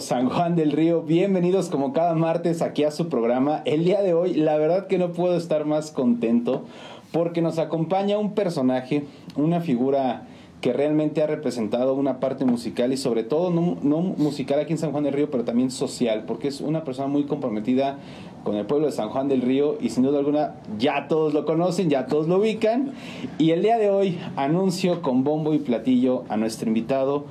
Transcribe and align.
San 0.00 0.28
Juan 0.28 0.56
del 0.56 0.72
Río? 0.72 1.02
Bienvenidos 1.02 1.68
como 1.68 1.92
cada 1.92 2.14
martes 2.14 2.60
aquí 2.60 2.82
a 2.82 2.90
su 2.90 3.08
programa. 3.08 3.62
El 3.64 3.84
día 3.84 4.02
de 4.02 4.14
hoy, 4.14 4.34
la 4.34 4.58
verdad 4.58 4.88
que 4.88 4.98
no 4.98 5.12
puedo 5.12 5.36
estar 5.36 5.64
más 5.64 5.92
contento 5.92 6.64
porque 7.12 7.40
nos 7.40 7.58
acompaña 7.58 8.18
un 8.18 8.34
personaje, 8.34 9.04
una 9.36 9.60
figura 9.60 10.26
que 10.60 10.72
realmente 10.72 11.22
ha 11.22 11.28
representado 11.28 11.94
una 11.94 12.18
parte 12.18 12.44
musical 12.44 12.92
y 12.92 12.96
sobre 12.96 13.22
todo 13.22 13.50
no, 13.50 13.76
no, 13.82 14.00
musical 14.00 14.58
aquí 14.58 14.72
en 14.72 14.78
San 14.78 14.90
Juan 14.90 15.04
del 15.04 15.14
Río, 15.14 15.30
pero 15.30 15.44
también 15.44 15.70
social, 15.70 16.24
porque 16.26 16.48
es 16.48 16.60
una 16.60 16.82
persona 16.82 17.06
muy 17.06 17.24
comprometida 17.24 17.98
con 18.42 18.56
el 18.56 18.66
pueblo 18.66 18.86
de 18.86 18.92
San 18.92 19.08
Juan 19.10 19.28
del 19.28 19.40
Río 19.40 19.78
y 19.80 19.90
sin 19.90 20.02
duda 20.02 20.18
alguna 20.18 20.56
ya 20.78 21.06
todos 21.06 21.32
lo 21.32 21.44
conocen, 21.44 21.88
ya 21.90 22.06
todos 22.06 22.26
lo 22.26 22.38
ubican. 22.38 22.90
Y 23.38 23.52
el 23.52 23.62
día 23.62 23.78
de 23.78 23.88
hoy 23.88 24.18
anuncio 24.34 25.00
con 25.00 25.22
bombo 25.22 25.54
y 25.54 25.58
platillo 25.58 26.24
a 26.28 26.36
nuestro 26.36 26.66
invitado, 26.68 27.24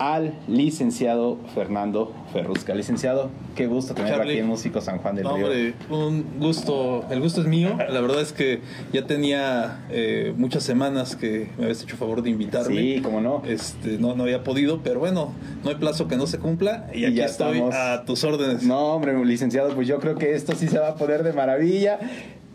al 0.00 0.32
licenciado 0.48 1.38
Fernando 1.54 2.14
Ferrusca. 2.32 2.74
Licenciado, 2.74 3.30
qué 3.54 3.66
gusto 3.66 3.94
tenerlo 3.94 4.22
aquí 4.22 4.38
en 4.38 4.46
Músico 4.46 4.80
San 4.80 4.98
Juan 4.98 5.14
del 5.14 5.24
Río. 5.24 5.34
Hombre, 5.34 5.74
un 5.90 6.24
gusto, 6.40 7.04
el 7.10 7.20
gusto 7.20 7.42
es 7.42 7.46
mío. 7.46 7.76
La 7.76 8.00
verdad 8.00 8.22
es 8.22 8.32
que 8.32 8.60
ya 8.94 9.06
tenía 9.06 9.84
eh, 9.90 10.32
muchas 10.38 10.62
semanas 10.62 11.16
que 11.16 11.50
me 11.58 11.64
habías 11.64 11.82
hecho 11.82 11.98
favor 11.98 12.22
de 12.22 12.30
invitarme. 12.30 12.80
Sí, 12.80 13.00
cómo 13.02 13.20
no. 13.20 13.42
Este, 13.46 13.98
no, 13.98 14.14
no 14.14 14.22
había 14.22 14.42
podido, 14.42 14.80
pero 14.82 15.00
bueno, 15.00 15.34
no 15.62 15.68
hay 15.68 15.76
plazo 15.76 16.08
que 16.08 16.16
no 16.16 16.26
se 16.26 16.38
cumpla 16.38 16.88
y, 16.94 17.04
aquí 17.04 17.16
ya 17.16 17.26
estoy 17.26 17.62
a 17.70 18.04
tus 18.06 18.24
órdenes. 18.24 18.62
No, 18.62 18.94
hombre, 18.94 19.22
licenciado, 19.22 19.74
pues 19.74 19.86
yo 19.86 20.00
creo 20.00 20.16
que 20.16 20.34
esto 20.34 20.54
sí 20.54 20.66
se 20.66 20.78
va 20.78 20.88
a 20.88 20.94
poner 20.94 21.22
de 21.24 21.34
maravilla. 21.34 21.98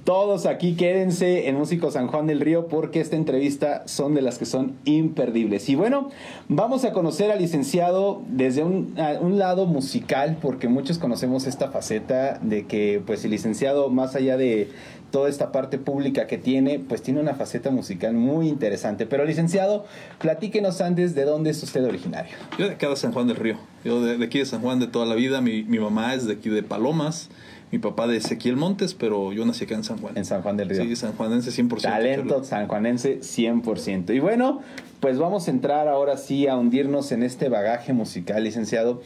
Todos 0.06 0.46
aquí 0.46 0.76
quédense 0.76 1.50
en 1.50 1.56
Músico 1.56 1.90
San 1.90 2.06
Juan 2.06 2.28
del 2.28 2.40
Río 2.40 2.68
porque 2.68 3.02
esta 3.02 3.16
entrevista 3.16 3.82
son 3.88 4.14
de 4.14 4.22
las 4.22 4.38
que 4.38 4.46
son 4.46 4.76
imperdibles. 4.86 5.68
Y 5.68 5.74
bueno, 5.74 6.12
vamos 6.48 6.86
a 6.86 6.94
conocer 6.94 7.32
al 7.32 7.40
licenciado 7.40 8.22
desde 8.28 8.64
un, 8.64 8.94
un, 9.22 9.40
lado 9.40 9.66
musical 9.66 10.38
porque 10.40 10.68
muchos 10.68 11.00
conocemos 11.00 11.48
esta 11.48 11.72
faceta 11.72 12.38
de 12.44 12.68
que 12.68 13.02
pues 13.04 13.26
el 13.26 13.32
licenciado 13.32 13.90
más 13.90 14.16
allá 14.16 14.38
de 14.38 14.70
toda 15.10 15.28
esta 15.28 15.52
parte 15.52 15.80
pública 15.80 16.28
que 16.28 16.38
tiene, 16.38 16.78
pues 16.78 17.02
tiene 17.02 17.20
una 17.20 17.34
faceta 17.34 17.72
musical 17.72 18.14
muy 18.14 18.48
interesante. 18.48 19.08
Pero 19.08 19.26
licenciado, 19.26 19.86
platíquenos 20.20 20.82
antes 20.82 21.16
de 21.16 21.26
dónde 21.26 21.50
es 21.50 21.64
usted 21.64 21.84
originario. 21.84 22.36
Yo 22.60 22.68
de 22.68 22.74
acá 22.74 22.90
de 22.90 22.96
San 22.96 23.12
Juan 23.12 23.26
del 23.26 23.38
Río, 23.38 23.58
yo 23.84 24.02
de, 24.02 24.24
aquí 24.24 24.38
de 24.38 24.46
San 24.46 24.62
Juan 24.62 24.80
de 24.80 24.86
toda 24.86 25.08
la 25.08 25.16
vida, 25.16 25.42
mi, 25.42 25.64
mi 25.64 25.80
mamá 25.80 26.14
es 26.14 26.28
de 26.28 26.34
aquí 26.34 26.50
de 26.50 26.62
Palomas 26.62 27.32
mi 27.72 27.80
papá 27.80 28.08
de 28.08 28.18
Ezequiel 28.18 28.58
Montes, 28.58 28.94
pero 28.94 29.34
yo 29.34 29.46
nací 29.46 29.66
acá 29.66 29.76
en 29.76 29.84
San 29.84 29.98
Juan. 29.98 30.18
En 30.18 30.26
San 30.26 30.42
Juan 30.42 30.58
del 30.58 30.70
Río. 30.70 30.84
Sí, 30.84 30.96
sanjuanense 30.96 31.52
100%. 31.52 31.82
Talento 31.82 32.44
sanjuanense 32.44 33.20
100%. 33.20 34.16
Y 34.16 34.20
bueno, 34.20 34.62
pues 35.00 35.18
vamos 35.18 35.48
a 35.48 35.52
entrar 35.52 35.88
ahora 35.88 36.18
sí 36.18 36.48
a 36.48 36.56
hundirnos 36.56 37.12
en 37.12 37.24
este 37.24 37.50
bagaje 37.50 37.94
musical, 37.94 38.44
licenciado, 38.44 39.02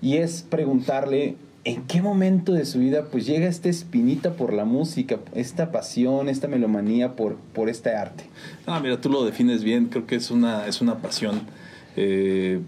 y 0.00 0.16
es 0.16 0.42
preguntarle 0.42 1.36
¿En 1.64 1.82
qué 1.82 2.02
momento 2.02 2.52
de 2.52 2.64
su 2.64 2.80
vida 2.80 3.04
pues 3.04 3.24
llega 3.24 3.46
esta 3.46 3.68
espinita 3.68 4.34
por 4.34 4.52
la 4.52 4.64
música, 4.64 5.20
esta 5.32 5.70
pasión, 5.70 6.28
esta 6.28 6.48
melomanía 6.48 7.14
por, 7.14 7.36
por 7.36 7.68
este 7.68 7.94
arte? 7.94 8.24
Ah, 8.66 8.80
mira, 8.80 9.00
tú 9.00 9.08
lo 9.08 9.24
defines 9.24 9.62
bien, 9.62 9.86
creo 9.86 10.04
que 10.04 10.16
es 10.16 10.32
una, 10.32 10.66
es 10.66 10.80
una 10.80 10.98
pasión. 10.98 11.42
Eh, 11.94 12.60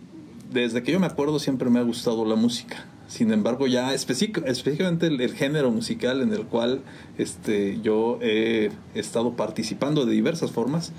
desde 0.52 0.84
que 0.84 0.92
yo 0.92 1.00
me 1.00 1.06
acuerdo 1.08 1.40
siempre 1.40 1.70
me 1.70 1.80
ha 1.80 1.82
gustado 1.82 2.24
la 2.24 2.36
música. 2.36 2.86
Sin 3.06 3.32
embargo, 3.32 3.66
ya 3.66 3.92
específicamente 3.94 5.06
el, 5.06 5.34
género 5.34 5.70
musical 5.70 6.22
en 6.22 6.32
el 6.32 6.44
cual 6.46 6.80
este, 7.18 7.78
yo 7.82 8.18
he 8.22 8.70
estado 8.94 9.36
participando 9.36 10.06
de 10.06 10.12
diversas 10.12 10.50
formas, 10.50 10.92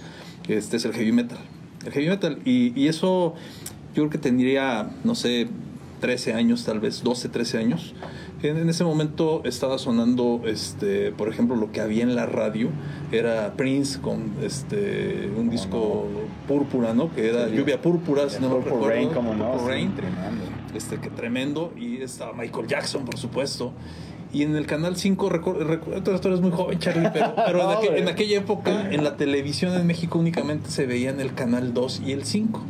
este 0.47 0.77
es 0.77 0.85
el 0.85 0.93
heavy 0.93 1.11
metal. 1.11 1.39
El 1.85 1.91
heavy 1.91 2.07
metal. 2.07 2.39
Y, 2.45 2.79
y 2.79 2.87
eso 2.87 3.33
yo 3.95 4.03
creo 4.03 4.09
que 4.09 4.17
tendría, 4.17 4.91
no 5.03 5.15
sé, 5.15 5.47
13 6.01 6.33
años, 6.33 6.63
tal 6.65 6.79
vez 6.79 7.03
12, 7.03 7.29
13 7.29 7.57
años. 7.57 7.93
En, 8.43 8.69
ese 8.69 8.83
momento 8.83 9.41
estaba 9.43 9.77
sonando, 9.79 10.41
este, 10.45 11.11
por 11.11 11.29
ejemplo, 11.29 11.55
lo 11.55 11.71
que 11.71 11.81
había 11.81 12.03
en 12.03 12.15
la 12.15 12.25
radio 12.27 12.69
era 13.11 13.53
Prince 13.55 13.99
con 13.99 14.33
este 14.43 15.31
un 15.35 15.49
disco 15.49 16.05
púrpura, 16.47 16.93
¿no? 16.93 17.13
Que 17.13 17.29
era 17.29 17.47
Lluvia 17.47 17.81
Púrpura, 17.81 18.29
si 18.29 18.39
no 18.39 18.49
me 18.49 18.63
recuerdo. 18.63 18.87
Rain, 18.87 19.09
como 19.09 19.33
no, 19.33 19.67
Rain. 19.67 19.95
Tremendo 19.95 20.54
este, 20.75 20.99
que 20.99 21.09
tremendo, 21.09 21.73
y 21.77 22.01
estaba 22.01 22.33
Michael 22.33 22.67
Jackson, 22.67 23.05
por 23.05 23.17
supuesto. 23.17 23.73
Y 24.33 24.43
en 24.43 24.55
el 24.55 24.65
canal 24.65 24.97
5, 24.97 25.29
recuerdo, 25.29 26.19
tú 26.21 26.27
eres 26.27 26.41
muy 26.41 26.51
joven, 26.51 26.77
Charlie, 26.79 27.09
pero, 27.13 27.83
en, 27.95 28.09
aquella 28.09 28.39
época 28.39 28.91
en 28.91 29.03
la 29.03 29.15
televisión 29.15 29.73
en 29.75 29.87
México 29.87 30.19
únicamente 30.19 30.69
se 30.69 30.85
veía 30.85 31.09
en 31.09 31.21
el 31.21 31.33
canal 31.33 31.73
2 31.73 32.01
y 32.05 32.11
el 32.11 32.25
5. 32.25 32.61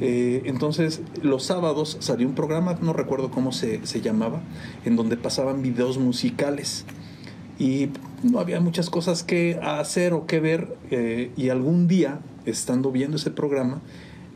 Eh, 0.00 0.42
entonces, 0.46 1.02
los 1.22 1.44
sábados 1.44 1.96
salió 2.00 2.26
un 2.26 2.34
programa, 2.34 2.78
no 2.80 2.92
recuerdo 2.92 3.30
cómo 3.30 3.52
se, 3.52 3.80
llamaba, 4.00 4.40
en 4.84 4.96
donde 4.96 5.16
pasaban 5.16 5.62
videos 5.62 5.98
musicales. 5.98 6.84
Y 7.58 7.88
no 8.22 8.38
había 8.38 8.60
muchas 8.60 8.90
cosas 8.90 9.22
que 9.22 9.58
hacer 9.62 10.12
o 10.12 10.26
que 10.26 10.40
ver. 10.40 10.76
Eh, 10.90 11.30
y 11.36 11.48
algún 11.48 11.88
día, 11.88 12.20
estando 12.44 12.90
viendo 12.90 13.16
ese 13.16 13.30
programa, 13.30 13.82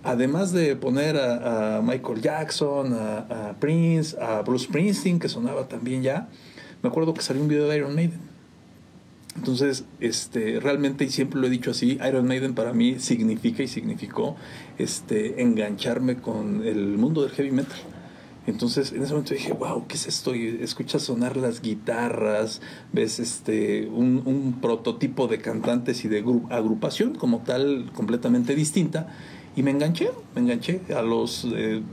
además 0.02 0.52
de 0.52 0.76
poner 0.76 1.16
a, 1.16 1.80
Michael 1.82 2.20
Jackson, 2.20 2.94
a, 2.94 3.54
Prince, 3.58 4.16
a 4.20 4.42
Bruce 4.42 4.66
Springsteen, 4.66 5.18
que 5.18 5.28
sonaba 5.28 5.68
también 5.68 6.02
ya, 6.02 6.28
me 6.82 6.88
acuerdo 6.88 7.14
que 7.14 7.22
salió 7.22 7.42
un 7.42 7.48
video 7.48 7.68
de 7.68 7.76
Iron 7.76 7.94
Maiden. 7.94 8.30
Entonces, 9.36 9.84
este, 10.00 10.58
realmente, 10.60 11.04
y 11.04 11.10
siempre 11.10 11.40
lo 11.40 11.46
he 11.46 11.50
dicho 11.50 11.70
así, 11.70 11.98
Iron 12.06 12.26
Maiden 12.26 12.54
para 12.54 12.72
mí 12.72 12.98
significa 12.98 13.62
y 13.62 13.68
significó 13.68 14.36
este, 14.78 15.42
engancharme 15.42 16.16
con 16.16 16.66
el 16.66 16.98
mundo 16.98 17.22
del 17.22 17.30
heavy 17.30 17.52
metal. 17.52 17.78
Entonces, 18.46 18.90
en 18.92 19.02
ese 19.02 19.12
momento 19.12 19.34
dije, 19.34 19.52
wow, 19.52 19.86
¿qué 19.86 19.94
es 19.94 20.06
esto? 20.08 20.34
Escuchas 20.34 21.02
sonar 21.02 21.36
las 21.36 21.60
guitarras, 21.60 22.60
ves 22.92 23.20
este, 23.20 23.86
un 23.86 24.58
prototipo 24.60 25.28
de 25.28 25.38
cantantes 25.38 26.04
y 26.04 26.08
de 26.08 26.24
agrupación 26.48 27.14
como 27.14 27.40
tal 27.40 27.90
completamente 27.94 28.56
distinta 28.56 29.08
y 29.56 29.62
me 29.62 29.72
enganché, 29.72 30.10
me 30.34 30.42
enganché 30.42 30.80
a 30.96 31.02
los 31.02 31.46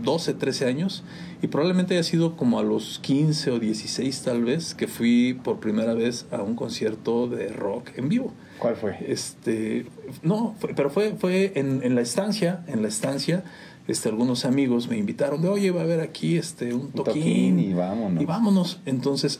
12, 0.03 0.31
eh, 0.31 0.33
13 0.35 0.65
años 0.65 1.03
y 1.41 1.47
probablemente 1.47 1.95
haya 1.95 2.03
sido 2.03 2.35
como 2.35 2.59
a 2.59 2.63
los 2.63 2.99
15 2.99 3.51
o 3.51 3.59
16 3.59 4.21
tal 4.21 4.43
vez 4.43 4.75
que 4.75 4.87
fui 4.87 5.39
por 5.43 5.59
primera 5.59 5.93
vez 5.93 6.27
a 6.31 6.41
un 6.41 6.55
concierto 6.55 7.27
de 7.27 7.49
rock 7.49 7.89
en 7.95 8.09
vivo. 8.09 8.31
¿Cuál 8.59 8.75
fue? 8.75 8.97
Este, 9.07 9.85
no, 10.21 10.55
pero 10.75 10.89
fue, 10.89 11.15
fue 11.17 11.53
en, 11.55 11.81
en, 11.83 11.95
la 11.95 12.01
estancia, 12.01 12.63
en 12.67 12.81
la 12.81 12.87
estancia, 12.87 13.43
este, 13.87 14.09
algunos 14.09 14.45
amigos 14.45 14.87
me 14.87 14.97
invitaron 14.97 15.41
de, 15.41 15.49
oye, 15.49 15.71
va 15.71 15.81
a 15.81 15.83
haber 15.83 16.01
aquí 16.01 16.37
este, 16.37 16.73
un 16.73 16.91
toquín. 16.91 17.59
y 17.59 17.73
vámonos. 17.73 18.21
Y 18.21 18.25
vámonos. 18.25 18.79
Entonces, 18.85 19.39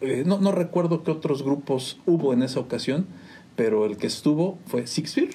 eh, 0.00 0.22
no, 0.24 0.38
no 0.38 0.52
recuerdo 0.52 1.02
qué 1.02 1.10
otros 1.10 1.42
grupos 1.42 1.98
hubo 2.06 2.32
en 2.32 2.42
esa 2.42 2.60
ocasión, 2.60 3.06
pero 3.56 3.84
el 3.86 3.96
que 3.96 4.06
estuvo 4.06 4.58
fue 4.66 4.86
Six 4.86 5.14
Feet 5.14 5.30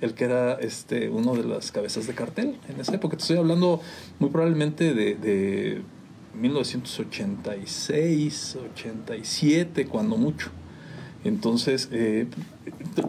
el 0.00 0.14
que 0.14 0.24
era 0.24 0.54
este, 0.54 1.08
uno 1.08 1.34
de 1.34 1.44
las 1.44 1.70
cabezas 1.72 2.06
de 2.06 2.14
cartel 2.14 2.56
en 2.68 2.80
esa 2.80 2.94
época. 2.94 3.16
Te 3.16 3.22
estoy 3.22 3.38
hablando 3.38 3.80
muy 4.18 4.30
probablemente 4.30 4.94
de, 4.94 5.16
de 5.16 5.82
1986, 6.34 8.58
87, 8.72 9.86
cuando 9.86 10.16
mucho. 10.16 10.50
Entonces, 11.24 11.88
eh, 11.92 12.26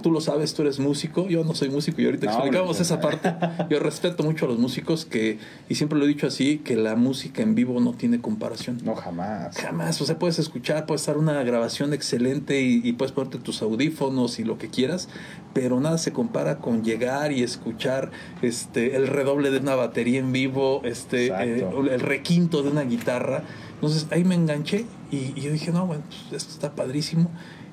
tú 0.02 0.12
lo 0.12 0.22
sabes, 0.22 0.54
tú 0.54 0.62
eres 0.62 0.80
músico, 0.80 1.28
yo 1.28 1.44
no 1.44 1.54
soy 1.56 1.70
músico 1.70 2.02
y 2.02 2.06
ahorita 2.06 2.28
explicamos 2.28 2.80
esa 2.80 3.00
parte. 3.02 3.34
Yo 3.70 3.80
respeto 3.80 4.24
mucho 4.24 4.46
a 4.46 4.48
los 4.48 4.60
músicos 4.60 5.06
que, 5.06 5.40
y 5.68 5.76
siempre 5.76 5.98
lo 5.98 6.06
he 6.06 6.08
dicho 6.08 6.28
así, 6.28 6.60
que 6.60 6.76
la 6.76 6.96
música 6.96 7.42
en 7.42 7.56
vivo 7.56 7.80
no 7.80 7.94
tiene 7.94 8.22
comparación. 8.22 8.80
No, 8.84 8.96
jamás. 8.96 9.56
Jamás, 9.58 10.02
o 10.02 10.06
sea, 10.06 10.20
puedes 10.20 10.40
escuchar, 10.40 10.86
puedes 10.86 11.02
estar 11.02 11.18
una 11.18 11.44
grabación 11.44 11.94
excelente 11.94 12.62
y, 12.62 12.94
puedes 12.94 13.12
ponerte 13.12 13.38
tus 13.38 13.62
audífonos 13.62 14.40
y 14.40 14.44
lo 14.44 14.58
que 14.58 14.70
quieras, 14.70 15.10
pero 15.54 15.80
nada 15.80 15.98
se 15.98 16.12
compara 16.12 16.58
con 16.58 16.84
llegar 16.84 17.32
y 17.32 17.44
escuchar 17.44 18.12
este 18.42 18.96
el 18.96 19.08
redoble 19.08 19.52
de 19.52 19.60
una 19.60 19.76
batería 19.76 20.20
en 20.20 20.32
vivo, 20.32 20.82
este 20.84 21.28
eh, 21.28 21.66
el 21.92 22.00
requinto 22.00 22.64
de 22.64 22.70
una 22.70 22.82
guitarra. 22.82 23.44
Entonces 23.76 24.08
ahí 24.12 24.26
me 24.26 24.36
enganché 24.36 24.86
y, 25.12 25.34
y 25.36 25.42
yo 25.42 25.52
dije, 25.52 25.72
no, 25.72 25.86
bueno, 25.86 26.04
pues, 26.10 26.44
esto 26.44 26.54
está 26.54 26.76
padrísimo 26.76 27.30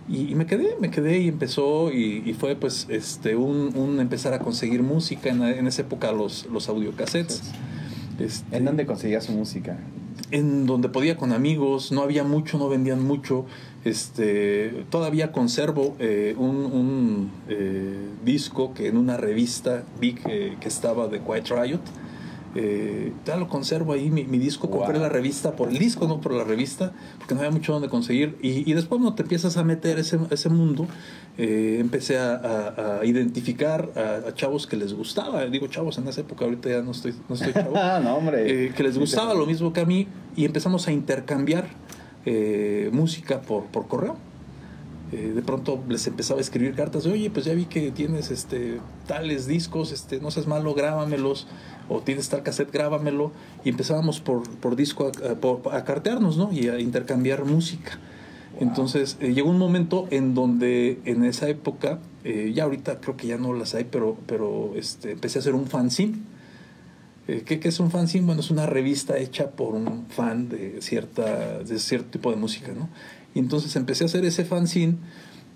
y, 0.08 0.34
me 0.34 0.46
quedé, 0.46 0.76
me 0.80 0.90
quedé 0.90 1.18
y 1.18 1.28
empezó 1.28 1.90
y, 1.92 2.32
fue 2.38 2.56
pues 2.56 2.86
este 2.88 3.36
un, 3.36 3.98
empezar 4.00 4.32
a 4.34 4.38
conseguir 4.38 4.82
música 4.82 5.30
en, 5.30 5.42
en 5.42 5.66
esa 5.66 5.82
época 5.82 6.12
los, 6.12 6.46
los 6.46 6.68
audiocassettes. 6.68 7.42
Este, 8.18 8.56
¿En 8.56 8.64
dónde 8.64 8.86
conseguía 8.86 9.20
su 9.20 9.32
música? 9.32 9.78
En 10.30 10.66
donde 10.66 10.88
podía 10.88 11.16
con 11.16 11.32
amigos, 11.32 11.92
no 11.92 12.02
había 12.02 12.24
mucho, 12.24 12.58
no 12.58 12.68
vendían 12.68 13.02
mucho. 13.02 13.46
Este, 13.84 14.84
todavía 14.90 15.32
conservo 15.32 15.96
eh, 15.98 16.34
un, 16.38 17.30
eh, 17.48 17.94
disco 18.24 18.74
que 18.74 18.88
en 18.88 18.96
una 18.96 19.16
revista 19.16 19.84
vi 20.00 20.14
que, 20.14 20.56
que 20.60 20.68
estaba 20.68 21.08
de 21.08 21.20
Quiet 21.20 21.48
Riot 21.48 21.80
Eh, 22.58 23.12
ya 23.26 23.36
lo 23.36 23.48
conservo 23.48 23.92
ahí, 23.92 24.10
mi, 24.10 24.24
disco, 24.38 24.70
compré 24.70 24.98
la 24.98 25.10
revista 25.10 25.54
por 25.54 25.68
el 25.68 25.78
disco, 25.78 26.08
no 26.08 26.22
por 26.22 26.32
la 26.32 26.42
revista, 26.42 26.92
porque 27.18 27.34
no 27.34 27.40
había 27.40 27.50
mucho 27.50 27.74
donde 27.74 27.90
conseguir. 27.90 28.38
Y, 28.40 28.72
después 28.72 28.98
no 29.00 29.14
te 29.14 29.22
empiezas 29.22 29.58
a 29.58 29.64
meter 29.64 29.98
ese, 29.98 30.18
ese 30.30 30.48
mundo, 30.48 30.86
eh, 31.36 31.76
empecé 31.80 32.18
a, 32.18 33.00
identificar 33.04 33.90
a, 33.94 34.32
chavos 34.32 34.66
que 34.66 34.76
les 34.76 34.94
gustaba, 34.94 35.44
digo 35.46 35.66
chavos 35.66 35.98
en 35.98 36.08
esa 36.08 36.22
época, 36.22 36.46
ahorita 36.46 36.70
ya 36.70 36.80
no 36.80 36.92
estoy, 36.92 37.14
no 37.28 37.34
estoy 37.34 37.52
chavo, 37.52 37.74
no, 38.02 38.16
hombre. 38.16 38.66
Eh, 38.66 38.72
que 38.74 38.82
les 38.82 38.96
gustaba 38.96 39.34
lo 39.34 39.44
mismo 39.44 39.74
que 39.74 39.80
a 39.80 39.84
mí 39.84 40.08
y 40.34 40.46
empezamos 40.46 40.88
a 40.88 40.92
intercambiar 40.92 41.66
música 42.90 43.42
por, 43.42 43.66
por 43.66 43.86
correo. 43.86 44.16
Eh, 45.12 45.32
de 45.34 45.42
pronto 45.42 45.84
les 45.88 46.04
empezaba 46.08 46.40
a 46.40 46.42
escribir 46.42 46.74
cartas 46.74 47.04
de, 47.04 47.12
oye, 47.12 47.30
pues 47.30 47.46
ya 47.46 47.54
vi 47.54 47.66
que 47.66 47.92
tienes 47.92 48.32
este, 48.32 48.80
tales 49.06 49.46
discos, 49.46 49.92
este, 49.92 50.20
no 50.20 50.32
seas 50.32 50.48
malo, 50.48 50.74
grábamelos, 50.74 51.46
o 51.88 52.00
tienes 52.00 52.28
tal 52.28 52.42
cassette, 52.42 52.72
grábamelo, 52.72 53.30
y 53.64 53.68
empezábamos 53.68 54.20
por, 54.20 54.48
por 54.58 54.74
disco 54.74 55.12
a, 55.70 55.84
cartearnos, 55.84 56.36
¿no? 56.36 56.52
Y 56.52 56.68
a 56.68 56.80
intercambiar 56.80 57.44
música. 57.44 58.00
Entonces 58.58 59.16
eh, 59.20 59.32
llegó 59.32 59.50
un 59.50 59.58
momento 59.58 60.08
en 60.10 60.34
donde 60.34 60.98
en 61.04 61.24
esa 61.24 61.48
época, 61.48 62.00
eh, 62.24 62.52
ya 62.54 62.64
ahorita 62.64 63.00
creo 63.00 63.16
que 63.16 63.28
ya 63.28 63.38
no 63.38 63.52
las 63.52 63.74
hay, 63.74 63.84
pero, 63.84 64.16
pero 64.26 64.72
este, 64.74 65.12
empecé 65.12 65.38
a 65.38 65.40
hacer 65.40 65.54
un 65.54 65.66
fanzine. 65.66 66.14
¿qué, 67.26 67.60
¿Qué 67.60 67.68
es 67.68 67.80
un 67.80 67.90
fanzine? 67.90 68.24
Bueno, 68.26 68.40
es 68.40 68.50
una 68.50 68.66
revista 68.66 69.18
hecha 69.18 69.50
por 69.50 69.74
un 69.74 70.06
fan 70.08 70.48
de, 70.48 70.80
cierta, 70.80 71.58
de 71.58 71.78
cierto 71.78 72.10
tipo 72.10 72.30
de 72.30 72.36
música, 72.36 72.72
¿no? 72.72 72.88
Y 73.36 73.38
entonces 73.38 73.76
empecé 73.76 74.04
a 74.04 74.06
hacer 74.06 74.24
ese 74.24 74.46
fanzine 74.46 74.96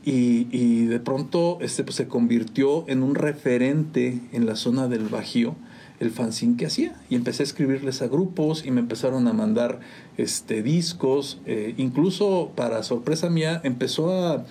y, 0.05 0.49
y 0.53 0.85
de 0.85 1.01
pronto 1.01 1.57
este, 1.63 1.83
pues, 1.83 1.97
se 1.97 2.09
convirtió 2.09 2.87
en 2.89 3.03
un 3.03 3.15
referente 3.15 4.21
en 4.33 4.45
la 4.45 4.55
zona 4.55 4.87
del 4.87 5.09
Bajío 5.09 5.57
el 5.99 6.11
fanzine 6.11 6.59
que 6.59 6.67
hacía 6.67 6.95
y 7.09 7.15
empecé 7.15 7.43
a 7.43 7.45
escribirles 7.45 8.03
a 8.03 8.09
grupos 8.09 8.67
y 8.67 8.71
me 8.71 8.81
empezaron 8.81 9.27
a 9.29 9.33
mandar 9.33 9.81
este 10.19 10.63
discos 10.63 11.41
eh, 11.47 11.73
incluso 11.79 12.53
para 12.55 12.83
sorpresa 12.83 13.31
mía 13.31 13.63
empezó 13.65 14.13
a, 14.13 14.45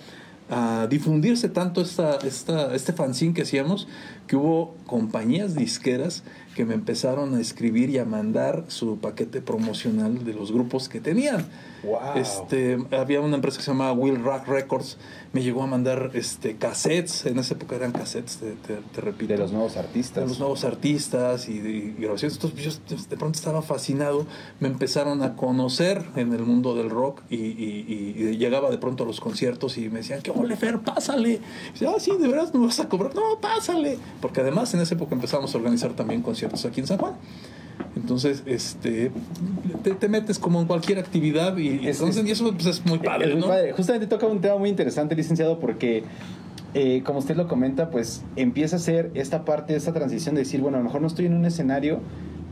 difundirse 0.89 1.47
tanto 1.47 1.79
esta, 1.79 2.15
esta, 2.25 2.73
este 2.73 2.91
fanzine 2.91 3.35
que 3.35 3.43
hacíamos 3.43 3.87
que 4.25 4.35
hubo 4.35 4.75
compañías 4.87 5.53
disqueras 5.53 6.23
que 6.55 6.65
me 6.65 6.73
empezaron 6.73 7.35
a 7.35 7.39
escribir 7.39 7.91
y 7.91 7.99
a 7.99 8.05
mandar 8.05 8.65
su 8.67 8.97
paquete 8.97 9.41
promocional 9.41 10.25
de 10.25 10.33
los 10.33 10.51
grupos 10.51 10.89
que 10.89 10.99
tenían. 10.99 11.45
Este, 12.15 12.77
había 12.91 13.21
una 13.21 13.35
empresa 13.35 13.57
que 13.57 13.63
se 13.63 13.71
llamaba 13.71 13.93
Will 13.93 14.21
Rock 14.21 14.47
Records, 14.47 14.97
me 15.31 15.41
llegó 15.41 15.63
a 15.63 15.67
mandar 15.67 16.11
este, 16.13 16.57
cassettes, 16.57 17.25
en 17.25 17.39
esa 17.39 17.53
época 17.53 17.75
eran 17.75 17.91
cassettes, 17.91 18.39
te, 18.39 19.01
repito. 19.01 19.33
De 19.33 19.39
los 19.39 19.51
nuevos 19.51 19.77
artistas. 19.77 20.23
De 20.23 20.29
los 20.29 20.39
nuevos 20.39 20.63
artistas 20.63 21.47
y, 21.47 21.59
de, 21.59 21.93
grabaciones. 21.97 22.35
Entonces 22.35 22.81
yo 22.87 22.95
de 23.09 23.17
pronto 23.17 23.37
estaba 23.37 23.61
fascinado, 23.61 24.25
me 24.59 24.67
empezaron 24.67 25.21
a 25.23 25.35
conocer 25.35 26.03
en 26.15 26.33
el 26.33 26.43
mundo 26.43 26.75
del 26.75 26.89
rock 26.89 27.21
y, 27.29 28.29
llegaba 28.39 28.69
de 28.69 28.77
pronto 28.77 29.03
a 29.03 29.07
los 29.07 29.19
conciertos 29.19 29.77
y 29.77 29.89
me 29.89 29.99
decían, 29.99 30.21
¿qué 30.21 30.31
ole 30.31 30.55
Fer? 30.55 30.79
Pásale. 30.79 31.41
Y 31.79 31.85
ah, 31.85 31.95
sí, 31.99 32.11
de 32.17 32.27
verdad 32.27 32.51
no 32.53 32.61
vas 32.61 32.79
a 32.79 32.87
cobrar. 32.87 33.13
No, 33.15 33.39
pásale. 33.41 33.97
Porque 34.21 34.41
además 34.41 34.73
en 34.73 34.81
esa 34.81 34.95
época 34.95 35.15
empezamos 35.15 35.53
a 35.53 35.57
organizar 35.57 35.93
también 35.93 36.21
conciertos 36.21 36.65
aquí 36.65 36.79
en 36.79 36.87
San 36.87 36.97
Juan. 36.97 37.15
Entonces, 38.09 38.41
este, 38.47 39.11
te, 40.00 40.09
metes 40.09 40.39
como 40.39 40.59
en 40.59 40.65
cualquier 40.65 40.97
actividad 40.97 41.56
y, 41.57 41.88
entonces, 41.88 42.25
y 42.25 42.31
eso 42.31 42.51
pues, 42.51 42.65
es 42.65 42.83
muy 42.83 42.97
padre, 42.97 43.35
¿no? 43.35 43.45
Justamente 43.75 44.07
toca 44.07 44.25
un 44.25 44.41
tema 44.41 44.57
muy 44.57 44.67
interesante, 44.67 45.15
licenciado, 45.15 45.59
porque 45.59 46.03
eh, 46.73 47.03
como 47.06 47.19
usted 47.19 47.35
lo 47.35 47.47
comenta, 47.47 47.91
pues 47.91 48.23
empieza 48.35 48.77
a 48.77 48.79
ser 48.79 49.11
esta 49.13 49.45
parte, 49.45 49.75
esta 49.75 49.94
transición 49.94 50.33
de 50.33 50.41
decir, 50.41 50.59
bueno, 50.59 50.77
a 50.77 50.79
lo 50.79 50.85
mejor 50.85 51.01
no 51.01 51.07
estoy 51.07 51.27
en 51.27 51.35
un 51.35 51.45
escenario, 51.45 52.00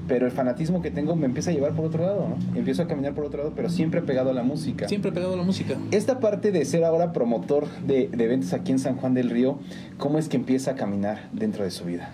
pero 0.07 0.27
el 0.27 0.31
fanatismo 0.31 0.83
que 0.83 0.92
tengo 0.92 1.15
me 1.15 1.25
empieza 1.25 1.50
a 1.50 1.54
llevar 1.56 1.74
por 1.74 1.86
otro 1.86 2.04
lado, 2.04 2.30
¿no? 2.30 2.56
Empiezo 2.56 2.83
a 2.83 2.88
caminar 2.88 3.15
por 3.15 3.25
otro 3.25 3.39
lado, 3.39 3.54
pero 3.56 3.71
siempre 3.71 4.04
pegado 4.04 4.30
a 4.30 4.33
la 4.33 4.44
música. 4.44 4.88
Siempre 4.88 5.12
pegado 5.12 5.33
a 5.33 5.38
la 5.38 5.44
música. 5.44 5.75
Esta 5.89 6.19
parte 6.19 6.51
de 6.51 6.65
ser 6.65 6.83
ahora 6.83 7.13
promotor 7.13 7.68
de, 7.88 8.09
de 8.09 8.24
eventos 8.24 8.54
aquí 8.54 8.74
en 8.74 8.77
San 8.77 8.95
Juan 8.98 9.15
del 9.15 9.31
Río, 9.31 9.57
¿cómo 9.98 10.19
es 10.19 10.30
que 10.30 10.38
empieza 10.38 10.71
a 10.71 10.75
caminar 10.75 11.30
dentro 11.33 11.63
de 11.63 11.71
su 11.71 11.86
vida? 11.86 12.12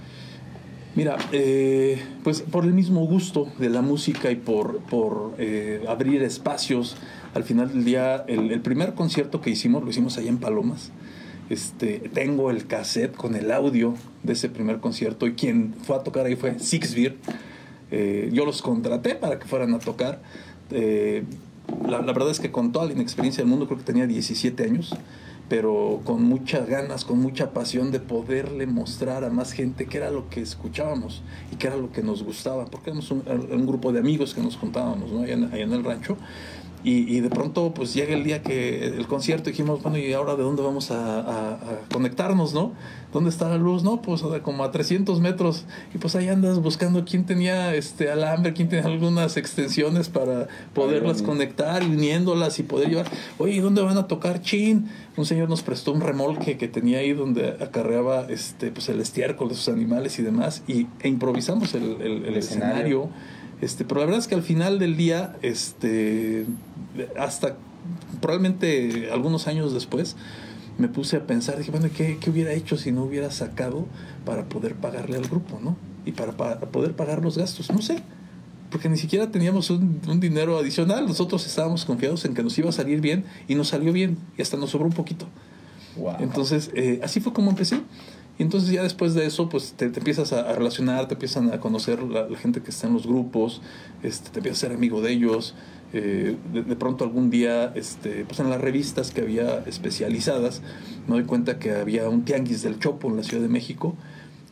Mira, 0.95 1.17
eh, 1.31 1.99
pues 2.23 2.41
por 2.41 2.65
el 2.65 2.73
mismo 2.73 3.03
gusto 3.07 3.47
de 3.57 3.71
la 3.71 3.81
música 3.81 4.29
y 4.29 4.35
por, 4.35 4.77
por 4.81 5.33
eh, 5.39 5.83
abrir 5.87 6.21
espacios, 6.21 6.97
al 7.33 7.43
final 7.43 7.69
del 7.69 7.83
día, 7.83 8.23
el, 8.27 8.61
primer 8.61 8.93
concierto 8.93 9.41
que 9.41 9.49
hicimos 9.49 9.83
lo 9.83 9.89
hicimos 9.89 10.19
allá 10.19 10.29
en 10.29 10.37
Palomas. 10.37 10.91
Este, 11.49 11.97
tengo 12.13 12.51
el 12.51 12.67
cassette 12.67 13.15
con 13.15 13.35
el 13.35 13.51
audio 13.51 13.95
de 14.21 14.33
ese 14.33 14.49
primer 14.49 14.79
concierto 14.79 15.25
y 15.25 15.33
quien 15.33 15.73
fue 15.81 15.95
a 15.95 16.03
tocar 16.03 16.27
ahí 16.27 16.35
fue 16.35 16.59
Six 16.59 16.93
Beer. 16.93 17.15
Eh, 17.89 18.29
yo 18.31 18.45
los 18.45 18.61
contraté 18.61 19.15
para 19.15 19.39
que 19.39 19.47
fueran 19.47 19.73
a 19.73 19.79
tocar. 19.79 20.21
La, 20.69 22.01
la, 22.01 22.13
verdad 22.13 22.29
es 22.29 22.39
que 22.39 22.51
con 22.51 22.71
toda 22.71 22.85
la 22.85 22.93
inexperiencia 22.93 23.41
del 23.41 23.49
mundo, 23.49 23.65
creo 23.65 23.79
que 23.79 23.85
tenía 23.85 24.05
17 24.05 24.63
años 24.63 24.95
pero 25.49 26.01
con 26.05 26.23
muchas 26.23 26.67
ganas, 26.67 27.05
con 27.05 27.19
mucha 27.19 27.51
pasión 27.51 27.91
de 27.91 27.99
poderle 27.99 28.65
mostrar 28.65 29.23
a 29.23 29.29
más 29.29 29.51
gente 29.51 29.85
qué 29.85 29.97
era 29.97 30.09
lo 30.09 30.29
que 30.29 30.41
escuchábamos 30.41 31.21
y 31.51 31.57
qué 31.57 31.67
era 31.67 31.77
lo 31.77 31.91
que 31.91 32.01
nos 32.01 32.23
gustaba, 32.23 32.65
porque 32.65 32.89
éramos 32.89 33.11
un, 33.11 33.65
grupo 33.67 33.91
de 33.91 33.99
amigos 33.99 34.33
que 34.33 34.41
nos 34.41 34.55
juntábamos 34.55 35.11
¿no? 35.11 35.21
allá, 35.21 35.33
en, 35.33 35.73
el 35.73 35.83
rancho. 35.83 36.17
Y, 36.85 37.21
de 37.21 37.29
pronto 37.29 37.73
pues 37.73 37.93
llega 37.93 38.13
el 38.13 38.25
día 38.25 38.41
que 38.41 38.85
el 38.85 39.07
concierto 39.07 39.49
dijimos, 39.49 39.81
bueno, 39.81 39.97
¿y 39.97 40.11
ahora 40.11 40.35
de 40.35 40.43
dónde 40.43 40.61
vamos 40.61 40.91
a, 40.91 41.57
conectarnos, 41.91 42.53
no? 42.53 42.73
¿Dónde 43.13 43.29
está 43.29 43.47
la 43.47 43.57
luz? 43.57 43.83
No, 43.83 44.01
pues 44.01 44.21
como 44.41 44.63
a 44.63 44.71
300 44.71 45.19
metros. 45.21 45.65
Y 45.93 45.97
pues 45.99 46.15
ahí 46.15 46.27
andas 46.27 46.59
buscando 46.59 47.05
quién 47.05 47.25
tenía 47.25 47.73
este 47.75 48.09
alambre, 48.11 48.53
quién 48.53 48.67
tenía 48.67 48.85
algunas 48.85 49.37
extensiones 49.37 50.09
para 50.09 50.47
poderlas 50.73 51.21
conectar 51.21 51.83
y 51.83 51.85
uniéndolas 51.85 52.59
y 52.59 52.63
poder 52.63 52.89
llevar. 52.89 53.05
Oye, 53.37 53.53
¿y 53.53 53.59
dónde 53.59 53.81
van 53.81 53.97
a 53.97 54.07
tocar 54.07 54.41
chin? 54.41 54.89
Un 55.15 55.25
señor 55.25 55.47
nos 55.47 55.61
prestó 55.61 55.93
un 55.93 56.01
remolque 56.01 56.57
que 56.57 56.67
tenía 56.67 56.99
ahí 56.99 57.13
donde 57.13 57.55
acarreaba 57.61 58.25
este, 58.29 58.71
pues 58.71 58.89
el 58.89 58.99
estiércol 58.99 59.47
de 59.47 59.55
sus 59.55 59.69
animales 59.69 60.19
y 60.19 60.23
demás. 60.23 60.63
Y, 60.67 60.87
e 60.99 61.07
improvisamos 61.07 61.75
el, 61.75 62.01
el, 62.01 62.35
escenario 62.35 63.09
este, 63.63 63.85
pero 63.85 64.01
la 64.01 64.05
verdad 64.05 64.19
es 64.19 64.27
que 64.27 64.35
al 64.35 64.43
final 64.43 64.79
del 64.79 64.97
día, 64.97 65.35
este, 65.41 66.45
hasta 67.17 67.55
probablemente 68.21 69.09
algunos 69.11 69.47
años 69.47 69.73
después, 69.73 70.15
me 70.77 70.87
puse 70.87 71.17
a 71.17 71.27
pensar, 71.27 71.57
dije, 71.57 71.71
bueno, 71.71 71.87
¿qué, 71.95 72.17
¿qué, 72.19 72.29
hubiera 72.29 72.51
hecho 72.53 72.77
si 72.77 72.91
no 72.91 73.03
hubiera 73.03 73.31
sacado 73.31 73.85
para 74.25 74.45
poder 74.45 74.75
pagarle 74.75 75.17
al 75.17 75.23
grupo, 75.23 75.59
¿no? 75.61 75.77
Y 76.05 76.11
para, 76.11 76.33
poder 76.33 76.95
pagar 76.95 77.21
los 77.21 77.37
gastos, 77.37 77.71
no 77.71 77.81
sé, 77.81 77.97
porque 78.69 78.89
ni 78.89 78.97
siquiera 78.97 79.31
teníamos 79.31 79.69
un, 79.69 80.01
dinero 80.19 80.57
adicional, 80.57 81.07
nosotros 81.07 81.45
estábamos 81.45 81.85
confiados 81.85 82.25
en 82.25 82.33
que 82.33 82.43
nos 82.43 82.57
iba 82.57 82.69
a 82.69 82.73
salir 82.73 83.01
bien 83.01 83.23
y 83.47 83.55
nos 83.55 83.69
salió 83.69 83.93
bien 83.93 84.17
y 84.37 84.41
hasta 84.41 84.57
nos 84.57 84.71
sobró 84.71 84.87
un 84.87 84.93
poquito. 84.93 85.27
Entonces, 86.19 86.71
eh, 86.73 86.99
así 87.03 87.19
fue 87.19 87.33
como 87.33 87.51
empecé. 87.51 87.79
Y 88.37 88.43
entonces 88.43 88.71
ya 88.71 88.81
después 88.81 89.13
de 89.13 89.25
eso, 89.25 89.47
pues 89.47 89.73
te, 89.73 89.85
empiezas 89.85 90.33
a, 90.33 90.51
relacionar, 90.53 91.07
te 91.07 91.13
empiezan 91.13 91.53
a 91.53 91.59
conocer 91.59 92.01
la, 92.01 92.27
gente 92.35 92.61
que 92.61 92.71
está 92.71 92.87
en 92.87 92.93
los 92.93 93.05
grupos, 93.05 93.61
este, 94.01 94.31
te 94.31 94.39
empiezas 94.39 94.63
a 94.63 94.67
ser 94.67 94.75
amigo 94.75 95.01
de 95.01 95.11
ellos. 95.11 95.53
Eh, 95.95 96.35
de, 96.51 96.75
pronto 96.75 97.03
algún 97.03 97.29
día, 97.29 97.71
este, 97.75 98.25
pues 98.25 98.39
en 98.39 98.49
las 98.49 98.59
revistas 98.59 99.11
que 99.11 99.21
había 99.21 99.59
especializadas, 99.67 100.63
me 101.07 101.15
doy 101.15 101.25
cuenta 101.25 101.59
que 101.59 101.71
había 101.71 102.09
un 102.09 102.25
tianguis 102.25 102.63
del 102.63 102.79
Chopo 102.79 103.07
en 103.09 103.17
la 103.17 103.23
Ciudad 103.23 103.43
de 103.43 103.49
México. 103.49 103.95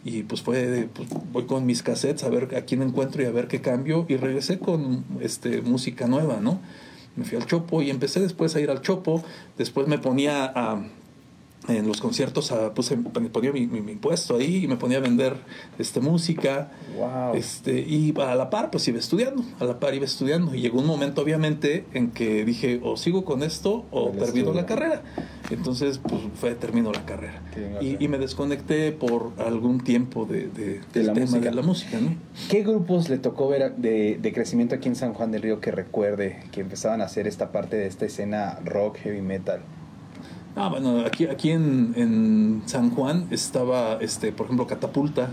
Y 0.03 0.23
pues 0.23 0.41
fue, 0.41 0.87
pues 0.93 1.09
voy 1.31 1.45
con 1.45 1.65
mis 1.65 1.83
cassettes 1.83 2.23
a 2.23 2.29
ver 2.29 2.55
a 2.55 2.61
quién 2.61 2.81
encuentro 2.81 3.21
y 3.23 3.25
a 3.25 3.31
ver 3.31 3.47
qué 3.47 3.61
cambio. 3.61 4.05
Y 4.07 4.17
regresé 4.17 4.59
con 4.59 5.03
este, 5.19 5.61
música 5.61 6.07
nueva, 6.07 6.39
¿no? 6.39 6.59
Me 7.15 7.25
fui 7.25 7.37
al 7.37 7.45
Chopo 7.45 7.81
y 7.81 7.89
empecé 7.89 8.19
después 8.19 8.55
a 8.55 8.61
ir 8.61 8.69
al 8.69 8.81
Chopo. 8.81 9.23
Después 9.57 9.87
me 9.87 9.97
ponía 9.97 10.45
a 10.45 10.83
en 11.77 11.87
los 11.87 12.01
conciertos 12.01 12.51
ah, 12.51 12.73
puse, 12.73 12.97
ponía 12.97 13.51
mi, 13.51 13.67
mi, 13.67 13.95
puesto 13.95 14.37
ahí 14.37 14.65
y 14.65 14.67
me 14.67 14.77
ponía 14.77 14.97
a 14.97 15.01
vender 15.01 15.35
este, 15.79 15.99
música. 15.99 16.71
Este, 17.33 17.79
y 17.79 18.13
a 18.19 18.35
la 18.35 18.49
par, 18.49 18.71
pues 18.71 18.87
iba 18.87 18.99
estudiando, 18.99 19.43
a 19.59 19.65
la 19.65 19.79
par 19.79 19.93
iba 19.93 20.05
estudiando. 20.05 20.53
Y 20.55 20.61
llegó 20.61 20.79
un 20.79 20.87
momento, 20.87 21.21
obviamente, 21.21 21.85
en 21.93 22.11
que 22.11 22.45
dije, 22.45 22.79
o 22.83 22.97
sigo 22.97 23.25
con 23.25 23.43
esto 23.43 23.85
o 23.91 24.09
termino 24.11 24.53
la 24.53 24.65
carrera. 24.65 25.01
Entonces, 25.49 25.97
pues 25.97 26.21
fue, 26.35 26.55
termino 26.55 26.91
la 26.91 27.05
carrera. 27.05 27.41
Y, 27.81 28.03
y, 28.03 28.07
me 28.07 28.17
desconecté 28.17 28.91
por 28.91 29.31
algún 29.37 29.81
tiempo 29.81 30.25
de, 30.25 30.47
de, 30.47 30.81
del 30.93 31.13
tema 31.13 31.19
música. 31.21 31.39
de 31.39 31.51
la 31.55 31.61
música. 31.61 31.99
¿no? 31.99 32.15
¿Qué 32.49 32.63
grupos 32.63 33.09
le 33.09 33.17
tocó 33.17 33.49
ver 33.49 33.75
de, 33.75 34.17
de 34.21 34.33
crecimiento 34.33 34.75
aquí 34.75 34.87
en 34.87 34.95
San 34.95 35.13
Juan 35.13 35.31
del 35.31 35.41
Río 35.41 35.59
que 35.59 35.71
recuerde 35.71 36.43
que 36.51 36.61
empezaban 36.61 37.01
a 37.01 37.05
hacer 37.05 37.27
esta 37.27 37.51
parte 37.51 37.75
de 37.75 37.87
esta 37.87 38.05
escena 38.05 38.59
rock, 38.63 38.97
heavy 38.97 39.21
metal? 39.21 39.61
Ah, 40.55 40.69
bueno, 40.69 41.05
aquí, 41.05 41.25
aquí 41.25 41.51
en, 41.51 41.93
en 41.95 42.63
San 42.65 42.89
Juan 42.91 43.27
estaba, 43.31 43.97
este, 44.01 44.31
por 44.31 44.45
ejemplo, 44.45 44.67
Catapulta, 44.67 45.29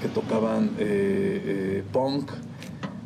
que 0.00 0.08
tocaban 0.08 0.70
eh, 0.78 1.42
eh, 1.78 1.84
punk. 1.92 2.30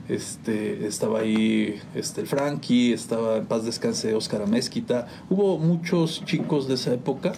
Este, 0.09 0.87
estaba 0.87 1.21
ahí 1.21 1.81
este, 1.95 2.21
el 2.21 2.27
Frankie, 2.27 2.93
estaba 2.93 3.39
en 3.39 3.47
paz 3.47 3.65
descanse 3.65 4.15
Oscar 4.15 4.43
Amezquita. 4.43 5.07
Hubo 5.31 5.59
muchos 5.59 6.25
chicos 6.25 6.69
de 6.69 6.75
esa 6.75 6.93
época 6.93 7.33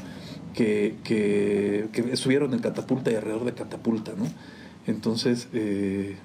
que, 0.54 0.96
que, 1.04 1.88
que 1.92 2.12
estuvieron 2.12 2.54
en 2.54 2.60
Catapulta 2.60 3.10
y 3.10 3.14
alrededor 3.14 3.44
de 3.44 3.52
Catapulta, 3.52 4.12
¿no? 4.16 4.26
Entonces 4.88 5.48
eh, 5.52 6.16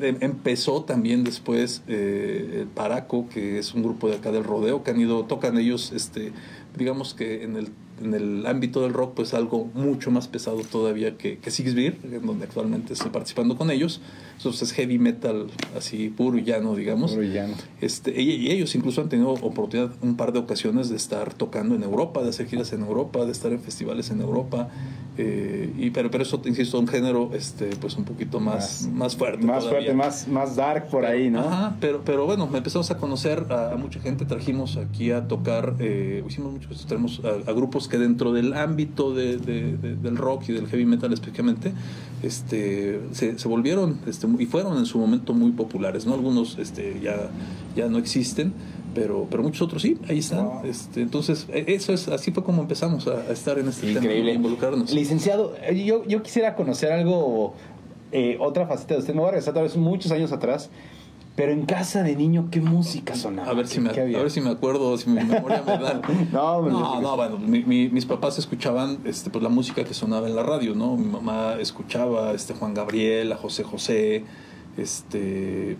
em, 0.00 0.16
empezó 0.20 0.84
también 0.84 1.24
después 1.24 1.82
el 1.86 2.68
Paraco, 2.74 3.26
que 3.28 3.58
es 3.58 3.74
un 3.74 3.82
grupo 3.82 4.08
de 4.08 4.16
acá 4.16 4.30
del 4.30 4.44
rodeo, 4.44 4.82
que 4.82 4.90
han 4.90 5.00
ido, 5.00 5.24
tocan 5.24 5.58
ellos, 5.58 5.92
este, 5.92 6.32
digamos 6.76 7.14
que 7.14 7.42
en 7.44 7.56
el 7.56 7.68
en 8.02 8.14
el 8.14 8.46
ámbito 8.46 8.82
del 8.82 8.92
rock, 8.92 9.14
pues 9.14 9.34
algo 9.34 9.70
mucho 9.74 10.10
más 10.10 10.28
pesado 10.28 10.60
todavía 10.70 11.16
que, 11.16 11.38
que 11.38 11.50
Six 11.50 11.74
Beer, 11.74 11.96
en 12.04 12.26
donde 12.26 12.44
actualmente 12.44 12.92
estoy 12.92 13.10
participando 13.10 13.56
con 13.56 13.70
ellos. 13.70 14.00
Entonces 14.36 14.70
es 14.70 14.72
heavy 14.72 14.98
metal 14.98 15.46
así 15.76 16.08
puro 16.08 16.36
y 16.38 16.42
llano, 16.42 16.74
digamos. 16.74 17.12
Puro 17.12 17.22
y 17.22 17.32
llano. 17.32 17.54
Este, 17.80 18.20
y, 18.20 18.50
ellos 18.50 18.74
incluso 18.74 19.00
han 19.00 19.08
tenido 19.08 19.30
oportunidad 19.30 19.92
un 20.02 20.16
par 20.16 20.32
de 20.32 20.40
ocasiones 20.40 20.88
de 20.88 20.96
estar 20.96 21.32
tocando 21.34 21.74
en 21.74 21.82
Europa, 21.82 22.22
de 22.22 22.30
hacer 22.30 22.46
giras 22.46 22.72
en 22.72 22.82
Europa, 22.82 23.24
de 23.24 23.32
estar 23.32 23.52
en 23.52 23.60
festivales 23.60 24.10
en 24.10 24.20
Europa. 24.20 24.68
Eh, 25.18 25.72
y, 25.78 25.90
pero, 25.90 26.10
pero 26.10 26.22
eso, 26.22 26.40
insisto, 26.44 26.78
un 26.78 26.88
género 26.88 27.30
este, 27.34 27.66
pues 27.76 27.96
un 27.96 28.04
poquito 28.04 28.40
más, 28.40 28.88
más, 28.92 29.14
fuerte. 29.14 29.44
Más 29.44 29.68
fuerte, 29.68 29.92
más, 29.92 30.26
más 30.26 30.56
dark 30.56 30.88
por 30.88 31.04
ahí, 31.04 31.30
¿no? 31.30 31.40
Ajá, 31.40 31.76
pero, 31.80 32.02
pero 32.02 32.24
bueno, 32.24 32.48
empezamos 32.52 32.90
a 32.90 32.96
conocer 32.96 33.46
a, 33.50 33.76
mucha 33.76 34.00
gente, 34.00 34.24
trajimos 34.24 34.76
aquí 34.78 35.10
a 35.10 35.28
tocar, 35.28 35.76
eh, 35.80 36.24
hicimos 36.26 36.52
muchos, 36.52 36.86
tenemos 36.86 37.20
a, 37.24 37.50
a 37.50 37.52
grupos 37.52 37.88
que 37.92 37.98
dentro 37.98 38.32
del 38.32 38.54
ámbito 38.54 39.12
de, 39.12 39.36
del 39.36 40.16
rock 40.16 40.48
y 40.48 40.52
del 40.54 40.66
heavy 40.66 40.86
metal 40.86 41.12
específicamente, 41.12 41.74
este, 42.22 43.02
se, 43.12 43.46
volvieron 43.46 44.00
este, 44.06 44.26
y 44.38 44.46
fueron 44.46 44.78
en 44.78 44.86
su 44.86 44.98
momento 44.98 45.34
muy 45.34 45.50
populares, 45.50 46.06
¿no? 46.06 46.14
Algunos 46.14 46.58
este, 46.58 46.98
ya, 47.02 47.28
ya 47.76 47.88
no 47.88 47.98
existen, 47.98 48.54
pero, 48.94 49.26
pero 49.30 49.42
muchos 49.42 49.60
otros 49.60 49.82
sí, 49.82 49.98
ahí 50.08 50.20
están. 50.20 50.48
Este, 50.64 51.02
entonces, 51.02 51.46
e, 51.52 51.66
eso 51.74 51.92
es, 51.92 52.08
así 52.08 52.32
fue 52.32 52.42
como 52.42 52.62
empezamos 52.62 53.06
a, 53.08 53.30
estar 53.30 53.58
en 53.58 53.68
este 53.68 53.90
Increíble. 53.90 54.32
tema, 54.32 54.36
involucrarnos. 54.36 54.90
Licenciado, 54.90 55.54
eh, 55.62 55.84
yo, 55.84 56.06
yo 56.06 56.22
quisiera 56.22 56.54
conocer 56.54 56.92
algo, 56.92 57.52
eh, 58.10 58.38
otra 58.40 58.66
faceta 58.66 58.94
de 58.94 59.00
usted. 59.00 59.12
Me 59.12 59.20
voy 59.20 59.28
a 59.28 59.32
regresar 59.32 59.52
tal 59.52 59.64
vez 59.64 59.76
muchos 59.76 60.10
años 60.12 60.32
atrás. 60.32 60.70
Pero 61.34 61.52
en 61.52 61.64
casa 61.64 62.02
de 62.02 62.14
niño, 62.14 62.48
¿qué 62.50 62.60
música 62.60 63.14
sonaba? 63.14 63.48
A 63.48 63.54
ver 63.54 63.66
si, 63.66 63.80
me, 63.80 63.88
a 63.88 63.92
ver 63.94 64.30
si 64.30 64.42
me 64.42 64.50
acuerdo, 64.50 64.98
si 64.98 65.08
mi 65.08 65.24
memoria 65.24 65.62
me 65.66 65.78
da. 65.78 66.02
no, 66.32 66.68
no, 66.68 67.00
no, 67.00 67.16
bueno, 67.16 67.38
mis 67.38 68.04
papás 68.04 68.38
escuchaban 68.38 68.98
este, 69.04 69.30
pues, 69.30 69.42
la 69.42 69.48
música 69.48 69.82
que 69.84 69.94
sonaba 69.94 70.28
en 70.28 70.36
la 70.36 70.42
radio, 70.42 70.74
¿no? 70.74 70.96
Mi 70.96 71.06
mamá 71.06 71.54
escuchaba 71.58 72.32
este, 72.32 72.52
Juan 72.52 72.74
Gabriel, 72.74 73.32
a 73.32 73.36
José 73.36 73.64
José, 73.64 74.24
este, 74.76 75.78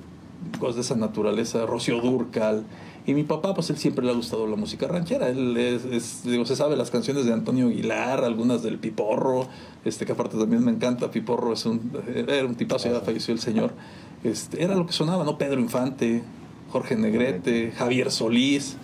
cosas 0.59 0.77
de 0.77 0.81
esa 0.81 0.97
naturaleza, 0.97 1.67
Rocío 1.67 2.01
Durcal. 2.01 2.65
Y 3.05 3.15
mi 3.15 3.25
papá, 3.25 3.53
pues 3.53 3.69
él 3.69 3.77
siempre 3.77 4.07
le 4.07 4.13
ha 4.13 4.15
gustado 4.15 4.47
la 4.47 4.57
música 4.57 4.87
ranchera. 4.87 5.29
Él 5.29 5.57
es, 5.57 6.23
digo, 6.23 6.47
se 6.47 6.57
sabe 6.57 6.77
las 6.77 6.91
canciones 6.91 7.27
de 7.27 7.33
Antonio 7.33 7.67
Aguilar, 7.67 8.25
algunas 8.25 8.63
del 8.63 8.79
Piporro, 8.79 9.49
este 9.85 10.07
que 10.07 10.13
aparte 10.13 10.39
también 10.39 10.65
me 10.65 10.71
encanta. 10.71 11.11
Piporro 11.11 11.53
es 11.53 11.67
un, 11.67 11.91
era 12.17 12.47
un 12.47 12.55
tipazo, 12.55 12.91
ya 12.91 13.01
falleció 13.01 13.35
el 13.35 13.41
señor. 13.41 13.73
Este, 14.25 14.63
era 14.63 14.75
lo 14.75 14.87
que 14.87 14.93
sonaba, 14.93 15.25
¿no? 15.25 15.39
Pedro 15.39 15.61
Infante, 15.61 16.23
Jorge 16.71 16.97
Negrete, 16.97 17.73
Javier 17.73 18.11
Solís. 18.11 18.77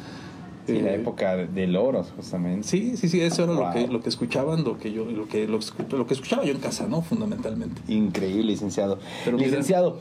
Sí, 0.67 0.81
la 0.83 0.91
eh, 0.91 0.97
época 0.97 1.37
del 1.37 1.77
oro, 1.77 2.05
justamente. 2.17 2.69
Sí, 2.69 2.97
sí, 2.97 3.09
sí, 3.09 3.21
eso 3.23 3.45
era 3.45 3.55
lo 3.55 3.71
que, 3.73 3.89
lo 3.89 4.01
que 4.03 4.11
escuchaban, 4.11 4.65
lo 4.65 4.79
que 4.79 4.93
yo, 4.93 5.07
lo 5.07 5.27
que, 5.27 5.47
lo, 5.47 5.59
que 6.07 6.15
escuchaba 6.15 6.45
yo 6.45 6.53
en 6.53 6.61
casa, 6.61 6.87
¿no? 6.87 7.01
Fundamentalmente. 7.01 7.81
Increíble, 7.91 8.43
licenciado. 8.43 8.99
licenciado, 9.35 9.99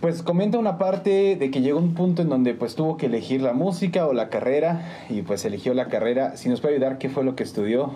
pues 0.00 0.24
comenta 0.24 0.58
una 0.58 0.78
parte 0.78 1.36
de 1.36 1.50
que 1.52 1.60
llegó 1.60 1.78
un 1.78 1.94
punto 1.94 2.22
en 2.22 2.28
donde 2.28 2.54
pues 2.54 2.74
tuvo 2.74 2.96
que 2.96 3.06
elegir 3.06 3.40
la 3.40 3.52
música 3.52 4.08
o 4.08 4.12
la 4.12 4.30
carrera 4.30 5.04
y 5.08 5.22
pues 5.22 5.44
eligió 5.44 5.74
la 5.74 5.86
carrera. 5.86 6.36
Si 6.36 6.48
nos 6.48 6.60
puede 6.60 6.74
ayudar, 6.74 6.98
¿qué 6.98 7.08
fue 7.08 7.22
lo 7.22 7.36
que 7.36 7.44
estudió? 7.44 7.92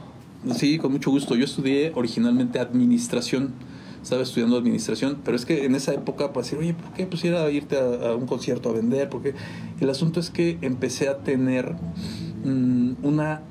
Sí, 0.55 0.79
con 0.79 0.93
mucho 0.93 1.11
gusto. 1.11 1.35
Yo 1.35 1.45
estudié 1.45 1.91
originalmente 1.97 2.61
administración 2.61 3.55
estaba 4.07 4.23
estudiando 4.23 4.57
administración, 4.57 5.19
pero 5.25 5.37
es 5.37 5.45
que 5.45 5.65
en 5.65 5.75
esa 5.75 5.93
época, 5.93 6.33
pues 6.33 6.47
decir, 6.47 6.61
oye, 6.61 6.75
¿por 6.75 6.93
qué 6.93 7.07
pusiera 7.07 7.51
irte 7.51 7.77
a, 7.77 8.15
un 8.15 8.27
concierto 8.27 8.69
a 8.69 8.73
vender? 8.73 9.09
Porque 9.09 9.35
el 9.81 9.91
asunto 9.91 10.21
es 10.21 10.31
que 10.31 10.59
empecé 10.63 11.09
a 11.09 11.19
tener 11.25 11.75
mm, 12.45 13.05
una 13.05 13.43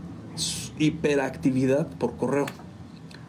hiperactividad 0.79 1.87
por 1.87 2.15
correo. 2.15 2.45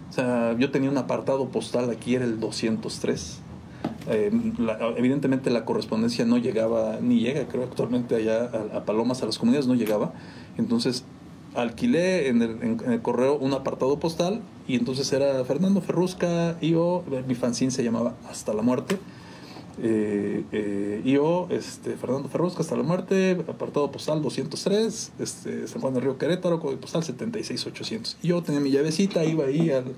O 0.08 0.12
sea, 0.12 0.56
yo 0.56 0.70
tenía 0.70 0.88
un 0.88 0.98
apartado 0.98 1.48
postal 1.48 1.90
aquí, 1.90 2.14
era 2.14 2.24
el 2.24 2.38
203. 2.38 3.40
Eh, 4.08 4.30
evidentemente 4.96 5.50
la 5.50 5.64
correspondencia 5.64 6.24
no 6.26 6.38
llegaba, 6.38 7.00
ni 7.02 7.18
llega, 7.18 7.48
creo 7.48 7.64
actualmente 7.64 8.14
allá 8.14 8.44
a, 8.44 8.76
a 8.76 8.84
Palomas, 8.84 9.24
a 9.24 9.26
las 9.26 9.36
comunidades 9.36 9.66
no 9.66 9.74
llegaba. 9.74 10.12
Entonces 10.58 11.04
alquilé 11.56 12.28
en 12.28 12.42
el, 12.42 13.02
correo 13.02 13.36
un 13.36 13.52
apartado 13.52 13.98
postal 13.98 14.42
y 14.68 14.76
entonces 14.76 15.12
era 15.12 15.44
Fernando 15.44 15.80
Ferrusca 15.80 16.58
yo, 16.60 17.04
mi 17.26 17.34
fanzine 17.34 17.70
se 17.70 17.82
llamaba 17.82 18.14
Hasta 18.30 18.52
la 18.52 18.62
Muerte 18.62 18.98
eh, 19.82 20.44
eh, 20.52 21.02
yo, 21.04 21.48
este, 21.50 21.96
Fernando 21.96 22.28
Ferrusca, 22.28 22.62
hasta 22.62 22.76
la 22.76 22.82
muerte, 22.82 23.32
apartado 23.46 23.90
postal 23.90 24.22
203, 24.22 25.12
este, 25.18 25.68
San 25.68 25.82
Juan 25.82 25.92
del 25.92 26.02
Río 26.02 26.18
Querétaro, 26.18 26.60
código 26.60 26.80
postal 26.80 27.04
76800. 27.04 28.16
Y 28.22 28.28
yo 28.28 28.42
tenía 28.42 28.60
mi 28.60 28.70
llavecita, 28.70 29.24
iba 29.24 29.44
ahí 29.44 29.70
al, 29.70 29.94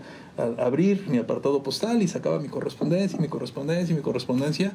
abrir 0.59 1.09
mi 1.09 1.19
apartado 1.19 1.63
postal 1.63 2.03
y 2.03 2.09
sacaba 2.09 2.39
mi 2.41 2.49
correspondencia, 2.49 3.19
mi 3.21 3.29
correspondencia, 3.29 3.95
mi 3.95 4.03
correspondencia. 4.03 4.75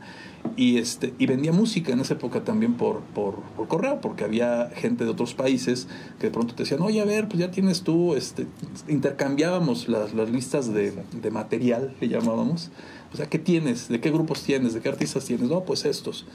Y, 0.56 0.78
este, 0.78 1.14
y 1.18 1.26
vendía 1.26 1.52
música 1.52 1.92
en 1.92 2.00
esa 2.00 2.14
época 2.14 2.44
también 2.44 2.76
por, 2.76 3.02
por, 3.02 3.36
por 3.58 3.68
correo, 3.68 4.00
porque 4.00 4.24
había 4.24 4.72
gente 4.76 5.04
de 5.04 5.10
otros 5.10 5.34
países 5.34 5.88
que 6.20 6.28
de 6.28 6.32
pronto 6.32 6.56
te 6.56 6.64
decían, 6.64 6.82
oye, 6.82 7.02
a 7.02 7.06
ver, 7.06 7.28
pues 7.28 7.40
ya 7.40 7.52
tienes 7.52 7.84
tú, 7.84 8.16
este, 8.16 8.48
intercambiábamos 8.88 9.90
las, 9.90 10.14
las 10.14 10.30
listas 10.30 10.74
de, 10.74 10.94
de 11.12 11.32
material, 11.32 11.94
le 12.00 12.08
llamábamos 12.08 12.72
o 13.14 13.18
sea, 13.18 13.28
¿qué 13.28 13.40
tienes? 13.40 13.88
¿De 13.90 14.00
qué 14.02 14.10
grupos 14.12 14.42
tienes? 14.42 14.74
¿De 14.74 14.82
qué 14.82 14.90
artistas 14.90 15.26
tienes? 15.26 15.50
No, 15.50 15.64
pues 15.64 15.86
estos. 15.86 16.26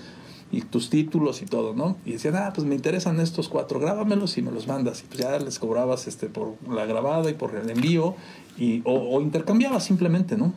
Y 0.50 0.62
tus 0.62 0.88
títulos 0.90 1.42
y 1.42 1.47
todo, 1.47 1.75
¿no? 1.75 1.97
Y 2.06 2.12
decían, 2.12 2.37
ah, 2.37 2.52
pues 2.54 2.66
me 2.66 2.75
interesan 2.75 3.20
estos 3.20 3.49
cuatro, 3.49 3.80
grábamelos 3.80 4.38
y 4.38 4.42
me 4.42 4.52
los 4.52 4.66
mandas. 4.66 5.02
Y 5.02 5.06
pues 5.06 5.18
ya 5.20 5.38
les 5.38 5.58
cobrabas 5.58 6.06
este, 6.06 6.28
por 6.28 6.54
la 6.70 6.87
grabada 6.87 7.28
y 7.30 7.35
por 7.35 7.54
el 7.56 7.68
envío, 7.68 8.14
y, 8.56 8.80
o, 8.85 8.94
o 8.94 9.20
intercambiabas 9.20 9.85
simplemente, 9.85 10.37
¿no? 10.37 10.54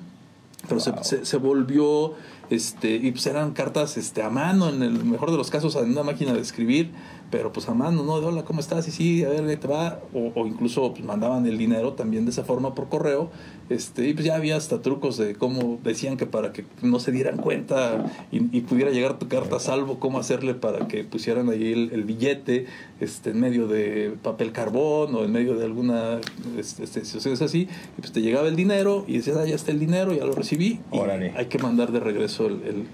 Pero 0.67 0.79
se, 0.79 1.25
se, 1.25 1.37
volvió, 1.37 2.13
este, 2.51 2.95
y 2.95 3.11
pues 3.11 3.25
eran 3.25 3.53
cartas 3.53 3.97
este, 3.97 4.21
a 4.21 4.29
mano, 4.29 4.69
en 4.69 4.83
el 4.83 5.03
mejor 5.05 5.31
de 5.31 5.37
los 5.37 5.49
casos, 5.49 5.75
en 5.77 5.91
una 5.91 6.03
máquina 6.03 6.33
de 6.33 6.41
escribir, 6.41 6.91
pero 7.31 7.53
pues 7.53 7.69
a 7.69 7.73
mano, 7.73 8.03
¿no? 8.03 8.19
De 8.19 8.27
hola, 8.27 8.43
¿cómo 8.43 8.59
estás? 8.59 8.87
Y 8.89 8.91
sí, 8.91 9.23
a 9.23 9.29
ver, 9.29 9.57
te 9.57 9.67
va. 9.67 9.99
O, 10.13 10.33
o 10.35 10.45
incluso 10.45 10.91
pues, 10.91 11.05
mandaban 11.05 11.45
el 11.47 11.57
dinero 11.57 11.93
también 11.93 12.25
de 12.25 12.31
esa 12.31 12.43
forma 12.43 12.75
por 12.75 12.89
correo 12.89 13.31
este, 13.71 14.09
y 14.09 14.13
pues 14.13 14.25
ya 14.25 14.35
había 14.35 14.57
hasta 14.57 14.81
trucos 14.81 15.15
de 15.15 15.35
cómo 15.35 15.79
decían 15.81 16.17
que 16.17 16.25
para 16.25 16.51
que 16.51 16.65
no 16.81 16.99
se 16.99 17.13
dieran 17.13 17.37
cuenta 17.37 18.11
y, 18.29 18.41
pudiera 18.61 18.91
llegar 18.91 19.17
tu 19.17 19.29
carta 19.29 19.55
a 19.55 19.59
salvo, 19.59 19.97
cómo 19.97 20.19
hacerle 20.19 20.53
para 20.53 20.89
que 20.89 21.05
pusieran 21.05 21.49
ahí 21.49 21.71
el, 21.71 22.03
billete 22.03 22.65
este, 22.99 23.29
en 23.29 23.39
medio 23.39 23.67
de 23.67 24.13
papel 24.21 24.51
carbón 24.51 25.15
o 25.15 25.23
en 25.23 25.31
medio 25.31 25.55
de 25.55 25.63
alguna 25.63 26.19
este, 26.57 26.85
situación 26.85 27.33
este, 27.33 27.45
así. 27.45 27.69
Y 27.97 28.01
pues 28.01 28.11
te 28.11 28.21
llegaba 28.21 28.49
el 28.49 28.57
dinero 28.57 29.05
y 29.07 29.17
decías, 29.17 29.37
ah, 29.37 29.45
ya 29.45 29.55
está 29.55 29.71
el 29.71 29.79
dinero, 29.79 30.13
ya 30.13 30.25
lo 30.25 30.33
recibí. 30.33 30.81
Y 30.91 30.97
hay 30.97 31.45
que 31.45 31.57
mandar 31.57 31.93
de 31.93 32.01
regreso 32.01 32.40
el, 32.47 32.87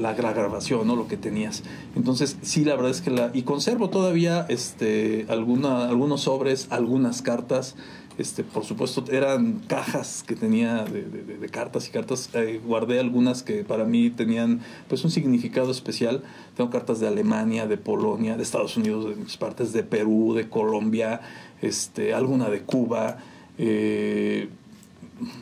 la, 0.00 0.12
grabación, 0.14 0.86
¿no? 0.86 0.96
Lo 0.96 1.08
que 1.08 1.16
tenías. 1.16 1.62
Entonces, 1.94 2.36
sí, 2.42 2.64
la 2.64 2.74
verdad 2.74 2.90
es 2.90 3.00
que 3.00 3.10
la... 3.10 3.30
Y 3.34 3.42
conservo 3.42 3.90
todavía 3.90 4.46
este, 4.48 5.26
alguna, 5.28 5.88
algunos 5.88 6.22
sobres, 6.22 6.68
algunas 6.70 7.22
cartas. 7.22 7.76
Este, 8.18 8.44
por 8.44 8.64
supuesto, 8.64 9.04
eran 9.10 9.60
cajas 9.66 10.24
que 10.26 10.34
tenía 10.34 10.84
de, 10.84 11.48
cartas 11.50 11.88
y 11.88 11.90
cartas. 11.90 12.30
Eh, 12.32 12.60
guardé 12.64 12.98
algunas 12.98 13.42
que 13.42 13.62
para 13.62 13.84
mí 13.84 14.10
tenían 14.10 14.60
pues 14.88 15.04
un 15.04 15.10
significado 15.10 15.70
especial. 15.70 16.22
Tengo 16.56 16.70
cartas 16.70 16.98
de 16.98 17.08
Alemania, 17.08 17.66
de 17.66 17.76
Polonia, 17.76 18.36
de 18.36 18.42
Estados 18.42 18.76
Unidos, 18.76 19.08
de 19.08 19.16
muchas 19.16 19.36
partes, 19.36 19.72
de 19.72 19.82
Perú, 19.82 20.32
de 20.34 20.48
Colombia, 20.48 21.20
este, 21.60 22.14
alguna 22.14 22.48
de 22.48 22.62
Cuba. 22.62 23.18
Eh, 23.58 24.48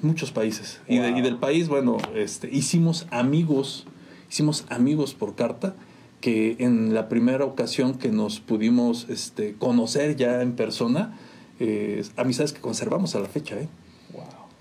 muchos 0.02 0.30
países. 0.30 0.80
Y, 0.88 0.98
y, 0.98 1.20
del 1.22 1.36
país, 1.36 1.68
bueno, 1.68 1.98
este, 2.14 2.48
hicimos 2.50 3.06
amigos, 3.10 3.86
hicimos 4.30 4.64
amigos 4.68 5.14
por 5.14 5.34
carta 5.34 5.74
que 6.20 6.56
en 6.58 6.94
la 6.94 7.08
primera 7.10 7.44
ocasión 7.44 7.98
que 7.98 8.08
nos 8.08 8.40
pudimos 8.40 9.06
este, 9.10 9.54
conocer 9.54 10.16
ya 10.16 10.40
en 10.40 10.56
persona, 10.56 11.18
eh, 11.60 12.02
amistades 12.16 12.52
que 12.52 12.60
conservamos 12.60 13.14
a 13.14 13.20
la 13.20 13.28
fecha, 13.28 13.56
¿eh? 13.56 13.68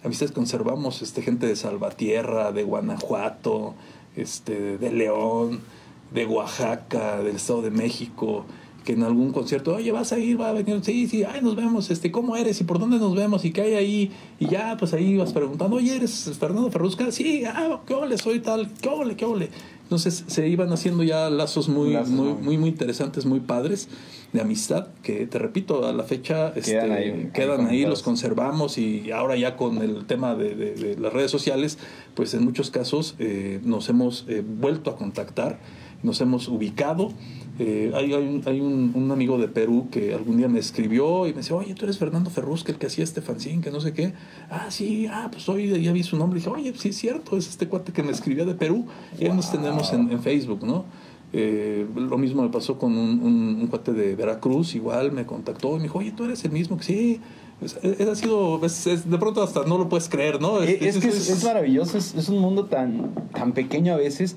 Amistades 0.03 0.31
que 0.31 0.35
conservamos, 0.35 1.01
este, 1.01 1.21
gente 1.21 1.47
de 1.47 1.55
Salvatierra, 1.55 2.51
de 2.51 2.63
Guanajuato, 2.63 3.75
este, 4.17 4.77
de 4.77 4.91
León, 4.91 5.61
de 6.13 6.25
Oaxaca, 6.25 7.21
del 7.21 7.37
Estado 7.37 7.61
de 7.61 7.71
México, 7.71 8.45
que 8.83 8.93
en 8.93 9.03
algún 9.03 9.31
concierto, 9.31 9.75
oye, 9.75 9.91
vas 9.91 10.11
a 10.11 10.19
ir, 10.19 10.39
va 10.39 10.49
a 10.49 10.53
venir, 10.53 10.79
sí, 10.83 11.07
sí, 11.07 11.23
ay, 11.23 11.41
nos 11.41 11.55
vemos, 11.55 11.89
este, 11.89 12.11
¿cómo 12.11 12.35
eres? 12.35 12.59
¿Y 12.61 12.63
por 12.63 12.79
dónde 12.79 12.97
nos 12.97 13.15
vemos? 13.15 13.45
¿Y 13.45 13.51
qué 13.51 13.61
hay 13.61 13.73
ahí? 13.75 14.11
Y 14.39 14.47
ya, 14.47 14.75
pues 14.77 14.93
ahí 14.93 15.17
vas 15.17 15.33
preguntando, 15.33 15.77
oye, 15.77 15.95
¿eres 15.95 16.31
Fernando 16.39 16.69
Ferrusca? 16.69 17.11
Sí, 17.11 17.43
ah, 17.45 17.81
qué 17.87 17.93
ole, 17.93 18.17
soy 18.17 18.39
tal, 18.39 18.69
qué 18.81 18.89
ole, 18.89 19.15
qué 19.15 19.25
ole. 19.25 19.49
Entonces 19.83 20.23
se 20.27 20.47
iban 20.47 20.71
haciendo 20.71 21.03
ya 21.03 21.29
lazos 21.29 21.69
muy, 21.69 21.95
muy, 22.07 22.33
muy, 22.33 22.57
muy 22.57 22.69
interesantes, 22.69 23.25
muy 23.25 23.41
padres 23.41 23.89
de 24.31 24.41
amistad, 24.41 24.87
que 25.03 25.27
te 25.27 25.37
repito, 25.37 25.85
a 25.85 25.93
la 25.93 26.03
fecha 26.03 26.53
quedan 26.53 26.91
este, 26.91 26.93
ahí, 26.93 27.29
quedan 27.33 27.67
ahí 27.67 27.85
los 27.85 28.01
conservamos 28.01 28.79
y 28.79 29.11
ahora 29.11 29.35
ya 29.35 29.55
con 29.55 29.77
el 29.77 30.05
tema 30.05 30.33
de, 30.33 30.55
de, 30.55 30.73
de 30.73 30.97
las 30.97 31.13
redes 31.13 31.29
sociales, 31.29 31.77
pues 32.15 32.33
en 32.33 32.43
muchos 32.43 32.71
casos 32.71 33.15
eh, 33.19 33.59
nos 33.63 33.89
hemos 33.89 34.25
eh, 34.27 34.43
vuelto 34.43 34.89
a 34.89 34.95
contactar, 34.95 35.59
nos 36.01 36.19
hemos 36.21 36.47
ubicado 36.47 37.13
eh, 37.59 37.91
hay, 37.93 38.13
hay, 38.13 38.27
un, 38.27 38.41
hay 38.45 38.61
un, 38.61 39.11
amigo 39.11 39.37
de 39.37 39.47
Perú 39.47 39.87
que 39.91 40.13
algún 40.13 40.37
día 40.37 40.47
me 40.47 40.59
escribió 40.59 41.27
y 41.27 41.31
me 41.31 41.37
decía, 41.37 41.55
oye, 41.55 41.75
tú 41.75 41.85
eres 41.85 41.99
Fernando 41.99 42.31
Ferrusca, 42.31 42.71
el 42.71 42.79
que 42.79 42.87
hacía 42.87 43.03
este 43.03 43.21
fanzine, 43.21 43.61
que 43.61 43.69
no 43.69 43.79
sé 43.79 43.93
qué. 43.93 44.13
Ah, 44.49 44.71
sí, 44.71 45.05
ah, 45.07 45.29
pues 45.31 45.47
hoy 45.49 45.81
ya 45.81 45.91
vi 45.91 46.01
su 46.01 46.17
nombre. 46.17 46.39
Y 46.39 46.41
dije, 46.41 46.53
oye, 46.53 46.73
sí 46.75 46.89
es 46.89 46.97
cierto, 46.97 47.37
es 47.37 47.47
este 47.47 47.67
cuate 47.67 47.91
que 47.91 48.01
me 48.01 48.11
escribía 48.11 48.45
de 48.45 48.55
Perú. 48.55 48.87
Y 49.19 49.27
wow. 49.27 49.35
nos 49.35 49.51
tenemos 49.51 49.93
en, 49.93 50.19
Facebook, 50.21 50.63
¿no? 50.65 50.85
Eh, 51.31 51.85
lo 51.95 52.17
mismo 52.17 52.41
me 52.41 52.49
pasó 52.49 52.77
con 52.77 52.97
un, 52.97 53.21
un, 53.21 53.57
un, 53.61 53.67
cuate 53.67 53.93
de 53.93 54.15
Veracruz, 54.15 54.73
igual 54.75 55.11
me 55.11 55.25
contactó 55.25 55.73
y 55.73 55.77
me 55.77 55.83
dijo, 55.83 55.99
oye, 55.99 56.11
tú 56.11 56.23
eres 56.23 56.43
el 56.45 56.51
mismo 56.51 56.77
que 56.77 56.83
sí. 56.83 57.21
Es, 57.61 57.77
es, 57.81 58.07
ha 58.07 58.15
sido, 58.15 58.63
es, 58.65 59.09
de 59.09 59.17
pronto 59.17 59.41
hasta 59.41 59.63
no 59.63 59.77
lo 59.77 59.87
puedes 59.87 60.09
creer, 60.09 60.41
¿no? 60.41 60.61
Es, 60.61 60.97
que 60.97 61.07
es, 61.07 61.43
maravilloso, 61.43 61.97
es, 61.97 62.27
un 62.29 62.39
mundo 62.39 62.65
tan, 62.65 63.11
tan 63.33 63.53
pequeño 63.53 63.93
a 63.93 63.97
veces, 63.97 64.35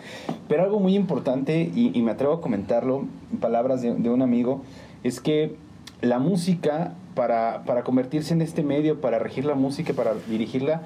pero 0.49 0.62
algo 0.62 0.78
muy 0.78 0.94
importante, 0.94 1.70
y, 1.75 1.90
y 1.96 2.02
me 2.02 2.12
atrevo 2.12 2.35
a 2.35 2.40
comentarlo, 2.40 3.04
en 3.32 3.38
palabras 3.38 3.82
de, 3.82 3.94
de, 3.94 4.11
un 4.11 4.23
amigo, 4.23 4.62
es 5.02 5.20
que 5.20 5.56
la 6.02 6.18
música, 6.18 6.94
para, 7.14 7.64
para 7.64 7.82
convertirse 7.82 8.35
en 8.35 8.42
este 8.42 8.62
medio, 8.62 9.00
para 9.00 9.18
regir 9.18 9.44
la 9.44 9.54
música, 9.54 9.92
para 9.92 10.14
dirigirla, 10.28 10.82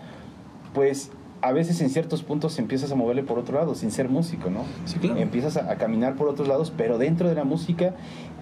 pues 0.73 1.11
a 1.43 1.53
veces 1.53 1.81
en 1.81 1.91
ciertos 1.91 2.23
puntos 2.23 2.59
empiezas 2.59 2.93
a 2.93 2.95
moverle 2.95 3.23
por 3.23 3.39
otro 3.39 3.59
lado, 3.59 3.75
sin 3.75 3.91
ser 3.91 4.09
músico, 4.09 4.51
¿no? 4.51 4.65
Sí, 4.85 4.99
claro. 4.99 5.19
Empiezas 5.19 5.57
a, 5.57 5.71
a, 5.71 5.77
caminar 5.77 6.15
por 6.15 6.29
otros 6.29 6.49
lados, 6.49 6.73
pero 6.77 6.99
dentro 6.99 7.29
de 7.29 7.35
la 7.35 7.45
música, 7.45 7.95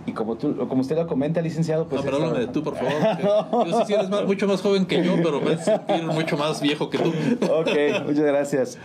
y 0.08 0.12
como 0.12 0.36
tú, 0.36 0.56
como 0.68 0.80
usted 0.80 0.96
lo 0.96 1.06
comenta, 1.06 1.42
licenciado, 1.42 1.86
pues... 1.86 2.00
No, 2.00 2.04
pero 2.04 2.16
háblame 2.16 2.46
de 2.46 2.46
tú, 2.48 2.62
por 2.62 2.76
favor. 2.76 3.66
yo 3.66 3.78
sé 3.78 3.84
si 3.86 3.92
eres 3.92 4.08
más, 4.08 4.24
mucho 4.24 4.46
más 4.46 4.62
joven 4.62 4.86
que 4.86 5.04
yo, 5.04 5.16
pero 5.22 5.40
me 5.40 5.56
sentir 5.58 6.02
mucho 6.04 6.36
más 6.38 6.62
viejo 6.62 6.88
que 6.88 6.98
tú. 6.98 7.12
ok, 7.44 8.06
muchas 8.06 8.24
gracias. 8.24 8.78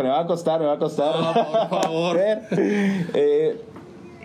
Me 0.00 0.08
va 0.08 0.20
a 0.20 0.26
costar, 0.26 0.60
me 0.60 0.66
va 0.66 0.74
a 0.74 0.78
costar. 0.78 1.14
No, 1.18 1.68
por 1.68 1.82
favor. 1.82 2.16
eh, 2.20 3.60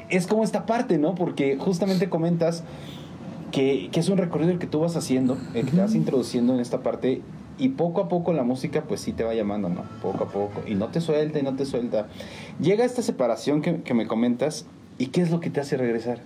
es 0.09 0.27
como 0.27 0.43
esta 0.43 0.67
parte, 0.67 0.99
¿no? 0.99 1.15
Porque 1.15 1.57
justamente 1.57 2.07
comentas 2.07 2.63
que, 3.51 3.89
que, 3.91 3.99
es 3.99 4.09
un 4.09 4.19
recorrido 4.19 4.51
el 4.51 4.59
que 4.59 4.67
tú 4.67 4.81
vas 4.81 4.95
haciendo, 4.95 5.37
el 5.55 5.65
que 5.65 5.71
te 5.71 5.81
vas 5.81 5.95
introduciendo 5.95 6.53
en 6.53 6.59
esta 6.59 6.81
parte 6.81 7.21
y 7.57 7.69
poco 7.69 8.01
a 8.01 8.09
poco 8.09 8.33
la 8.33 8.43
música 8.43 8.83
pues 8.87 9.01
sí 9.01 9.13
te 9.13 9.23
va 9.23 9.33
llamando, 9.33 9.69
¿no? 9.69 9.83
Poco 10.01 10.25
a 10.25 10.27
poco. 10.27 10.61
Y 10.67 10.75
no 10.75 10.89
te 10.89 11.01
suelta 11.01 11.39
y 11.39 11.43
no 11.43 11.55
te 11.55 11.65
suelta. 11.65 12.07
Llega 12.59 12.85
esta 12.85 13.01
separación 13.01 13.61
que, 13.61 13.81
que, 13.81 13.93
me 13.93 14.07
comentas 14.07 14.65
y 14.97 15.07
¿qué 15.07 15.21
es 15.21 15.31
lo 15.31 15.39
que 15.39 15.49
te 15.49 15.59
hace 15.59 15.77
regresar? 15.77 16.19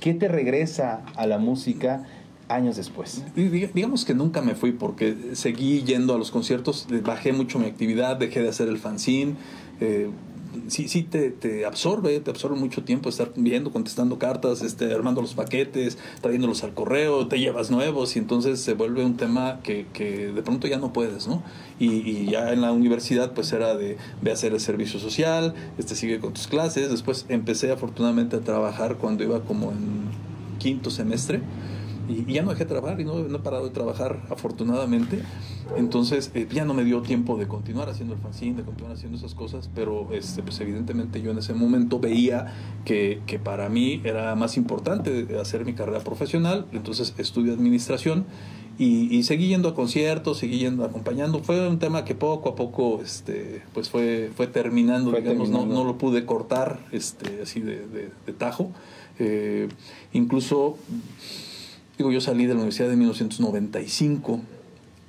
¿Qué 0.00 0.14
te 0.14 0.28
regresa 0.28 1.02
a 1.16 1.26
la 1.26 1.38
música 1.38 2.04
años 2.48 2.76
después? 2.76 3.24
Digamos 3.34 4.04
que 4.04 4.14
nunca 4.14 4.42
me 4.42 4.54
fui 4.54 4.72
porque 4.72 5.16
seguí 5.32 5.82
yendo 5.82 6.14
a 6.14 6.18
los 6.18 6.30
conciertos, 6.30 6.86
bajé 7.04 7.32
mucho 7.32 7.58
mi 7.58 7.66
actividad, 7.66 8.16
dejé 8.16 8.42
de 8.42 8.48
hacer 8.48 8.68
el 8.68 8.78
fanzine. 8.78 9.34
Eh, 9.80 10.08
sí, 10.68 10.88
sí 10.88 11.02
te, 11.02 11.30
te, 11.30 11.64
absorbe, 11.64 12.20
te 12.20 12.30
absorbe 12.30 12.56
mucho 12.56 12.84
tiempo 12.84 13.08
estar 13.08 13.32
viendo, 13.36 13.72
contestando 13.72 14.18
cartas, 14.18 14.62
este, 14.62 14.92
armando 14.92 15.20
los 15.20 15.34
paquetes, 15.34 15.98
trayéndolos 16.20 16.64
al 16.64 16.74
correo, 16.74 17.26
te 17.28 17.38
llevas 17.38 17.70
nuevos 17.70 18.16
y 18.16 18.18
entonces 18.18 18.60
se 18.60 18.74
vuelve 18.74 19.04
un 19.04 19.16
tema 19.16 19.60
que, 19.62 19.86
que 19.92 20.28
de 20.28 20.42
pronto 20.42 20.66
ya 20.66 20.78
no 20.78 20.92
puedes, 20.92 21.26
¿no? 21.26 21.42
Y, 21.78 22.26
ya 22.26 22.52
en 22.52 22.62
la 22.62 22.72
universidad 22.72 23.32
pues 23.34 23.52
era 23.52 23.76
de, 23.76 23.98
de 24.22 24.32
hacer 24.32 24.52
el 24.52 24.60
servicio 24.60 24.98
social, 24.98 25.54
este, 25.78 25.94
sigue 25.94 26.18
con 26.18 26.32
tus 26.32 26.46
clases, 26.46 26.90
después 26.90 27.26
empecé 27.28 27.70
afortunadamente 27.70 28.36
a 28.36 28.40
trabajar 28.40 28.96
cuando 28.96 29.22
iba 29.24 29.40
como 29.42 29.70
en 29.70 30.06
quinto 30.58 30.90
semestre. 30.90 31.40
Y, 32.08 32.30
y, 32.30 32.34
ya 32.34 32.42
no 32.42 32.50
dejé 32.50 32.64
de 32.64 32.70
trabajar 32.70 33.00
y 33.00 33.04
no, 33.04 33.18
no, 33.18 33.36
he 33.36 33.40
parado 33.40 33.64
de 33.64 33.70
trabajar 33.70 34.22
afortunadamente. 34.30 35.20
Entonces 35.76 36.30
eh, 36.34 36.46
ya 36.50 36.64
no 36.64 36.74
me 36.74 36.84
dio 36.84 37.02
tiempo 37.02 37.36
de 37.36 37.48
continuar 37.48 37.88
haciendo 37.88 38.14
el 38.14 38.20
fanzine, 38.20 38.58
de 38.58 38.62
continuar 38.62 38.94
haciendo 38.96 39.18
esas 39.18 39.34
cosas, 39.34 39.70
pero 39.74 40.08
este, 40.12 40.42
pues 40.42 40.60
evidentemente 40.60 41.20
yo 41.20 41.32
en 41.32 41.38
ese 41.38 41.54
momento 41.54 41.98
veía 41.98 42.54
que, 42.84 43.20
que 43.26 43.38
para 43.38 43.68
mí 43.68 44.00
era 44.04 44.34
más 44.36 44.56
importante 44.56 45.26
hacer 45.40 45.64
mi 45.64 45.74
carrera 45.74 46.00
profesional, 46.00 46.66
entonces 46.72 47.14
estudié 47.18 47.52
administración 47.52 48.26
y, 48.78 49.16
y, 49.16 49.22
seguí 49.22 49.48
yendo 49.48 49.70
a 49.70 49.74
conciertos, 49.74 50.36
seguí 50.36 50.58
yendo 50.58 50.84
acompañando. 50.84 51.42
Fue 51.42 51.66
un 51.66 51.78
tema 51.78 52.04
que 52.04 52.14
poco 52.14 52.50
a 52.50 52.54
poco 52.54 53.00
este, 53.02 53.62
pues 53.72 53.88
fue, 53.88 54.30
fue 54.36 54.48
terminando, 54.48 55.12
fue 55.12 55.22
digamos, 55.22 55.48
terminando. 55.48 55.74
No, 55.74 55.80
no, 55.82 55.86
lo 55.86 55.96
pude 55.96 56.26
cortar 56.26 56.78
este, 56.92 57.40
así 57.42 57.60
de, 57.60 57.86
de, 57.86 58.10
de 58.26 58.32
tajo. 58.34 58.72
Eh, 59.18 59.68
incluso 60.12 60.76
Digo, 61.98 62.12
yo 62.12 62.20
salí 62.20 62.44
de 62.44 62.54
la 62.54 62.56
universidad 62.56 62.92
en 62.92 62.98
1995 62.98 64.40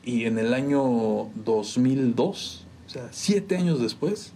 y 0.05 0.23
en 0.23 0.37
el 0.39 0.53
año 0.53 1.27
2002, 1.43 2.65
o 2.85 2.89
sea, 2.89 3.09
siete 3.11 3.57
años 3.57 3.81
después, 3.81 4.31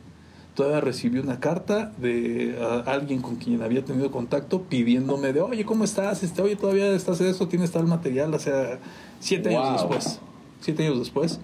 todavía 0.54 0.82
recibí 0.82 1.20
una 1.20 1.40
carta 1.40 1.94
de 1.98 2.58
alguien 2.86 3.22
con 3.22 3.38
quien 3.38 3.62
había 3.62 3.86
tenido 3.86 4.12
contacto 4.12 4.64
pidiéndome 4.64 5.32
de, 5.32 5.40
oye, 5.40 5.66
¿cómo 5.66 5.86
estás? 5.86 6.24
Este, 6.24 6.42
oye, 6.42 6.58
todavía 6.58 6.94
estás 6.94 7.22
eso, 7.22 7.48
tienes 7.48 7.72
tal 7.72 7.88
material, 7.88 8.34
o 8.34 8.40
sea, 8.40 8.80
siete 9.22 9.50
wow. 9.50 9.60
años 9.60 9.82
después, 9.82 10.20
siete 10.60 10.86
años 10.86 11.00
después, 11.00 11.40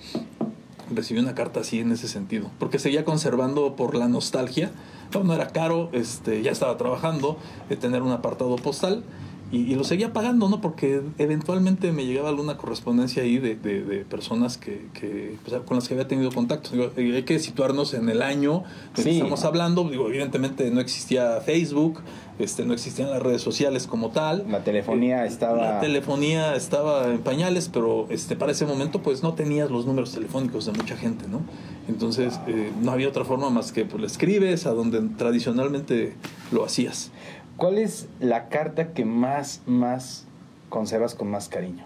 recibí 0.93 1.21
una 1.21 1.35
carta 1.35 1.61
así 1.61 1.79
en 1.79 1.93
ese 1.93 2.09
sentido, 2.09 2.51
porque 2.59 2.79
seguía 2.79 3.05
conservando 3.05 3.77
por 3.77 3.95
la 3.95 4.09
nostalgia, 4.09 4.71
no, 5.13 5.23
no 5.23 5.33
era 5.33 5.47
caro, 5.47 5.89
este, 5.93 6.41
ya 6.41 6.51
estaba 6.51 6.75
trabajando, 6.75 7.37
de 7.69 7.77
tener 7.77 8.01
un 8.01 8.11
apartado 8.11 8.57
postal, 8.57 9.03
y, 9.51 9.59
y, 9.59 9.75
lo 9.75 9.83
seguía 9.83 10.11
pagando, 10.11 10.49
¿no? 10.49 10.59
Porque 10.59 11.01
eventualmente 11.17 11.91
me 11.91 12.05
llegaba 12.05 12.29
alguna 12.29 12.57
correspondencia 12.57 13.23
ahí 13.23 13.37
de, 13.37 13.55
de, 13.55 13.83
de 13.83 14.03
personas 14.03 14.57
que, 14.57 14.87
que 14.93 15.35
pues, 15.45 15.61
con 15.61 15.77
las 15.77 15.87
que 15.87 15.93
había 15.93 16.07
tenido 16.07 16.31
contacto. 16.31 16.71
Digo, 16.71 16.91
hay 16.97 17.23
que 17.23 17.39
situarnos 17.39 17.93
en 17.93 18.09
el 18.09 18.21
año 18.21 18.63
sí. 18.95 19.03
que 19.03 19.11
estamos 19.11 19.45
hablando. 19.45 19.89
Digo, 19.89 20.07
evidentemente 20.09 20.69
no 20.69 20.81
existía 20.81 21.39
Facebook, 21.41 22.01
este, 22.39 22.65
no 22.65 22.73
existían 22.73 23.09
las 23.09 23.21
redes 23.21 23.41
sociales 23.41 23.87
como 23.87 24.09
tal. 24.09 24.45
La 24.49 24.63
telefonía 24.63 25.23
eh, 25.23 25.27
estaba... 25.27 25.57
La 25.57 25.79
telefonía 25.79 26.55
estaba 26.55 27.07
en 27.07 27.19
pañales, 27.19 27.69
pero 27.71 28.07
este, 28.09 28.35
para 28.35 28.51
ese 28.51 28.65
momento 28.65 29.01
pues 29.01 29.23
no 29.23 29.33
tenías 29.33 29.71
los 29.71 29.85
números 29.85 30.11
telefónicos 30.11 30.65
de 30.65 30.73
mucha 30.73 30.97
gente, 30.97 31.25
¿no? 31.27 31.41
Entonces 31.87 32.39
eh, 32.47 32.71
no 32.81 32.91
había 32.91 33.07
otra 33.07 33.23
forma 33.23 33.49
más 33.49 33.71
que 33.71 33.85
pues 33.85 34.01
le 34.01 34.07
escribes 34.07 34.65
a 34.65 34.71
donde 34.71 35.01
tradicionalmente 35.17 36.15
lo 36.51 36.65
hacías. 36.65 37.11
¿Cuál 37.57 37.79
es 37.79 38.07
la 38.19 38.49
carta 38.49 38.93
que 38.93 39.03
más, 39.03 39.61
más 39.65 40.25
conservas 40.69 41.15
con 41.15 41.29
más 41.29 41.49
cariño? 41.49 41.85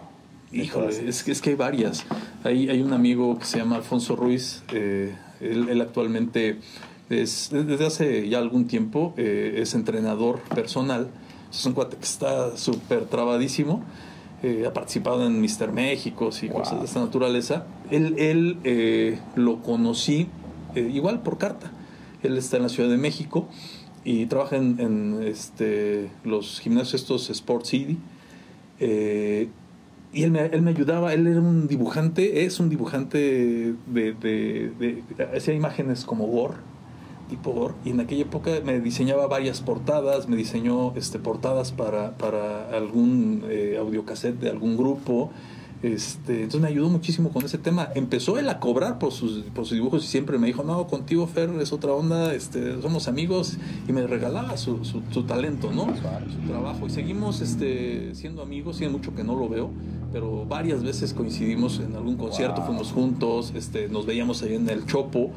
Híjole, 0.51 0.89
es, 0.89 1.27
es, 1.27 1.41
que 1.41 1.51
hay 1.51 1.55
varias. 1.55 2.05
Hay, 2.43 2.69
hay 2.69 2.81
un 2.81 2.91
amigo 2.91 3.39
que 3.39 3.45
se 3.45 3.57
llama 3.57 3.77
Alfonso 3.77 4.17
Ruiz, 4.17 4.63
eh, 4.73 5.15
él, 5.39 5.69
él, 5.69 5.79
actualmente 5.79 6.59
es, 7.09 7.49
desde 7.51 7.85
hace 7.85 8.29
ya 8.29 8.39
algún 8.39 8.67
tiempo 8.67 9.13
eh, 9.17 9.55
es 9.57 9.73
entrenador 9.73 10.39
personal. 10.41 11.07
Es 11.51 11.65
un 11.65 11.73
cuate 11.73 11.97
que 11.97 12.03
está 12.03 12.57
súper 12.57 13.05
trabadísimo. 13.05 13.83
Eh, 14.43 14.65
ha 14.67 14.73
participado 14.73 15.25
en 15.25 15.39
Mister 15.39 15.71
México 15.71 16.29
y 16.41 16.47
wow. 16.47 16.59
cosas 16.59 16.79
de 16.79 16.85
esta 16.85 16.99
naturaleza. 16.99 17.65
Él, 17.91 18.15
él 18.17 18.57
eh, 18.63 19.19
lo 19.35 19.61
conocí 19.61 20.27
igual 20.75 21.21
por 21.21 21.37
carta. 21.37 21.71
Él 22.23 22.37
está 22.37 22.57
en 22.57 22.63
la 22.63 22.69
Ciudad 22.69 22.89
de 22.89 22.97
México 22.97 23.47
y 24.03 24.25
trabaja 24.25 24.57
en, 24.57 25.19
este, 25.23 26.09
los 26.23 26.59
gimnasios 26.59 27.01
estos 27.01 27.29
Sport 27.29 27.65
City. 27.65 27.97
Eh, 28.79 29.49
y 30.13 30.23
él 30.23 30.31
me, 30.31 30.45
él 30.45 30.61
me 30.61 30.71
ayudaba, 30.71 31.13
él 31.13 31.25
era 31.27 31.39
un 31.39 31.67
dibujante, 31.67 32.43
es 32.43 32.59
un 32.59 32.69
dibujante 32.69 33.75
de 33.87 35.03
hacía 35.33 35.53
imágenes 35.53 36.03
como 36.03 36.27
gore, 36.27 36.55
tipo 37.29 37.53
gore, 37.53 37.73
y 37.85 37.91
en 37.91 38.01
aquella 38.01 38.23
época 38.23 38.51
me 38.65 38.81
diseñaba 38.81 39.27
varias 39.27 39.61
portadas, 39.61 40.27
me 40.27 40.35
diseñó 40.35 40.93
este, 40.95 41.17
portadas 41.17 41.71
para, 41.71 42.17
para 42.17 42.69
algún 42.75 43.45
eh, 43.49 43.77
audiocassette 43.79 44.37
de 44.37 44.49
algún 44.49 44.75
grupo, 44.75 45.31
este, 45.83 46.43
entonces 46.43 46.61
me 46.61 46.67
ayudó 46.67 46.89
muchísimo 46.89 47.29
con 47.31 47.43
ese 47.43 47.57
tema. 47.57 47.89
Empezó 47.95 48.37
él 48.37 48.49
a 48.49 48.59
cobrar 48.59 48.99
por 48.99 49.11
sus, 49.11 49.43
por 49.53 49.65
sus 49.65 49.73
dibujos 49.73 50.03
y 50.03 50.07
siempre 50.07 50.37
me 50.37 50.47
dijo, 50.47 50.63
no, 50.63 50.85
contigo 50.87 51.25
Fer 51.25 51.49
es 51.59 51.73
otra 51.73 51.91
onda, 51.93 52.33
este, 52.35 52.79
somos 52.81 53.07
amigos 53.07 53.57
y 53.87 53.91
me 53.91 54.05
regalaba 54.05 54.57
su, 54.57 54.85
su, 54.85 55.01
su 55.11 55.23
talento, 55.23 55.71
¿no? 55.71 55.87
Su 55.95 56.47
trabajo. 56.47 56.85
Y 56.85 56.89
seguimos 56.91 57.41
este, 57.41 58.13
siendo 58.13 58.43
amigos, 58.43 58.77
tiene 58.77 58.93
mucho 58.93 59.15
que 59.15 59.23
no 59.23 59.35
lo 59.35 59.49
veo, 59.49 59.71
pero 60.13 60.45
varias 60.45 60.83
veces 60.83 61.13
coincidimos 61.13 61.79
en 61.79 61.95
algún 61.95 62.15
concierto, 62.15 62.57
wow. 62.57 62.65
fuimos 62.67 62.91
juntos, 62.91 63.51
este, 63.55 63.87
nos 63.89 64.05
veíamos 64.05 64.43
ahí 64.43 64.55
en 64.55 64.69
el 64.69 64.85
Chopo. 64.85 65.31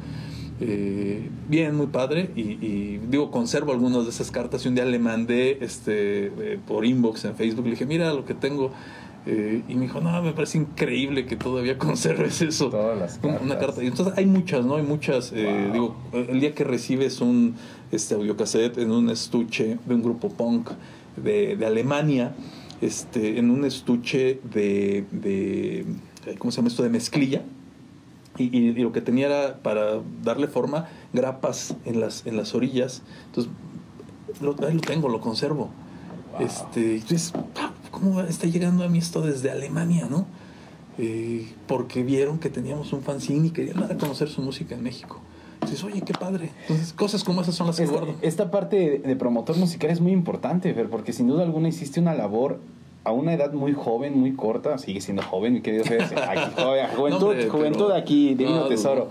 Eh, 0.61 1.29
bien, 1.49 1.75
muy 1.75 1.87
padre. 1.87 2.29
Y, 2.35 2.97
digo, 3.09 3.29
conservo 3.29 3.73
algunas 3.73 4.03
de 4.05 4.09
esas 4.09 4.31
cartas. 4.31 4.63
Y 4.65 4.69
un 4.69 4.75
día 4.75 4.85
le 4.85 4.99
mandé 4.99 5.57
este, 5.61 6.27
eh, 6.27 6.59
por 6.65 6.85
inbox 6.85 7.25
en 7.25 7.35
Facebook. 7.35 7.65
Le 7.65 7.71
dije, 7.71 7.85
mira 7.85 8.13
lo 8.13 8.25
que 8.25 8.33
tengo. 8.33 8.71
Eh, 9.25 9.63
y 9.67 9.75
me 9.75 9.83
dijo, 9.83 10.01
no, 10.01 10.21
me 10.21 10.33
parece 10.33 10.59
increíble 10.59 11.25
que 11.25 11.35
todavía 11.35 11.77
conserves 11.79 12.41
eso. 12.41 12.69
Todas 12.69 12.97
las 12.97 13.17
cartas. 13.17 13.41
Una 13.41 13.57
carta. 13.57 13.83
Y 13.83 13.87
entonces 13.87 14.17
hay 14.17 14.25
muchas, 14.25 14.65
¿no? 14.65 14.75
Hay 14.75 14.83
muchas. 14.83 15.33
digo, 15.33 15.95
el 16.13 16.39
día 16.39 16.53
que 16.53 16.63
recibes 16.63 17.21
un 17.21 17.55
este, 17.91 18.15
audiocassette 18.15 18.77
en 18.77 18.91
un 18.91 19.09
estuche 19.09 19.77
de 19.85 19.95
un 19.95 20.03
grupo 20.03 20.29
punk 20.29 20.71
de, 21.17 21.55
de 21.55 21.65
Alemania, 21.65 22.35
este, 22.81 23.39
en 23.39 23.49
un 23.49 23.65
estuche 23.65 24.39
de, 24.43 25.05
de, 25.11 25.85
¿cómo 26.37 26.51
se 26.51 26.57
llama 26.57 26.67
esto? 26.67 26.83
De 26.83 26.89
mezclilla 26.89 27.43
y, 28.37 28.71
lo 28.73 28.91
que 28.91 29.01
tenía 29.01 29.27
era 29.27 29.57
para 29.61 30.01
darle 30.23 30.47
forma 30.47 30.87
grapas 31.13 31.75
en 31.85 31.99
las, 31.99 32.25
en 32.25 32.37
las 32.37 32.53
orillas. 32.53 33.01
Entonces, 33.27 33.51
lo, 34.41 34.55
ahí 34.67 34.73
lo 34.73 34.81
tengo, 34.81 35.09
lo 35.09 35.21
conservo. 35.21 35.69
Este, 36.39 36.95
entonces, 36.95 37.33
¿cómo 37.95 38.21
está 38.21 38.47
llegando 38.47 38.83
a 38.83 38.89
mí 38.89 38.97
esto 38.97 39.21
desde 39.21 39.49
Alemania, 39.49 40.07
no? 40.09 40.25
Eh, 40.97 41.47
porque 41.67 42.03
vieron 42.03 42.39
que 42.39 42.49
teníamos 42.49 42.91
un 42.93 43.01
fanzine 43.01 43.47
y 43.47 43.49
querían 43.51 43.79
dar 43.79 43.93
a 43.93 43.97
conocer 43.97 44.27
su 44.27 44.41
música 44.41 44.75
en 44.75 44.83
México. 44.83 45.21
Entonces, 45.55 45.83
oye, 45.83 46.01
qué 46.01 46.13
padre. 46.13 46.51
Entonces, 46.61 46.93
cosas 46.93 47.23
como 47.23 47.41
esas 47.41 47.55
son 47.55 47.67
las 47.67 47.77
que 47.77 47.85
guardo. 47.85 48.15
Esta 48.21 48.51
parte 48.51 48.99
de 48.99 49.15
promotor 49.15 49.57
musical 49.57 49.89
es 49.89 50.01
muy 50.01 50.11
importante, 50.11 50.73
porque 50.91 51.13
sin 51.13 51.27
duda 51.27 51.43
alguna 51.43 51.69
hiciste 51.69 51.99
una 51.99 52.13
labor 52.13 52.59
a 53.05 53.11
una 53.11 53.33
edad 53.33 53.53
muy 53.53 53.73
joven, 53.73 54.19
muy 54.19 54.33
corta, 54.33 54.77
sigue 54.77 54.99
siendo 54.99 55.23
joven, 55.23 55.53
mi 55.53 55.61
querido 55.61 55.85
Fede, 55.85 56.05
juventud, 56.95 57.35
juventud 57.49 57.91
aquí, 57.91 58.35
divino 58.35 58.67
tesoro. 58.67 59.09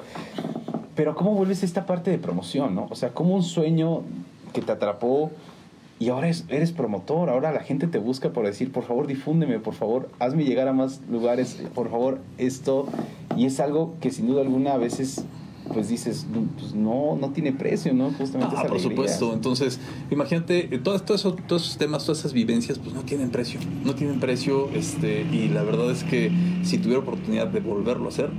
Pero 0.94 1.14
¿cómo 1.14 1.32
vuelves 1.32 1.62
a 1.62 1.66
esta 1.66 1.86
parte 1.86 2.10
de 2.10 2.18
promoción, 2.18 2.74
no? 2.74 2.86
O 2.90 2.96
sea, 2.96 3.10
como 3.10 3.34
un 3.34 3.42
sueño 3.42 4.02
que 4.52 4.60
te 4.60 4.72
atrapó 4.72 5.30
y 5.98 6.08
ahora 6.08 6.28
eres 6.48 6.72
promotor, 6.72 7.30
ahora 7.30 7.52
la 7.52 7.60
gente 7.60 7.86
te 7.86 7.98
busca 7.98 8.32
por 8.32 8.44
decir, 8.44 8.72
por 8.72 8.84
favor, 8.84 9.06
difúndeme, 9.06 9.58
por 9.60 9.74
favor, 9.74 10.10
hazme 10.18 10.44
llegar 10.44 10.68
a 10.68 10.72
más 10.72 11.00
lugares, 11.10 11.62
por 11.74 11.90
favor, 11.90 12.20
esto. 12.38 12.86
Y 13.36 13.46
es 13.46 13.60
algo 13.60 13.94
que 14.00 14.10
sin 14.10 14.26
duda 14.26 14.42
alguna 14.42 14.74
a 14.74 14.78
veces 14.78 15.24
pues 15.72 15.88
dices, 15.88 16.26
pues 16.58 16.74
no, 16.74 17.16
no 17.18 17.30
tiene 17.30 17.52
precio, 17.52 17.94
¿no? 17.94 18.10
Justamente 18.10 18.54
ah, 18.58 18.66
por 18.68 18.80
supuesto. 18.80 19.32
Entonces, 19.32 19.80
imagínate, 20.10 20.74
eh, 20.74 20.78
todo, 20.78 20.94
eso, 21.14 21.34
todos 21.34 21.62
esos 21.62 21.78
temas, 21.78 22.04
todas 22.04 22.18
esas 22.18 22.34
vivencias, 22.34 22.78
pues 22.78 22.94
no 22.94 23.02
tienen 23.02 23.30
precio. 23.30 23.60
No 23.82 23.94
tienen 23.94 24.20
precio, 24.20 24.68
este, 24.74 25.22
y 25.22 25.48
la 25.48 25.62
verdad 25.62 25.90
es 25.90 26.04
que 26.04 26.30
si 26.64 26.78
tuviera 26.78 27.00
oportunidad 27.00 27.46
de 27.46 27.60
volverlo 27.60 28.06
a 28.06 28.08
hacer, 28.08 28.30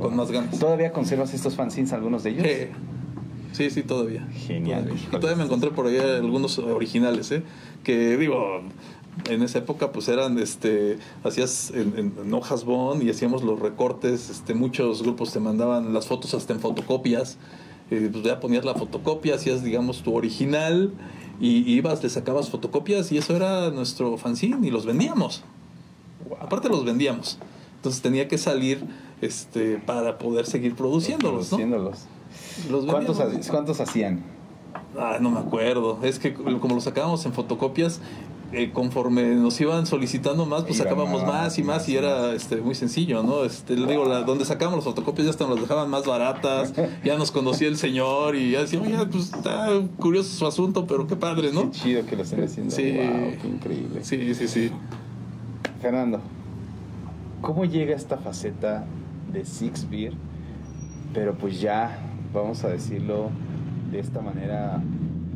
con 0.00 0.14
más 0.14 0.30
ganas. 0.30 0.58
¿Todavía 0.58 0.92
conservas 0.92 1.32
estos 1.32 1.54
fanzines, 1.54 1.92
algunos 1.92 2.22
de 2.22 2.30
ellos? 2.30 2.46
Sí, 3.52 3.70
sí, 3.70 3.82
todavía. 3.82 4.26
Genial. 4.46 4.92
Y 4.94 5.16
todavía 5.16 5.36
me 5.36 5.44
encontré 5.44 5.70
por 5.70 5.86
ahí 5.86 5.98
algunos 5.98 6.58
originales, 6.58 7.30
¿eh? 7.32 7.42
Que 7.82 8.16
digo, 8.16 8.62
en 9.26 9.42
esa 9.42 9.58
época 9.58 9.92
pues 9.92 10.08
eran 10.08 10.38
este 10.38 10.98
hacías 11.24 11.72
en, 11.74 12.32
hojas 12.32 12.64
bond 12.64 13.02
y 13.02 13.10
hacíamos 13.10 13.42
los 13.42 13.58
recortes 13.58 14.30
este 14.30 14.54
muchos 14.54 15.02
grupos 15.02 15.32
te 15.32 15.40
mandaban 15.40 15.92
las 15.92 16.06
fotos 16.06 16.34
hasta 16.34 16.52
en 16.52 16.60
fotocopias 16.60 17.38
eh, 17.90 18.08
pues 18.12 18.24
ya 18.24 18.40
ponías 18.40 18.64
la 18.64 18.74
fotocopia 18.74 19.34
hacías 19.34 19.62
digamos 19.62 20.02
tu 20.02 20.14
original 20.14 20.92
y, 21.40 21.70
ibas 21.72 22.02
le 22.02 22.10
sacabas 22.10 22.50
fotocopias 22.50 23.12
y 23.12 23.18
eso 23.18 23.34
era 23.34 23.70
nuestro 23.70 24.16
fanzine 24.18 24.66
y 24.66 24.70
los 24.70 24.86
vendíamos 24.86 25.42
aparte 26.40 26.68
los 26.68 26.84
vendíamos 26.84 27.38
entonces 27.76 28.02
tenía 28.02 28.28
que 28.28 28.38
salir 28.38 28.84
este 29.20 29.78
para 29.78 30.18
poder 30.18 30.46
seguir 30.46 30.74
produciéndolos 30.74 31.48
produciéndolos 31.48 32.06
¿Cuántos, 32.88 33.18
¿Cuántos 33.48 33.80
hacían? 33.80 34.22
Ah, 34.98 35.18
no 35.20 35.30
me 35.30 35.40
acuerdo. 35.40 35.98
Es 36.02 36.18
que 36.18 36.34
como 36.34 36.74
los 36.74 36.84
sacábamos 36.84 37.24
en 37.26 37.32
fotocopias, 37.32 38.00
eh, 38.50 38.70
conforme 38.72 39.34
nos 39.34 39.60
iban 39.60 39.84
solicitando 39.84 40.46
más, 40.46 40.64
pues 40.64 40.78
sacábamos 40.78 41.22
más, 41.26 41.58
y 41.58 41.62
más, 41.62 41.86
y 41.86 41.98
era 41.98 42.32
este, 42.32 42.56
muy 42.56 42.74
sencillo, 42.74 43.22
¿no? 43.22 43.44
Este, 43.44 43.76
le 43.76 43.86
digo, 43.86 44.06
la, 44.06 44.22
donde 44.22 44.46
sacábamos 44.46 44.78
las 44.78 44.84
fotocopias 44.86 45.26
ya 45.26 45.30
hasta 45.30 45.46
nos 45.46 45.60
dejaban 45.60 45.90
más 45.90 46.06
baratas, 46.06 46.72
ya 47.04 47.18
nos 47.18 47.30
conocía 47.30 47.68
el 47.68 47.76
señor 47.76 48.36
y 48.36 48.52
ya 48.52 48.62
decía, 48.62 48.80
oye, 48.80 48.96
pues 49.10 49.34
está 49.34 49.68
curioso 49.98 50.30
su 50.30 50.46
asunto, 50.46 50.86
pero 50.86 51.06
qué 51.06 51.14
padre, 51.14 51.52
¿no? 51.52 51.64
Qué 51.64 51.70
chido 51.78 52.06
que 52.06 52.16
lo 52.16 52.22
estén 52.22 52.42
haciendo. 52.42 52.74
Sí, 52.74 52.84
qué 52.84 53.38
increíble. 53.44 54.02
Sí, 54.02 54.34
sí, 54.34 54.48
sí. 54.48 54.70
Fernando, 55.82 56.20
¿cómo 57.42 57.66
llega 57.66 57.94
esta 57.94 58.16
faceta 58.16 58.86
de 59.30 59.44
Six 59.44 59.90
Beer? 59.90 60.14
Pero 61.12 61.34
pues 61.34 61.60
ya, 61.60 61.98
vamos 62.32 62.64
a 62.64 62.68
decirlo 62.68 63.30
de 63.90 64.00
esta 64.00 64.20
manera, 64.20 64.80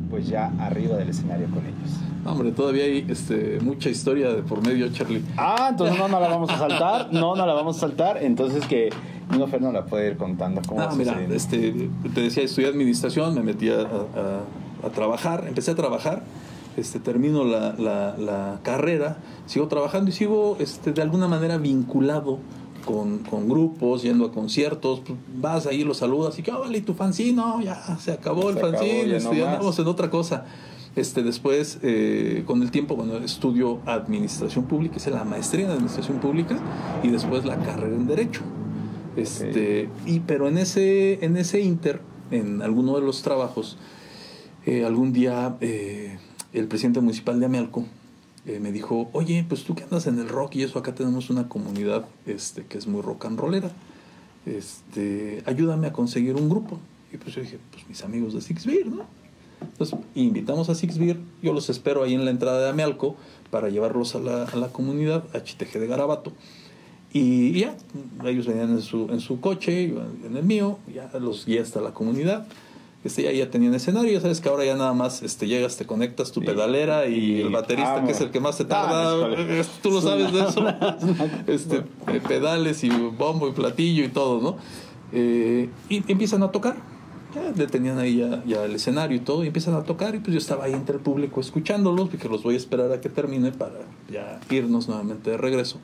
pues 0.09 0.27
ya 0.27 0.51
arriba 0.59 0.97
del 0.97 1.09
escenario 1.09 1.47
con 1.47 1.65
ellos. 1.65 1.99
Hombre, 2.25 2.51
todavía 2.51 2.85
hay 2.85 3.05
este, 3.09 3.59
mucha 3.61 3.89
historia 3.89 4.33
de 4.33 4.43
por 4.43 4.65
medio, 4.65 4.89
Charlie. 4.91 5.23
Ah, 5.37 5.67
entonces 5.71 5.97
no, 5.97 6.07
no 6.07 6.19
la 6.19 6.27
vamos 6.29 6.49
a 6.49 6.57
saltar. 6.57 7.09
No, 7.11 7.35
no 7.35 7.45
la 7.45 7.53
vamos 7.53 7.77
a 7.77 7.79
saltar. 7.81 8.23
Entonces 8.23 8.65
que 8.65 8.89
no 9.37 9.47
Fernando 9.47 9.79
la 9.79 9.85
puede 9.85 10.11
ir 10.11 10.17
contando. 10.17 10.61
¿Cómo 10.67 10.81
ah, 10.81 10.93
mira, 10.95 11.19
este, 11.31 11.89
te 12.13 12.21
decía, 12.21 12.43
estudié 12.43 12.67
administración, 12.67 13.33
me 13.35 13.41
metí 13.41 13.69
a, 13.69 13.81
a, 13.81 14.89
trabajar, 14.89 15.45
empecé 15.47 15.71
a 15.71 15.75
trabajar. 15.75 16.23
Este, 16.77 16.99
termino 16.99 17.43
la, 17.43 17.73
la, 17.77 18.17
la, 18.17 18.59
carrera, 18.63 19.17
sigo 19.45 19.67
trabajando 19.67 20.09
y 20.09 20.13
sigo 20.13 20.57
este, 20.59 20.91
de 20.91 21.03
alguna 21.03 21.27
manera 21.27 21.57
vinculado 21.57 22.39
con, 22.85 23.19
con, 23.19 23.47
grupos, 23.47 24.03
yendo 24.03 24.25
a 24.25 24.31
conciertos, 24.31 25.01
pues, 25.01 25.17
vas 25.35 25.65
ahí, 25.65 25.83
los 25.83 25.97
saludas 25.97 26.37
y 26.39 26.43
que, 26.43 26.51
oh, 26.51 26.61
vale, 26.61 26.81
tu 26.81 26.93
fanzine, 26.93 27.33
no, 27.33 27.61
ya 27.61 27.97
se 27.97 28.11
acabó 28.11 28.49
el 28.49 28.57
fanzine, 28.57 29.19
ya 29.19 29.29
andamos 29.29 29.77
en 29.79 29.87
otra 29.87 30.09
cosa. 30.09 30.45
Este, 30.95 31.23
después, 31.23 31.79
eh, 31.81 32.43
con 32.45 32.61
el 32.61 32.69
tiempo, 32.69 32.95
bueno, 32.95 33.17
estudio 33.17 33.79
administración 33.85 34.65
pública, 34.65 34.97
hice 34.97 35.09
la 35.09 35.23
maestría 35.23 35.65
en 35.65 35.71
administración 35.71 36.19
pública 36.19 36.59
y 37.01 37.09
después 37.09 37.45
la 37.45 37.57
carrera 37.57 37.95
en 37.95 38.05
derecho. 38.05 38.41
Este, 39.15 39.89
y, 40.05 40.19
pero 40.21 40.47
en 40.47 40.57
ese, 40.57 41.23
en 41.25 41.37
ese 41.37 41.61
inter, 41.61 42.01
en 42.29 42.61
alguno 42.61 42.95
de 42.95 43.01
los 43.01 43.23
trabajos, 43.23 43.77
eh, 44.65 44.85
algún 44.85 45.13
día 45.13 45.55
eh, 45.61 46.17
el 46.53 46.67
presidente 46.67 47.01
municipal 47.01 47.39
de 47.39 47.47
Amealco 47.47 47.85
me 48.45 48.71
dijo, 48.71 49.09
oye, 49.13 49.45
pues 49.47 49.63
tú 49.63 49.75
que 49.75 49.83
andas 49.83 50.07
en 50.07 50.19
el 50.19 50.27
rock 50.27 50.55
y 50.55 50.63
eso, 50.63 50.79
acá 50.79 50.93
tenemos 50.93 51.29
una 51.29 51.47
comunidad 51.47 52.05
este, 52.25 52.65
que 52.65 52.77
es 52.77 52.87
muy 52.87 53.01
rock 53.01 53.25
and 53.25 53.39
rollera. 53.39 53.71
Este, 54.45 55.41
ayúdame 55.45 55.87
a 55.87 55.93
conseguir 55.93 56.35
un 56.35 56.49
grupo. 56.49 56.79
Y 57.13 57.17
pues 57.17 57.35
yo 57.35 57.41
dije, 57.41 57.59
pues 57.71 57.87
mis 57.87 58.03
amigos 58.03 58.33
de 58.33 58.41
Six 58.41 58.65
Beer, 58.65 58.87
¿no? 58.87 59.05
Entonces, 59.61 59.97
invitamos 60.15 60.69
a 60.69 60.75
Six 60.75 60.97
Beer, 60.97 61.17
yo 61.41 61.53
los 61.53 61.69
espero 61.69 62.03
ahí 62.03 62.13
en 62.13 62.25
la 62.25 62.31
entrada 62.31 62.61
de 62.61 62.69
Amealco 62.69 63.15
para 63.49 63.69
llevarlos 63.69 64.15
a 64.15 64.19
la, 64.19 64.43
a 64.43 64.55
la 64.57 64.67
comunidad, 64.69 65.23
a 65.33 65.41
Chiteje 65.41 65.79
de 65.79 65.87
Garabato. 65.87 66.33
Y 67.13 67.59
ya, 67.59 67.77
ellos 68.25 68.47
venían 68.47 68.71
en 68.71 68.81
su, 68.81 69.07
en 69.11 69.19
su 69.19 69.39
coche, 69.39 69.85
en 69.85 70.35
el 70.35 70.43
mío, 70.43 70.79
ya 70.93 71.11
los 71.19 71.45
guía 71.45 71.61
hasta 71.61 71.79
la 71.79 71.93
comunidad. 71.93 72.47
Este, 73.03 73.23
ya, 73.23 73.31
ya 73.31 73.51
tenían 73.51 73.73
escenario, 73.73 74.13
ya 74.13 74.21
sabes 74.21 74.39
que 74.39 74.47
ahora 74.47 74.63
ya 74.63 74.77
nada 74.77 74.93
más 74.93 75.23
este, 75.23 75.47
llegas, 75.47 75.75
te 75.75 75.85
conectas 75.85 76.31
tu 76.31 76.41
pedalera 76.41 77.07
y, 77.07 77.41
el 77.41 77.49
baterista, 77.49 78.03
que 78.05 78.11
es 78.11 78.21
el 78.21 78.31
que 78.31 78.39
más 78.39 78.55
se 78.55 78.63
tarda, 78.63 79.25
ah, 79.25 79.63
tú 79.81 79.91
lo 79.91 80.01
sabes 80.01 80.31
de 80.31 80.39
eso, 80.39 80.65
este, 81.47 81.83
pedales 82.27 82.83
y 82.83 82.89
bombo 82.89 83.49
y 83.49 83.51
platillo 83.51 84.05
y 84.05 84.07
todo, 84.07 84.41
¿no? 84.41 84.57
Eh, 85.11 85.69
y 85.89 86.11
empiezan 86.11 86.43
a 86.43 86.51
tocar. 86.51 86.75
Ya 87.35 87.51
le 87.55 87.65
tenían 87.65 87.97
ahí 87.97 88.23
ya, 88.45 88.63
el 88.63 88.75
escenario 88.75 89.17
y 89.17 89.19
todo, 89.19 89.43
y 89.43 89.47
empiezan 89.47 89.73
a 89.73 89.83
tocar, 89.83 90.13
y 90.13 90.19
pues 90.19 90.33
yo 90.33 90.37
estaba 90.37 90.65
ahí 90.65 90.73
entre 90.73 90.97
el 90.97 91.01
público 91.01 91.41
escuchándolos, 91.41 92.09
porque 92.09 92.29
los 92.29 92.43
voy 92.43 92.53
a 92.53 92.57
esperar 92.57 92.91
a 92.91 93.01
que 93.01 93.09
termine 93.09 93.51
para 93.51 93.79
ya 94.09 94.39
irnos 94.51 94.87
nuevamente 94.87 95.31
de 95.31 95.37
regreso. 95.37 95.79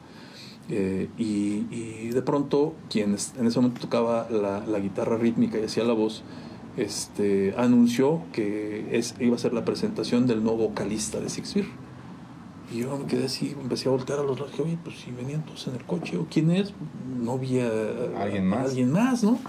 Eh, 0.69 1.09
y, 1.17 2.09
de 2.09 2.21
pronto, 2.21 2.75
quien 2.89 3.17
en 3.37 3.47
ese 3.47 3.59
momento 3.59 3.81
tocaba 3.81 4.27
la, 4.29 4.79
guitarra 4.79 5.17
rítmica 5.17 5.57
y 5.57 5.63
hacía 5.63 5.83
la 5.83 5.93
voz, 5.93 6.23
este, 6.77 7.53
anunció 7.57 8.21
que 8.33 8.87
es, 8.97 9.15
iba 9.19 9.35
a 9.35 9.39
ser 9.39 9.53
la 9.53 9.65
presentación 9.65 10.27
del 10.27 10.43
nuevo 10.43 10.69
vocalista 10.69 11.19
de 11.19 11.29
Six 11.29 11.53
Feet. 11.53 11.65
Y 12.71 12.79
yo 12.79 12.97
me 12.97 13.05
quedé 13.05 13.25
así, 13.25 13.55
empecé 13.59 13.89
a 13.89 13.91
voltear 13.91 14.19
a 14.19 14.23
los 14.23 14.39
lados, 14.39 14.59
oye, 14.59 14.77
pues 14.83 14.97
si 14.99 15.11
venían 15.11 15.43
todos 15.43 15.67
en 15.67 15.75
el 15.75 15.83
coche, 15.85 16.17
¿o 16.17 16.27
quién 16.29 16.51
es? 16.51 16.73
No 17.19 17.33
había 17.33 17.67
¿Alguien 18.17 18.45
más? 18.45 18.69
alguien 18.69 18.91
más, 18.91 19.23
¿no? 19.23 19.39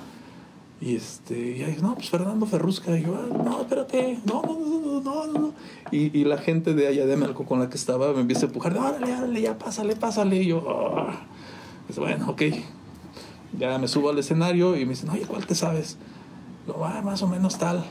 Y 0.81 0.97
este, 0.97 1.59
y 1.59 1.63
ahí, 1.63 1.77
no, 1.83 1.95
pues 1.95 2.09
Fernando 2.09 2.47
Ferrusca. 2.47 2.97
Y 2.97 3.03
yo, 3.03 3.15
ah, 3.15 3.45
no, 3.45 3.61
espérate, 3.61 4.19
no, 4.25 4.43
no, 4.43 5.01
no, 5.03 5.27
no, 5.27 5.27
no. 5.27 5.55
Y, 5.91 6.19
y 6.19 6.25
la 6.25 6.39
gente 6.39 6.73
de 6.73 6.89
allá 6.89 7.05
de 7.05 7.17
Melco 7.19 7.45
con 7.45 7.61
la 7.61 7.69
que 7.69 7.77
estaba 7.77 8.15
me 8.15 8.23
empieza 8.23 8.47
a 8.47 8.49
empujar, 8.49 8.77
órale, 8.79 9.15
órale, 9.15 9.41
ya 9.43 9.59
pásale, 9.59 9.95
pásale. 9.97 10.37
Y 10.37 10.47
yo, 10.47 10.65
ah". 10.97 11.27
bueno, 11.97 12.31
ok. 12.31 12.43
Ya 13.59 13.79
me 13.79 13.89
subo 13.89 14.09
al 14.09 14.19
escenario 14.19 14.77
y 14.77 14.85
me 14.87 14.91
dicen, 14.91 15.11
oye, 15.11 15.27
¿cuál 15.27 15.45
te 15.45 15.55
sabes? 15.55 15.99
Lo 16.67 16.79
va, 16.79 17.01
más 17.03 17.23
o 17.23 17.27
menos 17.27 17.59
tal. 17.59 17.85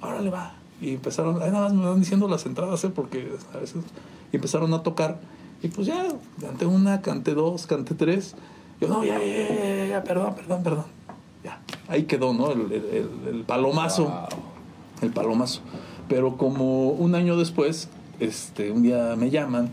Órale, 0.00 0.30
va. 0.30 0.54
Y 0.80 0.94
empezaron, 0.94 1.42
ahí 1.42 1.50
nada 1.50 1.68
más 1.68 1.74
me 1.74 1.86
van 1.86 2.00
diciendo 2.00 2.28
las 2.28 2.46
entradas, 2.46 2.82
¿eh? 2.84 2.90
porque 2.90 3.32
a 3.54 3.58
veces. 3.58 3.82
Y 4.32 4.36
empezaron 4.36 4.72
a 4.74 4.82
tocar. 4.82 5.20
Y 5.62 5.68
pues 5.68 5.86
ya, 5.86 6.08
canté 6.40 6.66
una, 6.66 7.00
canté 7.00 7.34
dos, 7.34 7.66
canté 7.66 7.94
tres. 7.94 8.34
Yo, 8.80 8.88
no, 8.88 9.04
ya, 9.04 9.18
ya, 9.18 9.54
ya, 9.54 9.86
ya, 9.86 10.04
perdón, 10.04 10.34
perdón, 10.34 10.62
perdón. 10.62 10.84
Ya 11.42 11.60
ahí 11.88 12.04
quedó, 12.04 12.32
¿no? 12.32 12.50
El, 12.52 13.44
palomazo. 13.46 14.12
El 15.00 15.10
palomazo. 15.10 15.60
Pero 16.08 16.36
como 16.36 16.90
un 16.90 17.14
año 17.14 17.36
después, 17.36 17.88
este, 18.20 18.70
un 18.70 18.82
día 18.82 19.14
me 19.16 19.30
llaman, 19.30 19.70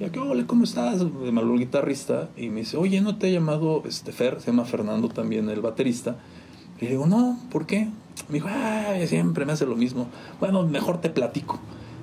y 0.00 0.04
aquí, 0.04 0.18
hola, 0.18 0.44
¿cómo 0.46 0.64
estás? 0.64 1.00
De 1.00 1.32
mal 1.32 1.50
guitarrista, 1.58 2.28
y 2.36 2.48
me 2.48 2.60
dice, 2.60 2.76
oye, 2.76 3.00
¿no 3.00 3.18
te 3.18 3.28
he 3.28 3.32
llamado 3.32 3.82
este 3.86 4.12
Fer? 4.12 4.40
Se 4.40 4.50
llama 4.50 4.64
Fernando 4.64 5.08
también, 5.08 5.48
el 5.50 5.60
baterista. 5.60 6.16
Y 6.80 6.84
le 6.84 6.90
digo, 6.92 7.06
no, 7.06 7.38
¿por 7.50 7.66
qué? 7.66 7.88
Me 8.28 8.34
dijo, 8.34 8.48
ay, 8.50 9.06
siempre 9.06 9.44
me 9.44 9.52
hace 9.52 9.66
lo 9.66 9.76
mismo. 9.76 10.08
Bueno, 10.40 10.62
mejor 10.64 11.00
te 11.00 11.10
platico. 11.10 11.58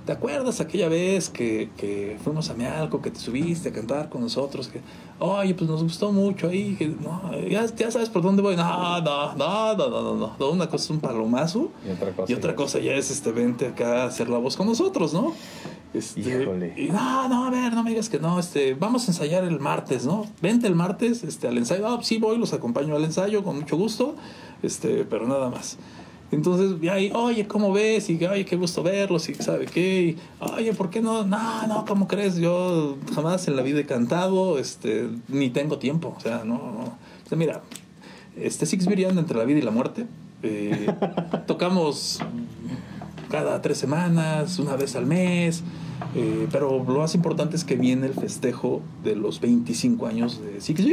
¿Te 0.05 0.11
acuerdas 0.11 0.61
aquella 0.61 0.87
vez 0.87 1.29
que, 1.29 1.71
que, 1.77 2.19
fuimos 2.23 2.51
a 2.51 2.53
Mealco, 2.53 3.01
que 3.01 3.09
te 3.09 3.19
subiste 3.19 3.69
a 3.69 3.71
cantar 3.71 4.07
con 4.07 4.21
nosotros? 4.21 4.67
Que, 4.67 4.81
oye, 5.17 5.55
pues 5.55 5.67
nos 5.67 5.81
gustó 5.81 6.11
mucho 6.11 6.47
ahí. 6.47 6.75
Que, 6.75 6.89
no, 6.89 7.31
ya, 7.49 7.65
ya, 7.65 7.89
sabes 7.89 8.09
por 8.09 8.21
dónde 8.21 8.43
voy. 8.43 8.55
No, 8.55 9.01
no, 9.01 9.33
no, 9.33 9.75
no, 9.75 9.89
no, 9.89 10.15
no, 10.15 10.35
no. 10.37 10.49
Una 10.51 10.67
cosa 10.67 10.83
es 10.83 10.89
un 10.91 10.99
palomazo. 10.99 11.71
Y 11.83 11.89
otra 11.89 12.11
cosa, 12.11 12.31
y 12.31 12.35
otra 12.35 12.55
cosa 12.55 12.79
ya 12.79 12.93
es 12.93 13.09
este, 13.09 13.31
vente 13.31 13.67
acá 13.67 14.03
a 14.03 14.05
hacer 14.05 14.29
la 14.29 14.37
voz 14.37 14.55
con 14.55 14.67
nosotros, 14.67 15.11
¿no? 15.11 15.33
Este, 15.95 16.21
Y 16.75 16.89
no, 16.89 17.29
no, 17.29 17.45
a 17.45 17.49
ver, 17.49 17.73
no 17.73 17.81
me 17.81 17.89
digas 17.89 18.09
que 18.09 18.19
no, 18.19 18.37
este, 18.37 18.73
vamos 18.73 19.07
a 19.07 19.11
ensayar 19.11 19.43
el 19.43 19.59
martes, 19.59 20.05
¿no? 20.05 20.27
Vente 20.41 20.67
el 20.67 20.75
martes 20.75 21.23
este, 21.23 21.47
al 21.47 21.57
ensayo. 21.57 21.87
Ah, 21.87 21.99
sí, 22.03 22.17
voy, 22.19 22.37
los 22.37 22.53
acompaño 22.53 22.95
al 22.95 23.03
ensayo 23.05 23.43
con 23.43 23.55
mucho 23.55 23.77
gusto, 23.77 24.15
este, 24.63 25.05
pero 25.05 25.27
nada 25.27 25.49
más. 25.49 25.77
Entonces, 26.31 26.81
y 26.81 26.89
ahí, 26.89 27.11
oye, 27.13 27.47
¿cómo 27.47 27.71
ves? 27.71 28.09
Y, 28.09 28.23
oye, 28.25 28.45
qué 28.45 28.55
gusto 28.55 28.83
verlos, 28.83 29.29
y 29.29 29.35
sabe 29.35 29.65
qué. 29.65 30.03
Y, 30.03 30.17
oye, 30.39 30.73
¿por 30.73 30.89
qué 30.89 31.01
no? 31.01 31.23
No, 31.23 31.67
no, 31.67 31.85
¿cómo 31.85 32.07
crees? 32.07 32.37
Yo 32.37 32.97
jamás 33.13 33.47
en 33.47 33.55
la 33.55 33.61
vida 33.61 33.79
he 33.79 33.85
cantado, 33.85 34.57
este, 34.57 35.07
ni 35.27 35.49
tengo 35.49 35.77
tiempo. 35.77 36.13
O 36.17 36.19
sea, 36.19 36.39
no, 36.39 36.55
no. 36.55 36.97
O 37.25 37.29
sea, 37.29 37.37
mira, 37.37 37.61
este 38.35 38.65
Six 38.65 38.87
anda 38.87 39.21
entre 39.21 39.37
la 39.37 39.45
vida 39.45 39.59
y 39.59 39.61
la 39.61 39.71
muerte. 39.71 40.07
Eh, 40.43 40.87
tocamos 41.47 42.19
cada 43.29 43.61
tres 43.61 43.77
semanas, 43.77 44.59
una 44.59 44.75
vez 44.75 44.95
al 44.95 45.05
mes. 45.05 45.63
Eh, 46.15 46.47
pero 46.51 46.83
lo 46.83 46.99
más 46.99 47.15
importante 47.15 47.55
es 47.55 47.63
que 47.63 47.75
viene 47.75 48.07
el 48.07 48.13
festejo 48.13 48.81
de 49.03 49.15
los 49.15 49.39
25 49.39 50.07
años 50.07 50.41
de 50.41 50.59
Six 50.59 50.83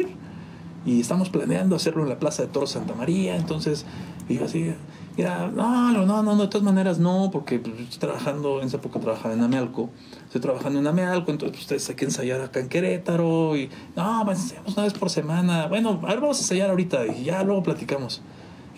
Y 0.85 1.01
estamos 1.01 1.31
planeando 1.31 1.77
hacerlo 1.77 2.03
en 2.03 2.09
la 2.09 2.19
Plaza 2.19 2.43
de 2.43 2.49
Toro 2.49 2.67
Santa 2.67 2.95
María. 2.95 3.37
Entonces, 3.37 3.85
y 4.29 4.39
así, 4.39 4.75
no, 5.17 5.93
no, 5.93 6.07
no, 6.07 6.23
no, 6.23 6.37
de 6.37 6.49
todas 6.49 6.63
maneras 6.63 6.99
no, 6.99 7.31
porque 7.31 7.59
pues, 7.59 7.79
estoy 7.81 7.99
trabajando, 7.99 8.61
en 8.61 8.69
esa 8.69 8.79
época 8.79 8.99
trabajaba 8.99 9.35
en 9.35 9.43
Amealco, 9.43 9.91
estoy 10.25 10.41
trabajando 10.41 10.79
en 10.79 10.87
Amealco, 10.87 11.31
entonces 11.31 11.51
pues, 11.53 11.63
ustedes 11.63 11.89
hay 11.91 11.97
que 11.97 12.05
ensayar 12.07 12.41
acá 12.41 12.61
en 12.61 12.69
Querétaro, 12.69 13.57
y 13.57 13.69
no, 13.95 14.23
pues, 14.25 14.41
ensayamos 14.41 14.73
una 14.73 14.85
vez 14.85 14.95
por 14.95 15.11
semana, 15.11 15.67
bueno, 15.67 16.01
a 16.03 16.07
ver, 16.07 16.21
vamos 16.21 16.39
a 16.39 16.41
ensayar 16.41 16.71
ahorita, 16.71 17.07
y 17.07 17.25
ya 17.25 17.43
luego 17.43 17.63
platicamos. 17.63 18.23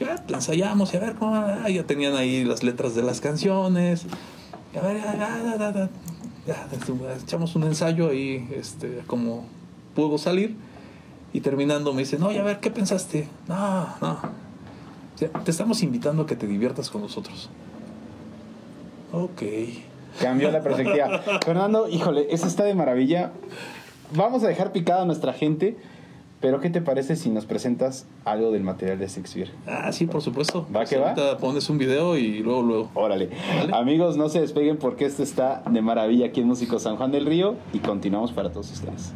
ya 0.00 0.24
ensayamos, 0.28 0.92
y 0.92 0.96
a 0.96 1.00
ver 1.00 1.14
cómo, 1.14 1.36
ah, 1.36 1.68
ya 1.68 1.84
tenían 1.84 2.16
ahí 2.16 2.44
las 2.44 2.64
letras 2.64 2.96
de 2.96 3.02
las 3.02 3.20
canciones, 3.20 4.06
y 4.74 4.78
a 4.78 4.82
ver, 4.82 4.96
ya, 4.96 5.14
ya, 5.16 5.56
ya, 5.56 5.90
ya, 6.46 6.68
echamos 7.22 7.54
un 7.54 7.62
ensayo 7.62 8.08
ahí, 8.10 8.48
este, 8.56 9.02
como 9.06 9.44
pudo 9.94 10.18
salir, 10.18 10.56
y 11.34 11.40
terminando 11.40 11.92
me 11.92 12.00
dicen, 12.00 12.20
no, 12.20 12.30
a 12.30 12.42
ver, 12.42 12.60
¿qué 12.60 12.70
pensaste? 12.70 13.28
No, 13.48 13.88
no 14.00 14.44
te 15.44 15.50
estamos 15.50 15.82
invitando 15.82 16.22
a 16.22 16.26
que 16.26 16.36
te 16.36 16.46
diviertas 16.46 16.90
con 16.90 17.02
nosotros. 17.02 17.48
Ok. 19.12 19.42
Cambió 20.20 20.50
la 20.50 20.62
perspectiva. 20.62 21.18
Fernando, 21.44 21.88
híjole, 21.88 22.26
eso 22.30 22.46
está 22.46 22.64
de 22.64 22.74
maravilla. 22.74 23.32
Vamos 24.14 24.42
a 24.44 24.48
dejar 24.48 24.72
picada 24.72 25.02
a 25.02 25.04
nuestra 25.04 25.32
gente. 25.32 25.76
Pero, 26.40 26.60
¿qué 26.60 26.68
te 26.68 26.82
parece 26.82 27.16
si 27.16 27.30
nos 27.30 27.46
presentas 27.46 28.06
algo 28.26 28.50
del 28.50 28.62
material 28.62 28.98
de 28.98 29.06
Shakespeare? 29.06 29.50
Ah, 29.66 29.90
sí, 29.92 30.04
por 30.04 30.20
supuesto. 30.20 30.66
¿Va 30.74 30.84
que 30.84 30.98
va? 30.98 31.14
pones 31.38 31.70
un 31.70 31.78
video 31.78 32.18
y 32.18 32.40
luego, 32.40 32.62
luego. 32.62 32.90
Órale. 32.92 33.30
Amigos, 33.72 34.18
no 34.18 34.28
se 34.28 34.42
despeguen 34.42 34.76
porque 34.76 35.06
esto 35.06 35.22
está 35.22 35.62
de 35.70 35.80
maravilla 35.80 36.26
aquí 36.26 36.42
en 36.42 36.48
Músico 36.48 36.78
San 36.78 36.96
Juan 36.96 37.12
del 37.12 37.24
Río 37.24 37.56
y 37.72 37.78
continuamos 37.78 38.32
para 38.32 38.52
todos 38.52 38.70
ustedes. 38.70 39.14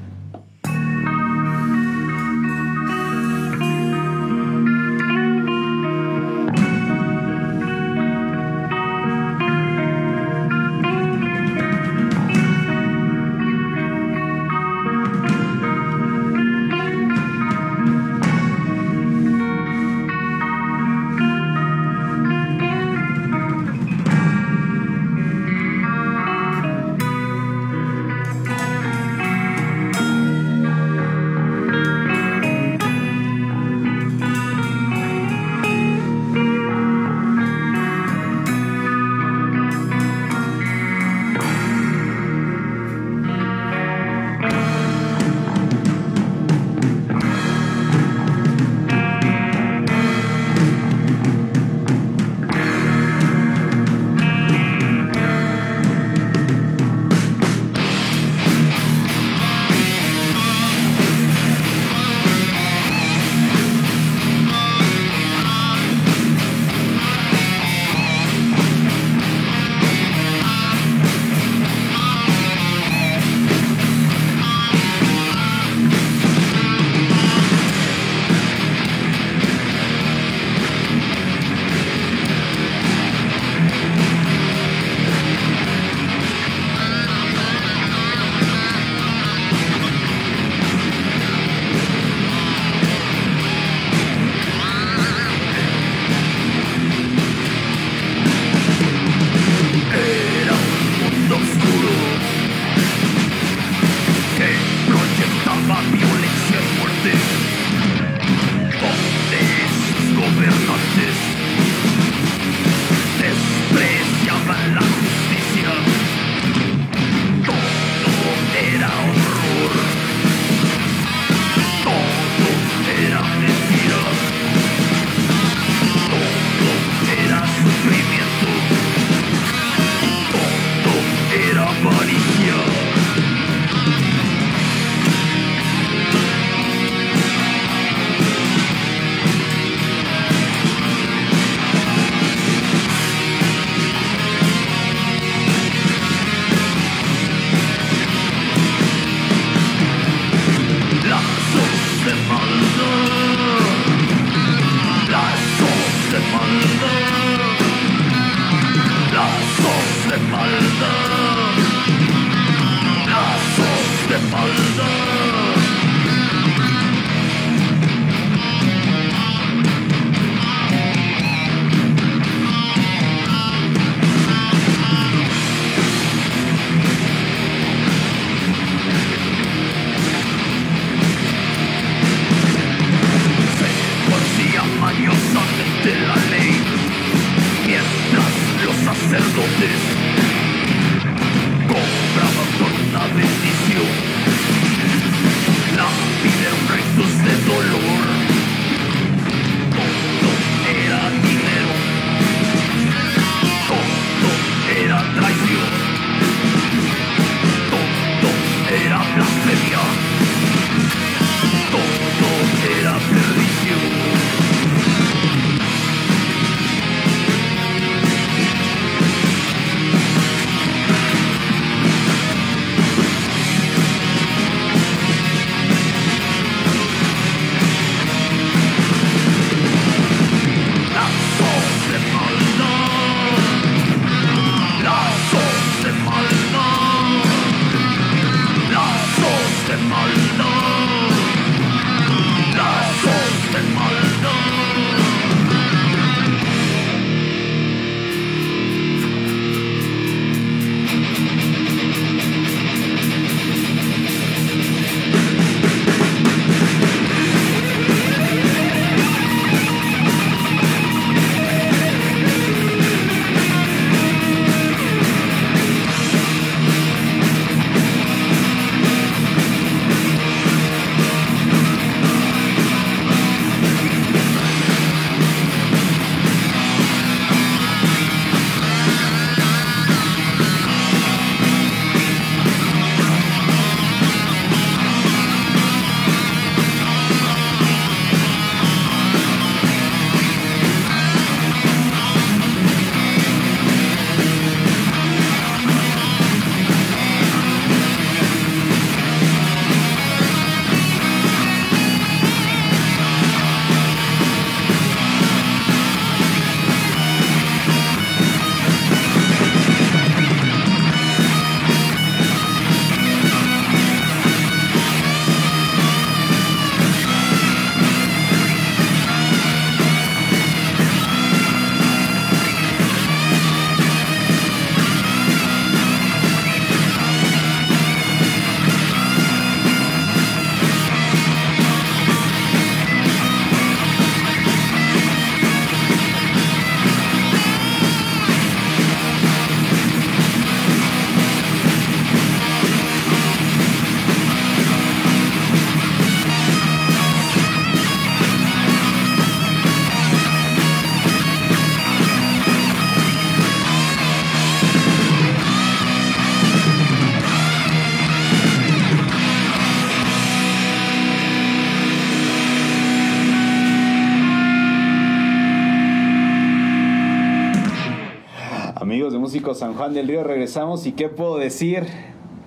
Juan 369.88 369.94
del 369.94 370.08
Río. 370.08 370.22
Regresamos 370.22 370.86
y 370.86 370.92
qué 370.92 371.08
puedo 371.08 371.38
decir, 371.38 371.84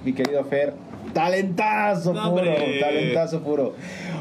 mi 0.06 0.14
querido 0.14 0.44
Fer. 0.46 0.76
Talentazo 1.12 2.14
puro, 2.14 2.54
talentazo 2.80 3.42
puro. 3.42 3.74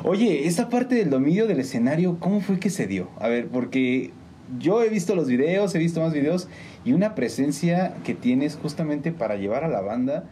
Oye, 0.05 0.47
esta 0.47 0.71
parte 0.71 0.95
del 0.95 1.11
dominio 1.11 1.47
del 1.47 1.61
escenario, 1.61 2.17
¿cómo 2.19 2.41
fue 2.41 2.59
que 2.59 2.71
se 2.71 2.87
dio? 2.87 3.09
A 3.21 3.29
ver, 3.29 3.49
porque 3.49 4.13
yo 4.59 4.83
he 4.83 4.89
visto 4.89 5.15
los 5.15 5.29
videos, 5.29 5.75
he 5.75 5.79
visto 5.79 6.01
más 6.01 6.15
videos 6.15 6.49
y 6.83 6.95
una 6.95 7.15
presencia 7.15 7.95
que 8.05 8.15
tienes 8.15 8.57
justamente 8.57 9.13
para 9.13 9.37
llevar 9.37 9.65
a 9.65 9.69
la 9.69 9.83
banda 9.83 10.25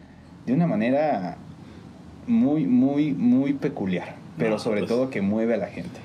de 0.47 0.53
una 0.53 0.65
manera 0.65 1.37
muy, 2.25 2.65
muy, 2.65 3.13
muy 3.13 3.53
peculiar, 3.53 4.15
pero 4.39 4.57
sobre 4.57 4.79
pues 4.79 4.89
todo 4.89 5.11
que 5.11 5.21
mueve 5.21 5.53
a 5.53 5.57
la 5.57 5.67
gente. 5.67 5.99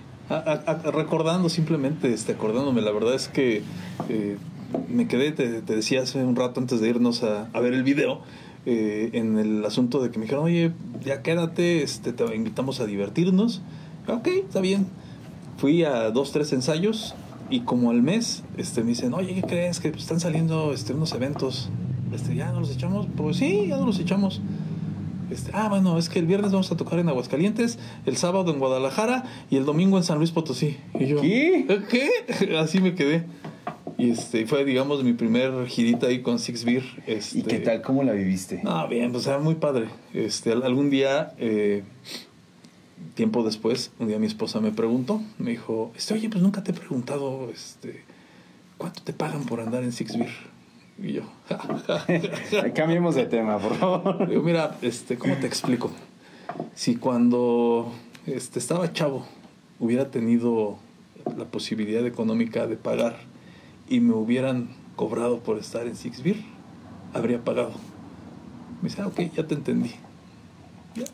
recordando 0.92 1.48
simplemente, 1.48 2.12
este, 2.12 2.32
acordándome, 2.32 2.82
la 2.82 2.92
verdad 2.92 3.14
es 3.14 3.28
que 3.28 3.62
eh, 4.10 4.36
me 4.88 5.08
quedé, 5.08 5.32
te, 5.32 5.60
decía 5.62 6.02
hace 6.02 6.22
un 6.22 6.36
rato 6.36 6.60
antes 6.60 6.80
de 6.80 6.88
irnos 6.88 7.22
a, 7.22 7.48
ver 7.60 7.74
el 7.74 7.82
video, 7.82 8.20
eh, 8.66 9.10
en 9.12 9.38
el 9.38 9.64
asunto 9.64 10.02
de 10.02 10.10
que 10.10 10.18
me 10.18 10.24
dijeron, 10.24 10.44
oye, 10.44 10.72
ya 11.04 11.22
quédate, 11.22 11.82
este, 11.82 12.12
te 12.12 12.24
invitamos 12.34 12.80
a 12.80 12.86
divertirnos. 12.86 13.62
Ok, 14.08 14.28
está 14.28 14.60
bien. 14.60 14.86
Fui 15.56 15.84
a 15.84 16.10
dos, 16.10 16.32
tres 16.32 16.52
ensayos 16.52 17.14
y 17.50 17.60
como 17.60 17.90
al 17.90 18.02
mes 18.02 18.42
este, 18.56 18.82
me 18.82 18.90
dicen, 18.90 19.14
oye, 19.14 19.34
¿qué 19.34 19.42
crees? 19.42 19.80
Que 19.80 19.88
están 19.88 20.20
saliendo 20.20 20.72
este, 20.72 20.94
unos 20.94 21.12
eventos. 21.12 21.70
Este, 22.14 22.34
¿Ya 22.34 22.52
no 22.52 22.60
los 22.60 22.70
echamos? 22.70 23.06
Pues 23.16 23.36
sí, 23.36 23.66
ya 23.68 23.76
no 23.76 23.86
los 23.86 23.98
echamos. 23.98 24.40
Este, 25.30 25.50
ah, 25.54 25.68
bueno, 25.68 25.98
es 25.98 26.08
que 26.08 26.18
el 26.18 26.26
viernes 26.26 26.52
vamos 26.52 26.70
a 26.70 26.76
tocar 26.76 26.98
en 26.98 27.08
Aguascalientes, 27.08 27.78
el 28.06 28.16
sábado 28.16 28.52
en 28.52 28.58
Guadalajara 28.58 29.24
y 29.50 29.56
el 29.56 29.64
domingo 29.64 29.96
en 29.96 30.04
San 30.04 30.18
Luis 30.18 30.30
Potosí. 30.30 30.76
Y 30.98 31.06
yo, 31.06 31.20
¿qué? 31.20 31.80
¿Qué? 31.90 32.56
Así 32.58 32.80
me 32.80 32.94
quedé. 32.94 33.24
Y 34.04 34.10
este, 34.10 34.46
fue, 34.46 34.66
digamos, 34.66 35.02
mi 35.02 35.14
primer 35.14 35.66
girita 35.66 36.08
ahí 36.08 36.20
con 36.20 36.38
Six 36.38 36.64
Beer. 36.64 36.84
Este, 37.06 37.38
¿Y 37.38 37.42
qué 37.42 37.58
tal? 37.58 37.80
¿Cómo 37.80 38.02
la 38.02 38.12
viviste? 38.12 38.60
Ah, 38.66 38.86
bien, 38.88 39.12
pues 39.12 39.26
era 39.26 39.38
muy 39.38 39.54
padre. 39.54 39.88
Este, 40.12 40.52
algún 40.52 40.90
día, 40.90 41.32
eh, 41.38 41.84
tiempo 43.14 43.42
después, 43.42 43.92
un 43.98 44.08
día 44.08 44.18
mi 44.18 44.26
esposa 44.26 44.60
me 44.60 44.72
preguntó, 44.72 45.22
me 45.38 45.52
dijo, 45.52 45.90
este, 45.96 46.12
oye, 46.12 46.28
pues 46.28 46.42
nunca 46.42 46.62
te 46.62 46.72
he 46.72 46.74
preguntado, 46.74 47.48
este, 47.50 48.04
¿cuánto 48.76 49.00
te 49.02 49.14
pagan 49.14 49.44
por 49.44 49.60
andar 49.60 49.82
en 49.82 49.92
Six 49.92 50.18
Beer? 50.18 50.32
Y 51.02 51.12
yo, 51.12 51.22
cambiemos 52.74 53.14
de 53.14 53.24
tema, 53.24 53.58
por 53.58 53.74
favor. 53.76 54.28
Digo, 54.28 54.42
mira, 54.42 54.76
este, 54.82 55.16
¿cómo 55.16 55.34
te 55.36 55.46
explico? 55.46 55.90
Si 56.74 56.96
cuando 56.96 57.90
este, 58.26 58.58
estaba 58.58 58.92
chavo 58.92 59.24
hubiera 59.80 60.10
tenido 60.10 60.76
la 61.38 61.46
posibilidad 61.46 62.06
económica 62.06 62.66
de 62.66 62.76
pagar 62.76 63.32
y 63.88 64.00
me 64.00 64.14
hubieran 64.14 64.68
cobrado 64.96 65.40
por 65.40 65.58
estar 65.58 65.86
en 65.86 65.96
Six 65.96 66.22
Beer, 66.22 66.36
habría 67.12 67.42
pagado. 67.42 67.72
Me 68.82 68.88
dice, 68.88 69.02
ah, 69.02 69.06
ok, 69.06 69.20
ya 69.34 69.46
te 69.46 69.54
entendí. 69.54 69.92
Ya. 70.94 71.04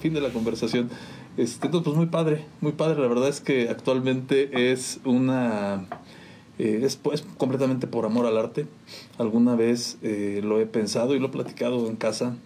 Fin 0.00 0.14
de 0.14 0.20
la 0.20 0.30
conversación. 0.30 0.90
Este, 1.36 1.68
pues 1.68 1.96
muy 1.96 2.06
padre, 2.06 2.44
muy 2.60 2.72
padre. 2.72 3.00
La 3.00 3.08
verdad 3.08 3.28
es 3.28 3.40
que 3.40 3.68
actualmente 3.68 4.72
es 4.72 5.00
una 5.04 5.86
eh, 6.60 6.80
es, 6.84 6.96
pues, 6.96 7.24
completamente 7.38 7.86
por 7.86 8.04
amor 8.04 8.26
al 8.26 8.36
arte. 8.36 8.66
Alguna 9.16 9.56
vez 9.56 9.96
eh, 10.02 10.40
lo 10.44 10.60
he 10.60 10.66
pensado 10.66 11.14
y 11.14 11.18
lo 11.18 11.28
he 11.28 11.30
platicado 11.30 11.86
en 11.88 11.96
casa 11.96 12.36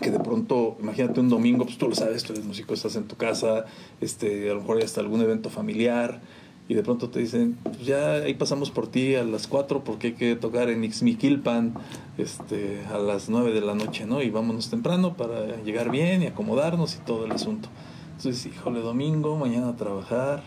que 0.00 0.10
de 0.10 0.18
pronto, 0.18 0.76
imagínate 0.80 1.20
un 1.20 1.28
domingo, 1.28 1.64
pues 1.64 1.78
tú 1.78 1.88
lo 1.88 1.94
sabes, 1.94 2.24
tú 2.24 2.32
eres 2.32 2.44
músico, 2.44 2.74
estás 2.74 2.96
en 2.96 3.04
tu 3.04 3.14
casa, 3.16 3.66
este, 4.00 4.50
a 4.50 4.54
lo 4.54 4.60
mejor 4.60 4.78
hay 4.78 4.82
hasta 4.82 5.00
algún 5.00 5.20
evento 5.20 5.50
familiar, 5.50 6.20
y 6.68 6.74
de 6.74 6.82
pronto 6.82 7.10
te 7.10 7.20
dicen, 7.20 7.58
pues 7.62 7.84
ya 7.84 8.14
ahí 8.14 8.34
pasamos 8.34 8.70
por 8.70 8.86
ti 8.88 9.14
a 9.16 9.24
las 9.24 9.46
4 9.46 9.84
porque 9.84 10.08
hay 10.08 10.12
que 10.14 10.34
tocar 10.36 10.70
en 10.70 10.82
Ixmiquilpan 10.82 11.74
este, 12.16 12.82
a 12.92 12.98
las 12.98 13.28
9 13.28 13.52
de 13.52 13.60
la 13.60 13.74
noche, 13.74 14.06
¿no? 14.06 14.22
Y 14.22 14.30
vámonos 14.30 14.70
temprano 14.70 15.14
para 15.14 15.62
llegar 15.62 15.90
bien 15.90 16.22
y 16.22 16.26
acomodarnos 16.26 16.94
y 16.96 16.98
todo 17.00 17.26
el 17.26 17.32
asunto. 17.32 17.68
Entonces, 18.16 18.46
híjole, 18.46 18.80
domingo, 18.80 19.36
mañana 19.36 19.70
a 19.70 19.76
trabajar, 19.76 20.42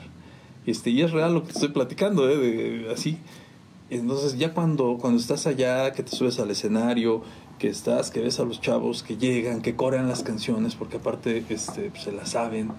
este, 0.65 0.89
y 0.89 1.01
es 1.01 1.11
real 1.11 1.34
lo 1.34 1.43
que 1.43 1.51
estoy 1.51 1.70
platicando, 1.70 2.30
¿eh? 2.30 2.38
de, 2.38 2.91
así. 2.91 3.18
Entonces 3.89 4.38
ya 4.38 4.53
cuando, 4.53 4.97
cuando 4.99 5.20
estás 5.20 5.47
allá, 5.47 5.93
que 5.93 6.03
te 6.03 6.11
subes 6.11 6.39
al 6.39 6.51
escenario, 6.51 7.22
que 7.57 7.70
estás, 7.70 8.11
que 8.11 8.20
ves 8.20 8.39
a 8.39 8.43
los 8.43 8.59
chavos 8.59 9.03
que 9.03 9.18
llegan, 9.18 9.61
que 9.61 9.76
corean 9.76 10.07
las 10.09 10.24
canciones, 10.24 10.76
porque 10.76 10.97
aparte 10.97 11.43
este, 11.49 11.89
pues, 11.89 12.03
se 12.03 12.11
las 12.11 12.32
saben, 12.32 12.72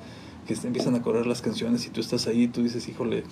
que 0.48 0.66
empiezan 0.66 0.94
a 0.94 1.02
correr 1.02 1.26
las 1.26 1.42
canciones 1.42 1.86
y 1.86 1.90
tú 1.90 2.00
estás 2.00 2.26
ahí, 2.26 2.48
tú 2.48 2.62
dices, 2.62 2.88
híjole, 2.88 3.24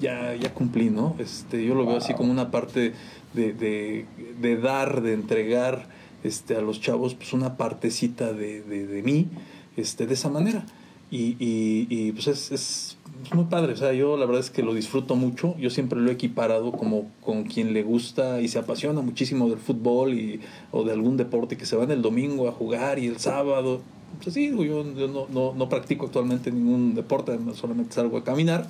ya, 0.00 0.34
ya 0.34 0.52
cumplí, 0.52 0.90
¿no? 0.90 1.14
Este, 1.18 1.64
yo 1.64 1.74
lo 1.74 1.86
veo 1.86 1.96
así 1.96 2.12
como 2.14 2.32
una 2.32 2.50
parte 2.50 2.92
de, 3.32 3.52
de, 3.52 4.06
de, 4.40 4.56
dar, 4.56 5.00
de 5.00 5.14
entregar 5.14 5.86
este, 6.24 6.56
a 6.56 6.60
los 6.60 6.80
chavos 6.80 7.14
pues 7.14 7.32
una 7.32 7.56
partecita 7.56 8.32
de, 8.32 8.62
de, 8.62 9.02
mí 9.02 9.28
este, 9.76 10.06
de 10.06 10.14
esa 10.14 10.28
manera. 10.28 10.66
Y, 11.10 11.36
y, 11.38 11.86
y 11.88 12.12
pues 12.12 12.26
es, 12.26 12.52
es 12.52 12.96
es 13.24 13.34
muy 13.34 13.44
padre, 13.44 13.72
o 13.72 13.76
sea, 13.76 13.92
yo 13.92 14.16
la 14.16 14.26
verdad 14.26 14.40
es 14.40 14.50
que 14.50 14.62
lo 14.62 14.74
disfruto 14.74 15.14
mucho, 15.14 15.56
yo 15.58 15.70
siempre 15.70 16.00
lo 16.00 16.10
he 16.10 16.14
equiparado 16.14 16.72
como 16.72 17.08
con 17.20 17.44
quien 17.44 17.72
le 17.72 17.82
gusta 17.82 18.40
y 18.40 18.48
se 18.48 18.58
apasiona 18.58 19.00
muchísimo 19.00 19.48
del 19.48 19.58
fútbol 19.58 20.14
y, 20.14 20.40
o 20.72 20.82
de 20.82 20.92
algún 20.92 21.16
deporte 21.16 21.56
que 21.56 21.66
se 21.66 21.76
van 21.76 21.90
el 21.90 22.02
domingo 22.02 22.48
a 22.48 22.52
jugar 22.52 22.98
y 22.98 23.06
el 23.06 23.18
sábado, 23.18 23.80
pues 24.20 24.34
sí, 24.34 24.50
yo, 24.50 24.84
no, 24.84 25.26
no, 25.28 25.54
no, 25.54 25.68
practico 25.68 26.06
actualmente 26.06 26.50
ningún 26.50 26.94
deporte, 26.94 27.38
solamente 27.54 27.94
salgo 27.94 28.18
a 28.18 28.24
caminar, 28.24 28.68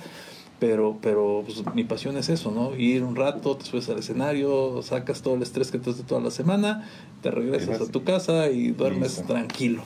pero, 0.59 0.97
pero 1.01 1.43
pues, 1.45 1.63
mi 1.75 1.83
pasión 1.83 2.17
es 2.17 2.29
eso, 2.29 2.51
¿no? 2.51 2.75
Ir 2.75 3.03
un 3.03 3.15
rato, 3.15 3.57
te 3.57 3.65
subes 3.65 3.89
al 3.89 3.99
escenario, 3.99 4.81
sacas 4.81 5.21
todo 5.21 5.35
el 5.35 5.41
estrés 5.41 5.71
que 5.71 5.79
te 5.79 5.91
de 5.91 6.03
toda 6.03 6.21
la 6.21 6.31
semana, 6.31 6.87
te 7.21 7.31
regresas 7.31 7.81
a 7.81 7.91
tu 7.91 8.03
casa 8.03 8.49
y 8.49 8.71
duermes 8.71 9.23
tranquilo. 9.27 9.83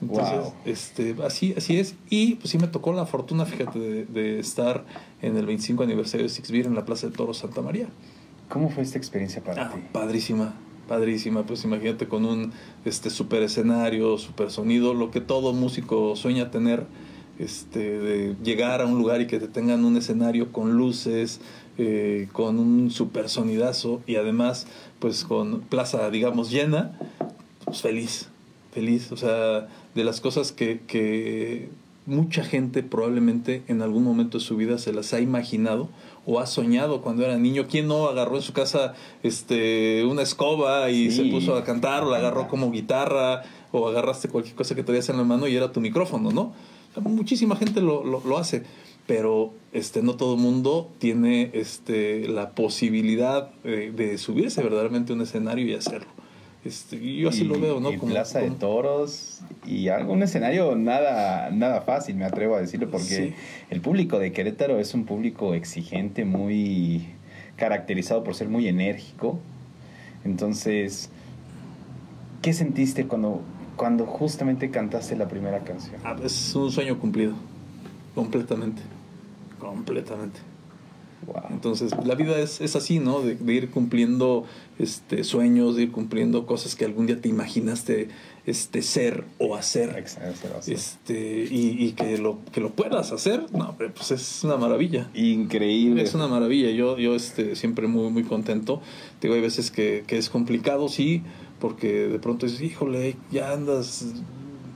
Entonces, 0.00 0.52
este, 0.64 1.16
así, 1.24 1.54
así 1.56 1.78
es. 1.78 1.94
Y 2.10 2.36
pues 2.36 2.50
sí 2.50 2.58
me 2.58 2.68
tocó 2.68 2.92
la 2.92 3.06
fortuna, 3.06 3.46
fíjate, 3.46 3.78
de, 4.04 4.38
estar 4.38 4.84
en 5.22 5.36
el 5.36 5.46
25 5.46 5.82
aniversario 5.82 6.24
de 6.24 6.30
Six 6.30 6.50
Beer 6.50 6.66
en 6.66 6.74
la 6.74 6.84
Plaza 6.84 7.06
de 7.06 7.14
Toros 7.14 7.38
Santa 7.38 7.62
María. 7.62 7.88
¿Cómo 8.48 8.70
fue 8.70 8.82
esta 8.82 8.98
experiencia 8.98 9.42
para 9.42 9.66
ah, 9.66 9.72
ti? 9.72 9.80
Padrísima, 9.92 10.54
padrísima. 10.88 11.44
Pues 11.44 11.62
imagínate 11.62 12.08
con 12.08 12.24
un 12.24 12.52
este, 12.84 13.10
super 13.10 13.42
escenario, 13.42 14.18
super 14.18 14.50
sonido, 14.50 14.94
lo 14.94 15.12
que 15.12 15.20
todo 15.20 15.52
músico 15.52 16.16
sueña 16.16 16.50
tener. 16.50 16.86
Este, 17.38 18.00
de 18.00 18.34
llegar 18.42 18.80
a 18.80 18.86
un 18.86 18.98
lugar 18.98 19.20
y 19.20 19.28
que 19.28 19.38
te 19.38 19.46
tengan 19.46 19.84
un 19.84 19.96
escenario 19.96 20.50
con 20.50 20.72
luces, 20.76 21.40
eh, 21.80 22.26
con 22.32 22.58
un 22.58 22.90
super 22.90 23.28
sonidazo 23.28 24.02
y 24.08 24.16
además 24.16 24.66
pues 24.98 25.22
con 25.22 25.60
plaza 25.60 26.10
digamos 26.10 26.50
llena, 26.50 26.98
pues 27.64 27.82
feliz, 27.82 28.28
feliz, 28.72 29.12
o 29.12 29.16
sea, 29.16 29.68
de 29.94 30.02
las 30.02 30.20
cosas 30.20 30.50
que, 30.50 30.80
que 30.88 31.68
mucha 32.06 32.42
gente 32.42 32.82
probablemente 32.82 33.62
en 33.68 33.82
algún 33.82 34.02
momento 34.02 34.38
de 34.38 34.44
su 34.44 34.56
vida 34.56 34.78
se 34.78 34.92
las 34.92 35.14
ha 35.14 35.20
imaginado 35.20 35.88
o 36.30 36.40
ha 36.40 36.46
soñado 36.46 37.00
cuando 37.00 37.24
era 37.24 37.38
niño. 37.38 37.66
¿Quién 37.68 37.88
no 37.88 38.06
agarró 38.06 38.36
en 38.36 38.42
su 38.42 38.52
casa 38.52 38.92
este, 39.22 40.04
una 40.04 40.20
escoba 40.20 40.90
y 40.90 41.10
se 41.10 41.24
puso 41.24 41.56
a 41.56 41.64
cantar 41.64 42.04
o 42.04 42.10
la 42.10 42.18
agarró 42.18 42.48
como 42.48 42.70
guitarra 42.70 43.44
o 43.72 43.88
agarraste 43.88 44.28
cualquier 44.28 44.54
cosa 44.54 44.74
que 44.74 44.82
traías 44.82 45.08
en 45.08 45.16
la 45.16 45.24
mano 45.24 45.48
y 45.48 45.56
era 45.56 45.72
tu 45.72 45.80
micrófono, 45.80 46.30
¿no? 46.30 46.52
muchísima 47.00 47.54
gente 47.54 47.80
lo, 47.80 48.02
lo, 48.02 48.38
hace, 48.38 48.64
pero 49.06 49.52
este, 49.72 50.02
no 50.02 50.16
todo 50.16 50.34
el 50.34 50.40
mundo 50.40 50.90
tiene 50.98 51.50
este, 51.54 52.26
la 52.26 52.50
posibilidad 52.50 53.50
de, 53.62 53.92
de 53.92 54.18
subirse 54.18 54.62
verdaderamente 54.62 55.12
a 55.12 55.14
un 55.14 55.22
escenario 55.22 55.64
y 55.64 55.74
hacerlo. 55.74 56.17
Este, 56.68 57.16
yo 57.16 57.30
así 57.30 57.44
lo 57.44 57.58
veo, 57.58 57.80
¿no? 57.80 57.96
como, 57.96 58.12
Plaza 58.12 58.40
de 58.40 58.50
Toros 58.50 59.40
y 59.66 59.88
algo, 59.88 60.12
un 60.12 60.22
escenario 60.22 60.76
nada, 60.76 61.48
nada 61.50 61.80
fácil, 61.80 62.16
me 62.16 62.26
atrevo 62.26 62.56
a 62.56 62.60
decirlo, 62.60 62.90
porque 62.90 63.32
el 63.70 63.80
público 63.80 64.18
de 64.18 64.32
Querétaro 64.32 64.78
es 64.78 64.92
un 64.92 65.06
público 65.06 65.54
exigente, 65.54 66.26
muy 66.26 67.06
caracterizado 67.56 68.22
por 68.22 68.34
ser 68.34 68.50
muy 68.50 68.68
enérgico. 68.68 69.38
Entonces, 70.26 71.08
¿qué 72.42 72.52
sentiste 72.52 73.06
cuando, 73.06 73.40
cuando 73.76 74.04
justamente 74.04 74.70
cantaste 74.70 75.16
la 75.16 75.26
primera 75.26 75.60
canción? 75.60 75.96
Ah, 76.04 76.16
es 76.22 76.54
un 76.54 76.70
sueño 76.70 76.98
cumplido, 76.98 77.32
completamente, 78.14 78.82
completamente. 79.58 80.38
Entonces, 81.50 81.92
la 82.04 82.14
vida 82.14 82.38
es, 82.38 82.60
es 82.60 82.76
así, 82.76 83.00
¿no? 83.00 83.20
De, 83.20 83.36
ir 83.52 83.70
cumpliendo 83.70 84.44
este, 84.78 85.24
sueños, 85.24 85.76
de 85.76 85.84
ir 85.84 85.92
cumpliendo 85.92 86.46
cosas 86.46 86.76
que 86.76 86.84
algún 86.84 87.06
día 87.06 87.20
te 87.20 87.28
imaginaste 87.28 88.08
este, 88.46 88.82
ser 88.82 89.24
o 89.38 89.56
hacer. 89.56 90.04
Este, 90.66 91.44
y, 91.50 91.76
y, 91.84 91.92
que, 91.92 92.18
lo, 92.18 92.38
que 92.52 92.60
lo 92.60 92.70
puedas 92.70 93.12
hacer, 93.12 93.46
no, 93.52 93.76
pues 93.76 94.10
es 94.12 94.44
una 94.44 94.56
maravilla. 94.56 95.10
Increíble. 95.14 96.02
Es 96.02 96.14
una 96.14 96.28
maravilla. 96.28 96.70
Yo, 96.70 96.96
yo 96.98 97.14
este, 97.14 97.56
siempre 97.56 97.88
muy, 97.88 98.10
muy 98.10 98.22
contento. 98.22 98.80
Digo, 99.20 99.34
hay 99.34 99.40
veces 99.40 99.70
que, 99.70 100.04
que 100.06 100.18
es 100.18 100.30
complicado, 100.30 100.88
sí, 100.88 101.22
porque 101.58 102.08
de 102.08 102.18
pronto 102.18 102.46
dices, 102.46 102.62
híjole, 102.62 103.16
ya 103.32 103.52
andas 103.52 104.06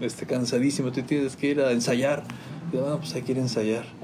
este, 0.00 0.26
cansadísimo, 0.26 0.90
te 0.90 1.02
tienes 1.02 1.36
que 1.36 1.48
ir 1.48 1.60
a 1.60 1.70
ensayar. 1.72 2.24
Y, 2.72 2.76
bueno, 2.76 2.98
pues 2.98 3.14
hay 3.14 3.22
que 3.22 3.32
ir 3.32 3.38
a 3.38 3.42
ensayar 3.42 4.02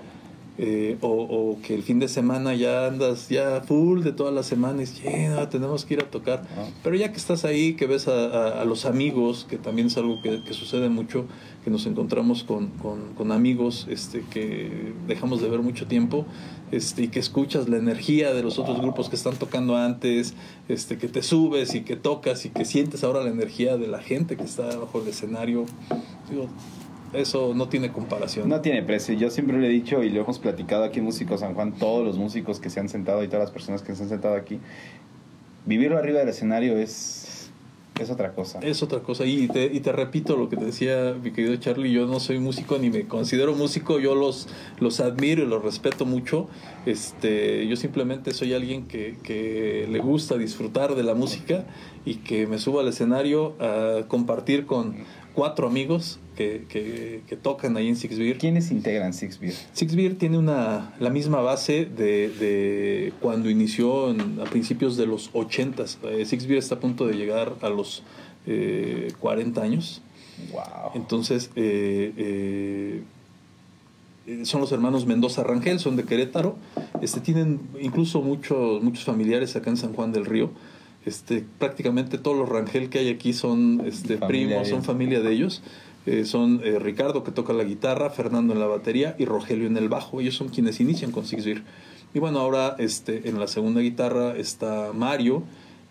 eh, 0.61 0.99
o, 1.03 1.57
que 1.63 1.73
el 1.73 1.85
fin 1.85 2.01
de 2.01 2.09
semana 2.09 2.53
ya 2.53 2.89
andas 2.89 3.29
ya 3.29 3.61
full 3.61 4.03
de 4.03 4.11
todas 4.11 4.35
las 4.35 4.47
semanas, 4.47 5.01
lleno, 5.01 5.49
tenemos 5.49 5.85
que 5.85 5.95
ir 5.95 6.01
a 6.01 6.11
tocar. 6.11 6.43
Pero 6.83 6.97
ya 6.97 7.13
que 7.13 7.17
estás 7.17 7.45
ahí, 7.45 7.75
que 7.75 7.87
ves 7.87 8.09
a, 8.09 8.65
los 8.65 8.85
amigos, 8.85 9.47
que 9.49 9.57
también 9.57 9.87
es 9.87 9.97
algo 9.97 10.21
que, 10.21 10.53
sucede 10.53 10.89
mucho, 10.89 11.27
que 11.63 11.71
nos 11.71 11.87
encontramos 11.87 12.43
con, 12.43 12.71
con, 13.17 13.31
amigos 13.31 13.87
este, 13.89 14.25
que 14.31 14.95
dejamos 15.07 15.41
de 15.41 15.49
ver 15.49 15.61
mucho 15.61 15.87
tiempo, 15.87 16.27
este, 16.73 17.03
y 17.03 17.09
que 17.09 17.21
escuchas 17.21 17.69
la 17.69 17.77
energía 17.77 18.35
de 18.35 18.43
los 18.43 18.59
otros 18.59 18.81
grupos 18.81 19.09
que 19.09 19.15
están 19.15 19.37
tocando 19.37 19.77
antes, 19.77 20.35
este, 20.69 20.99
que 20.99 21.07
te 21.07 21.23
subes 21.23 21.77
y 21.77 21.83
que 21.83 21.95
tocas 21.95 22.45
y 22.47 22.51
que 22.51 22.65
sientes 22.65 23.05
ahora 23.05 23.23
la 23.23 23.31
energía 23.31 23.77
de 23.77 23.87
la 23.87 24.01
gente 24.01 24.37
que 24.37 24.45
está 24.45 24.77
bajo 24.77 25.01
el 25.01 25.07
escenario. 25.07 25.67
Digo, 26.29 26.49
eso 27.13 27.55
no 27.55 27.69
tiene 27.69 27.91
comparación. 27.91 28.49
No 28.49 28.61
tiene 28.61 28.83
precio. 28.83 29.15
Yo 29.15 29.31
siempre 29.31 29.59
le 29.59 29.69
he 29.69 29.71
dicho 29.71 30.03
y 30.03 30.11
lo 30.11 30.23
hemos 30.23 30.39
platicado 30.39 30.85
aquí 30.85 30.99
en 30.99 31.07
Músico 31.07 31.39
San 31.39 31.55
Juan, 31.55 31.73
todos 31.73 32.05
los 32.05 32.19
músicos 32.19 32.61
que 32.61 32.71
se 32.71 32.81
han 32.81 32.89
sentado 32.89 33.23
y 33.23 33.29
todas 33.29 33.41
las 33.41 33.51
personas 33.51 33.83
que 33.83 33.95
se 33.95 34.03
han 34.03 34.09
sentado 34.09 34.35
aquí, 34.35 34.59
vivirlo 35.65 35.99
arriba 35.99 36.21
del 36.21 36.29
escenario 36.29 36.77
es, 36.77 37.51
es 37.99 38.11
otra 38.11 38.33
cosa. 38.33 38.59
Es 38.61 38.83
otra 38.83 39.01
cosa. 39.01 39.25
Y 39.25 39.49
te, 39.49 39.67
y 39.67 39.81
te 39.81 39.91
repito 39.93 40.37
lo 40.37 40.51
que 40.51 40.57
te 40.57 40.67
decía 40.67 41.17
mi 41.23 41.31
querido 41.31 41.57
Charlie, 41.57 41.93
yo 41.93 42.07
no 42.07 42.21
soy 42.21 42.39
músico 42.41 42.79
ni 42.79 42.91
me 42.91 43.07
considero 43.07 43.55
músico, 43.55 43.99
yo 43.99 44.15
los, 44.15 44.49
los 44.79 45.01
admiro 45.01 45.43
y 45.43 45.47
los 45.47 45.63
respeto 45.63 46.05
mucho. 46.05 46.49
Este, 46.85 47.67
yo 47.67 47.77
simplemente 47.77 48.35
soy 48.35 48.53
alguien 48.53 48.87
que, 48.87 49.17
que 49.23 49.87
le 49.91 49.99
gusta 49.99 50.37
disfrutar 50.37 50.95
de 50.95 51.03
la 51.03 51.15
música 51.15 51.65
y 52.05 52.17
que 52.17 52.47
me 52.47 52.59
subo 52.59 52.81
al 52.81 52.89
escenario 52.89 53.55
a 53.61 54.07
compartir 54.09 54.67
con 54.67 54.95
cuatro 55.35 55.67
amigos 55.67 56.19
que, 56.39 57.23
que, 57.27 57.37
tocan 57.37 57.77
ahí 57.77 57.89
en 57.89 57.97
Six 57.97 58.17
Beer. 58.17 58.39
¿Quiénes 58.39 58.71
integran 58.71 59.13
Six 59.13 59.41
Beer? 59.41 59.55
Six 59.73 59.97
Beer 59.97 60.15
tiene 60.15 60.39
una, 60.39 60.95
la 61.01 61.11
misma 61.11 61.41
base 61.41 61.85
de, 61.85 62.29
de 62.29 63.13
cuando 63.21 63.51
inició 63.51 64.11
a 64.11 64.45
principios 64.45 64.97
de 64.97 65.07
los 65.07 65.31
80. 65.33 65.85
Eh, 66.05 66.25
Six 66.25 66.47
Beer 66.47 66.59
está 66.59 66.77
a 66.77 66.81
punto 66.81 67.07
de 67.07 67.15
llegar 67.15 67.55
a 67.61 67.69
los 67.69 68.05
40 69.19 69.61
eh, 69.61 69.65
años. 69.65 70.01
Wow. 70.53 70.93
Entonces, 70.95 71.51
eh, 71.57 73.03
son 74.45 74.61
los 74.61 74.71
hermanos 74.71 75.07
Mendoza 75.07 75.43
Rangel, 75.43 75.81
son 75.81 75.97
de 75.97 76.05
Querétaro. 76.05 76.57
Este, 77.03 77.21
tienen 77.21 77.61
incluso 77.81 78.23
muchos, 78.23 78.81
muchos 78.83 79.05
familiares 79.05 79.57
acá 79.57 79.71
en 79.71 79.77
San 79.77 79.93
Juan 79.93 80.13
del 80.13 80.25
Río. 80.25 80.51
Este, 81.05 81.45
prácticamente 81.59 82.19
todos 82.19 82.37
los 82.37 82.49
Rangel 82.49 82.91
que 82.91 82.99
hay 82.99 83.09
aquí 83.09 83.33
son 83.33 83.83
este, 83.87 84.19
primos, 84.19 84.69
son 84.69 84.85
familia 84.85 85.21
de 85.21 85.33
ellos. 85.33 85.63
Eh, 86.09 86.25
son 86.25 86.63
eh, 86.65 86.79
Ricardo 86.79 87.23
que 87.23 87.33
toca 87.33 87.53
la 87.53 87.65
guitarra, 87.65 88.09
Fernando 88.09 88.55
en 88.55 88.61
la 88.61 88.67
batería 88.67 89.15
y 89.19 89.27
Rogelio 89.27 89.67
en 89.67 89.77
el 89.77 89.91
bajo. 89.91 90.21
Ellos 90.21 90.37
son 90.37 90.49
quienes 90.49 90.81
inician 90.81 91.13
con 91.13 91.27
Six 91.27 91.45
Y 92.15 92.19
bueno, 92.19 92.39
ahora 92.39 92.77
este, 92.79 93.29
en 93.29 93.39
la 93.39 93.47
segunda 93.47 93.83
guitarra 93.83 94.35
está 94.35 94.93
Mario, 94.95 95.43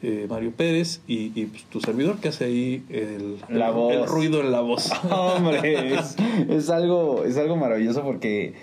eh, 0.02 0.26
Mario 0.28 0.54
Pérez 0.58 1.02
y, 1.08 1.30
pues, 1.46 1.66
tu 1.66 1.82
servidor 1.82 2.18
que 2.18 2.30
hace 2.30 2.46
ahí 2.46 2.84
el, 2.90 3.38
el, 3.50 4.08
ruido 4.08 4.42
en 4.42 4.52
la 4.52 4.62
voz. 4.62 4.92
Hombre, 5.12 5.94
es, 5.94 6.16
es, 6.50 6.70
algo, 6.72 7.24
es 7.24 7.38
algo 7.38 7.56
maravilloso 7.56 8.02
porque 8.02 8.56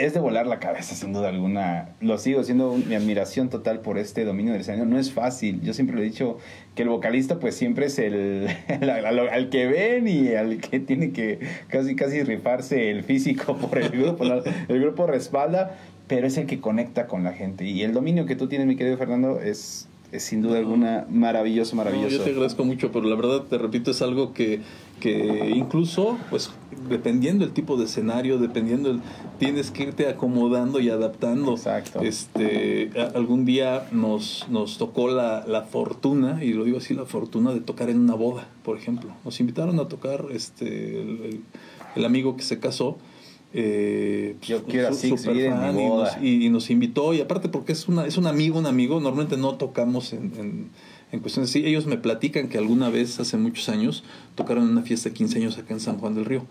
es 0.00 0.14
de 0.14 0.20
volar 0.20 0.46
la 0.46 0.58
cabeza, 0.58 0.94
sin 0.94 1.12
duda 1.12 1.28
alguna. 1.28 1.90
Lo 2.00 2.16
sigo 2.18 2.42
siendo 2.42 2.74
mi 2.74 2.94
admiración 2.94 3.50
total 3.50 3.80
por 3.80 3.98
este 3.98 4.24
dominio 4.24 4.52
del 4.52 4.62
escenario. 4.62 4.86
No 4.86 4.98
es 4.98 5.12
fácil. 5.12 5.60
Yo 5.62 5.74
siempre 5.74 5.96
le 5.96 6.02
he 6.02 6.04
dicho 6.06 6.38
que 6.74 6.82
el 6.82 6.88
vocalista, 6.88 7.38
pues 7.38 7.54
siempre 7.54 7.86
es 7.86 7.98
el, 7.98 8.48
al, 8.68 9.50
que 9.50 9.66
ven 9.66 10.08
y 10.08 10.34
al 10.34 10.58
que 10.58 10.80
tiene 10.80 11.12
que 11.12 11.40
casi 11.68 11.94
casi 11.96 12.22
rifarse 12.22 12.90
el 12.90 13.04
físico 13.04 13.56
por 13.60 13.78
el 13.78 13.90
grupo. 13.90 14.24
el 14.24 14.80
grupo 14.80 15.06
respalda, 15.06 15.76
pero 16.08 16.26
es 16.26 16.36
el 16.38 16.46
que 16.46 16.60
conecta 16.60 17.06
con 17.06 17.22
la 17.22 17.32
gente. 17.32 17.64
Y 17.64 17.82
el 17.82 17.92
dominio 17.92 18.24
que 18.24 18.36
tú 18.36 18.48
tienes, 18.48 18.66
mi 18.66 18.76
querido 18.76 18.96
Fernando, 18.96 19.40
es 19.40 19.86
es 20.12 20.24
sin 20.24 20.42
duda 20.42 20.58
alguna 20.58 21.06
maravilloso, 21.08 21.76
maravilloso. 21.76 22.16
yo 22.16 22.22
te 22.24 22.30
agradezco 22.30 22.64
mucho, 22.64 22.90
pero 22.92 23.08
la 23.08 23.16
verdad, 23.16 23.42
te 23.42 23.58
repito, 23.58 23.92
es 23.92 24.02
algo 24.02 24.32
que, 24.32 24.60
que 24.98 25.52
incluso, 25.54 26.18
pues, 26.30 26.50
dependiendo 26.88 27.44
el 27.44 27.52
tipo 27.52 27.76
de 27.76 27.84
escenario, 27.84 28.38
dependiendo, 28.38 28.90
el, 28.90 29.00
tienes 29.38 29.70
que 29.70 29.84
irte 29.84 30.08
acomodando 30.08 30.80
y 30.80 30.90
adaptando. 30.90 31.52
Exacto. 31.52 32.00
Este, 32.00 32.90
algún 33.14 33.44
día 33.44 33.86
nos, 33.92 34.46
nos 34.50 34.78
tocó 34.78 35.08
la, 35.08 35.44
la 35.46 35.62
fortuna, 35.62 36.42
y 36.42 36.52
lo 36.52 36.64
digo 36.64 36.78
así, 36.78 36.94
la 36.94 37.04
fortuna 37.04 37.52
de 37.52 37.60
tocar 37.60 37.88
en 37.88 38.00
una 38.00 38.14
boda, 38.14 38.48
por 38.64 38.76
ejemplo. 38.76 39.12
Nos 39.24 39.38
invitaron 39.38 39.78
a 39.78 39.88
tocar 39.88 40.26
este, 40.32 41.00
el, 41.00 41.42
el 41.94 42.04
amigo 42.04 42.36
que 42.36 42.42
se 42.42 42.58
casó 42.58 42.98
eh, 43.52 44.36
Yo 44.42 44.64
quiero 44.64 44.88
así 44.88 45.12
y, 46.22 46.48
nos, 46.50 46.70
invitó 46.70 47.14
y 47.14 47.20
aparte 47.20 47.48
porque 47.48 47.72
es 47.72 47.88
una 47.88 48.06
es 48.06 48.16
un 48.16 48.26
amigo 48.26 48.58
un 48.58 48.66
amigo 48.66 49.00
normalmente 49.00 49.36
no 49.36 49.56
tocamos 49.56 50.12
en, 50.12 50.70
en, 51.10 51.20
cuestiones 51.20 51.50
así. 51.50 51.66
Ellos 51.66 51.86
me 51.86 51.96
platican 51.96 52.48
que 52.48 52.58
alguna 52.58 52.90
vez 52.90 53.18
hace 53.18 53.36
muchos 53.36 53.68
años 53.68 54.04
tocaron 54.36 54.64
en 54.64 54.70
una 54.70 54.82
fiesta 54.82 55.08
de 55.08 55.14
15 55.16 55.38
años 55.38 55.58
acá 55.58 55.74
en 55.74 55.80
San 55.80 55.98
Juan 55.98 56.14
del 56.14 56.24
Río. 56.24 56.46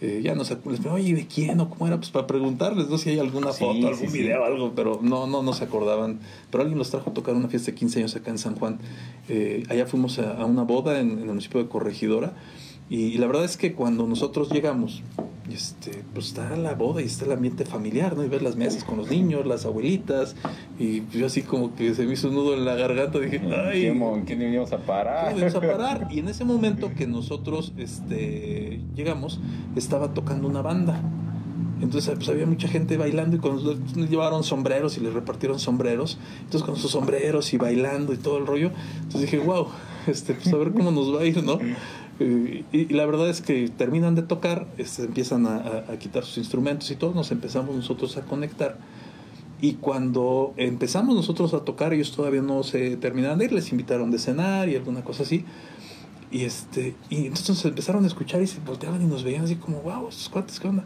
Eh, 0.00 0.20
ya 0.24 0.34
no 0.34 0.44
sé 0.44 0.56
les 0.68 0.84
oye 0.84 1.14
de 1.14 1.26
quién 1.28 1.60
o 1.60 1.70
cómo 1.70 1.86
era 1.86 1.96
pues 1.96 2.10
para 2.10 2.26
preguntarles 2.26 2.88
no 2.88 2.98
si 2.98 3.10
hay 3.10 3.20
alguna 3.20 3.52
foto 3.52 3.86
algún 3.86 4.10
video 4.10 4.44
algo 4.44 4.72
pero 4.74 4.98
no 5.00 5.28
no 5.28 5.42
no 5.42 5.52
se 5.52 5.64
acordaban. 5.64 6.18
Pero 6.50 6.62
alguien 6.62 6.78
los 6.78 6.90
trajo 6.90 7.10
a 7.10 7.14
tocar 7.14 7.34
una 7.34 7.48
fiesta 7.48 7.70
de 7.70 7.76
15 7.76 7.98
años 8.00 8.16
acá 8.16 8.30
en 8.30 8.38
San 8.38 8.56
Juan. 8.56 8.78
Eh, 9.28 9.64
allá 9.68 9.86
fuimos 9.86 10.18
a, 10.18 10.44
una 10.46 10.62
boda 10.62 10.98
en, 10.98 11.18
el 11.18 11.26
municipio 11.26 11.62
de 11.62 11.68
Corregidora 11.68 12.32
y 12.90 13.18
la 13.18 13.26
verdad 13.26 13.44
es 13.44 13.56
que 13.56 13.72
cuando 13.72 14.06
nosotros 14.06 14.50
llegamos 14.50 15.02
este, 15.50 16.02
pues 16.14 16.28
está 16.28 16.56
la 16.56 16.74
boda 16.74 17.02
y 17.02 17.06
está 17.06 17.24
el 17.24 17.32
ambiente 17.32 17.64
familiar, 17.64 18.16
¿no? 18.16 18.24
Y 18.24 18.28
ver 18.28 18.42
las 18.42 18.56
mesas 18.56 18.84
con 18.84 18.96
los 18.96 19.10
niños, 19.10 19.46
las 19.46 19.66
abuelitas, 19.66 20.36
y 20.78 21.02
yo 21.10 21.26
así 21.26 21.42
como 21.42 21.74
que 21.74 21.94
se 21.94 22.06
me 22.06 22.14
hizo 22.14 22.28
un 22.28 22.34
nudo 22.34 22.54
en 22.54 22.64
la 22.64 22.74
garganta, 22.74 23.18
dije, 23.18 23.40
ay, 23.66 23.86
¿en 23.86 24.24
qué 24.24 24.34
íbamos 24.34 24.72
a 24.72 24.78
parar? 24.78 25.34
¿Qué 25.34 25.44
a 25.44 25.60
parar? 25.60 26.08
Y 26.10 26.20
en 26.20 26.28
ese 26.28 26.44
momento 26.44 26.92
que 26.94 27.06
nosotros 27.06 27.72
este, 27.76 28.80
llegamos, 28.94 29.40
estaba 29.76 30.14
tocando 30.14 30.48
una 30.48 30.62
banda. 30.62 31.00
Entonces 31.80 32.14
pues 32.14 32.28
había 32.28 32.46
mucha 32.46 32.68
gente 32.68 32.96
bailando 32.96 33.34
y 33.34 33.38
cuando 33.40 33.74
llevaron 33.96 34.44
sombreros 34.44 34.96
y 34.98 35.00
les 35.00 35.12
repartieron 35.12 35.58
sombreros, 35.58 36.16
entonces 36.44 36.62
con 36.62 36.76
sus 36.76 36.92
sombreros 36.92 37.52
y 37.52 37.56
bailando 37.56 38.12
y 38.12 38.18
todo 38.18 38.38
el 38.38 38.46
rollo, 38.46 38.70
entonces 39.02 39.22
dije, 39.22 39.38
wow, 39.38 39.66
este, 40.06 40.34
pues 40.34 40.54
a 40.54 40.56
ver 40.58 40.72
cómo 40.72 40.92
nos 40.92 41.12
va 41.12 41.22
a 41.22 41.24
ir, 41.24 41.42
¿no? 41.42 41.58
Y, 42.22 42.86
la 42.92 43.06
verdad 43.06 43.28
es 43.28 43.40
que 43.40 43.68
terminan 43.68 44.14
de 44.14 44.22
tocar, 44.22 44.66
este, 44.78 45.04
empiezan 45.04 45.46
a, 45.46 45.84
quitar 45.98 46.24
sus 46.24 46.38
instrumentos 46.38 46.90
y 46.90 46.96
todos 46.96 47.14
nos 47.14 47.30
empezamos 47.30 47.74
nosotros 47.74 48.16
a 48.16 48.22
conectar. 48.22 48.78
Y 49.60 49.74
cuando 49.74 50.54
empezamos 50.56 51.14
nosotros 51.14 51.54
a 51.54 51.60
tocar, 51.64 51.92
ellos 51.92 52.12
todavía 52.12 52.42
no 52.42 52.62
se 52.64 52.96
terminaban 52.96 53.38
de 53.38 53.44
ir, 53.44 53.52
les 53.52 53.70
invitaron 53.70 54.10
de 54.10 54.18
cenar 54.18 54.68
y 54.68 54.76
alguna 54.76 55.04
cosa 55.04 55.22
así. 55.22 55.44
Y, 56.32 56.44
este, 56.44 56.96
y 57.10 57.26
entonces 57.26 57.64
empezaron 57.64 58.04
a 58.04 58.06
escuchar 58.06 58.42
y 58.42 58.46
se 58.46 58.58
volteaban 58.60 59.02
y 59.02 59.06
nos 59.06 59.22
veían 59.22 59.44
así 59.44 59.56
como, 59.56 59.80
wow, 59.82 60.08
estos 60.08 60.28
cuates, 60.28 60.58
¿qué 60.58 60.68
onda? 60.68 60.84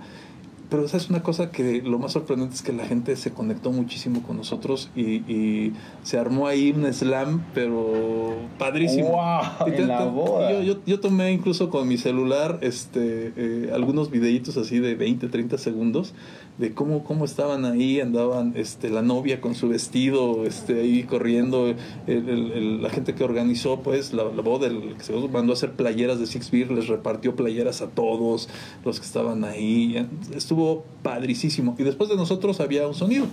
Pero 0.68 0.84
esa 0.84 0.96
es 0.96 1.10
una 1.10 1.22
cosa 1.22 1.50
que 1.50 1.80
lo 1.82 1.98
más 1.98 2.12
sorprendente 2.12 2.56
es 2.56 2.62
que 2.62 2.72
la 2.72 2.86
gente 2.86 3.14
se 3.16 3.32
conectó 3.32 3.70
muchísimo 3.70 4.22
con 4.22 4.36
nosotros 4.36 4.90
y, 4.96 5.72
se 6.02 6.18
armó 6.18 6.46
ahí 6.46 6.72
un 6.76 6.92
slam, 6.92 7.44
pero 7.54 8.36
padrísimo. 8.58 9.10
Wow, 9.10 10.62
yo, 10.62 10.76
yo, 10.84 11.00
tomé 11.00 11.32
incluso 11.32 11.70
con 11.70 11.88
mi 11.88 11.96
celular 11.98 12.58
este, 12.62 13.32
eh, 13.36 13.70
algunos 13.74 14.10
videitos 14.10 14.56
así 14.56 14.78
de 14.78 14.94
20, 14.94 15.28
30 15.28 15.58
segundos 15.58 16.14
de 16.58 16.72
cómo, 16.72 17.04
cómo 17.04 17.24
estaban 17.24 17.64
ahí, 17.64 18.00
andaban 18.00 18.54
este, 18.56 18.88
la 18.88 19.02
novia 19.02 19.40
con 19.40 19.54
su 19.54 19.68
vestido 19.68 20.46
este, 20.46 20.80
ahí 20.80 21.02
corriendo, 21.02 21.74
la 22.06 22.90
gente 22.90 23.14
que 23.14 23.24
organizó 23.24 23.80
pues 23.80 24.12
la, 24.14 24.24
la 24.24 24.42
boda, 24.42 24.66
el 24.66 24.94
que 24.96 25.04
se 25.04 25.12
mandó 25.12 25.52
a 25.52 25.54
hacer 25.54 25.72
playeras 25.72 26.18
de 26.18 26.26
Six 26.26 26.50
Beer, 26.50 26.70
les 26.70 26.88
repartió 26.88 27.36
playeras 27.36 27.82
a 27.82 27.88
todos 27.88 28.48
los 28.84 29.00
que 29.00 29.06
estaban 29.06 29.44
ahí, 29.44 30.06
estuvo 30.34 30.84
padricísimo. 31.02 31.74
Y 31.78 31.82
después 31.82 32.08
de 32.08 32.16
nosotros 32.16 32.60
había 32.60 32.88
un 32.88 32.94
sonido, 32.94 33.26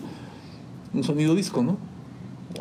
un 0.93 1.03
sonido 1.03 1.33
disco, 1.33 1.63
¿no? 1.63 1.77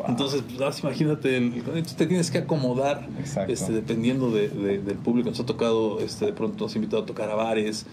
Entonces, 0.07 0.43
pues, 0.57 0.79
imagínate, 0.79 1.51
te 1.95 2.07
tienes 2.07 2.31
que 2.31 2.39
acomodar 2.39 3.07
este, 3.47 3.73
dependiendo 3.73 4.31
de, 4.31 4.49
del 4.49 4.97
público. 4.97 5.29
Nos 5.29 5.39
ha 5.39 5.45
tocado, 5.45 5.99
este, 5.99 6.25
de 6.25 6.33
pronto 6.33 6.65
nos 6.65 6.73
ha 6.73 6.77
invitado 6.77 7.03
a 7.03 7.05
tocar 7.05 7.29
a 7.29 7.35
bares, 7.35 7.85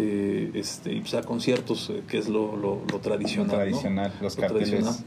eh, 0.00 0.50
este, 0.54 0.92
y 0.92 1.00
pues 1.00 1.14
a 1.14 1.22
conciertos, 1.22 1.90
eh, 1.90 2.02
que 2.06 2.18
es 2.18 2.28
lo, 2.28 2.56
lo, 2.56 2.78
tradicional. 3.00 3.56
tradicional, 3.56 4.12
los 4.20 4.36
carteles, 4.36 5.04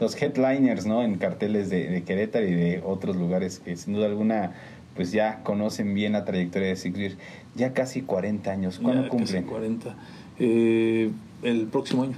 los 0.00 0.22
headliners, 0.22 0.86
¿no? 0.86 1.02
En 1.02 1.16
carteles 1.18 1.68
de, 1.68 1.88
de, 1.88 2.02
Querétaro 2.02 2.46
y 2.46 2.54
de 2.54 2.82
otros 2.84 3.16
lugares 3.16 3.58
que 3.58 3.76
sin 3.76 3.94
duda 3.94 4.06
alguna 4.06 4.54
pues 4.94 5.12
ya 5.12 5.42
conocen 5.42 5.94
bien 5.94 6.12
la 6.12 6.24
trayectoria 6.24 6.68
de 6.68 6.76
Sigrid. 6.76 7.12
Ya 7.54 7.72
casi 7.72 8.02
40 8.02 8.50
años. 8.50 8.78
¿Cuándo 8.78 9.08
cumplen? 9.08 9.44
40. 9.44 9.96
Eh, 10.38 11.10
el 11.42 11.66
próximo 11.66 12.04
año. 12.04 12.16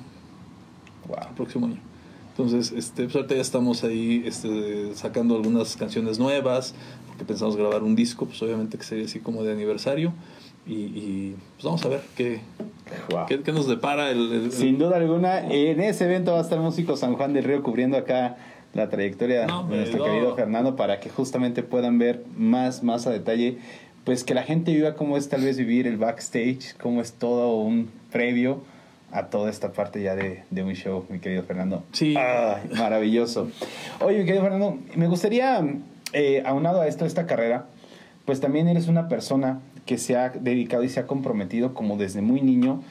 Wow. 1.08 1.28
El 1.28 1.34
próximo 1.34 1.66
año. 1.66 1.78
Entonces, 2.30 2.72
este, 2.72 3.04
pues 3.04 3.14
ahorita 3.14 3.34
ya 3.36 3.40
estamos 3.40 3.84
ahí 3.84 4.24
este, 4.26 4.94
sacando 4.94 5.36
algunas 5.36 5.76
canciones 5.76 6.18
nuevas, 6.18 6.74
porque 7.08 7.24
pensamos 7.24 7.56
grabar 7.56 7.82
un 7.84 7.94
disco, 7.94 8.26
pues 8.26 8.42
obviamente 8.42 8.76
que 8.76 8.84
sería 8.84 9.04
así 9.04 9.20
como 9.20 9.44
de 9.44 9.52
aniversario. 9.52 10.12
Y, 10.66 11.34
pues 11.56 11.64
vamos 11.64 11.84
a 11.84 11.88
ver 11.88 12.00
qué, 12.16 12.40
qué, 13.44 13.52
nos 13.52 13.68
depara 13.68 14.10
el, 14.10 14.50
Sin 14.50 14.78
duda 14.78 14.96
alguna, 14.96 15.40
en 15.40 15.80
ese 15.80 16.06
evento 16.06 16.32
va 16.32 16.38
a 16.38 16.42
estar 16.42 16.58
Músico 16.58 16.96
San 16.96 17.14
Juan 17.16 17.34
del 17.34 17.44
Río 17.44 17.62
cubriendo 17.62 17.98
acá 17.98 18.36
la 18.72 18.88
trayectoria 18.88 19.46
de 19.46 19.76
nuestro 19.76 20.04
querido 20.04 20.34
Fernando 20.34 20.74
para 20.74 21.00
que 21.00 21.10
justamente 21.10 21.62
puedan 21.62 21.98
ver 21.98 22.24
más, 22.36 22.82
más 22.82 23.06
a 23.06 23.10
detalle, 23.10 23.58
pues 24.04 24.24
que 24.24 24.34
la 24.34 24.42
gente 24.42 24.72
viva 24.72 24.94
cómo 24.94 25.16
es 25.16 25.28
tal 25.28 25.42
vez 25.42 25.58
vivir 25.58 25.86
el 25.86 25.98
backstage, 25.98 26.76
cómo 26.80 27.00
es 27.00 27.12
todo 27.12 27.56
un 27.56 27.90
previo 28.10 28.62
a 29.12 29.26
toda 29.26 29.50
esta 29.50 29.72
parte 29.72 30.02
ya 30.02 30.16
de, 30.16 30.42
de 30.50 30.64
un 30.64 30.72
show, 30.72 31.04
mi 31.08 31.20
querido 31.20 31.44
Fernando. 31.44 31.84
Sí. 31.92 32.14
maravilloso. 32.76 33.48
Oye, 34.00 34.18
mi 34.18 34.24
querido 34.24 34.42
Fernando, 34.42 34.78
me 34.96 35.06
gustaría, 35.06 35.62
eh, 36.12 36.42
aunado 36.44 36.80
a 36.80 36.88
esto, 36.88 37.04
esta 37.04 37.26
carrera, 37.26 37.66
pues 38.24 38.40
también 38.40 38.66
eres 38.66 38.88
una 38.88 39.08
persona 39.08 39.60
que 39.86 39.98
se 39.98 40.16
ha 40.16 40.30
dedicado 40.30 40.82
y 40.82 40.88
se 40.88 41.00
ha 41.00 41.06
comprometido 41.06 41.74
como 41.74 41.96
desde 41.96 42.22
muy 42.22 42.40
niño, 42.40 42.82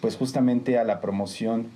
pues 0.00 0.16
justamente 0.16 0.78
a 0.78 0.84
la 0.84 1.00
promoción 1.00 1.68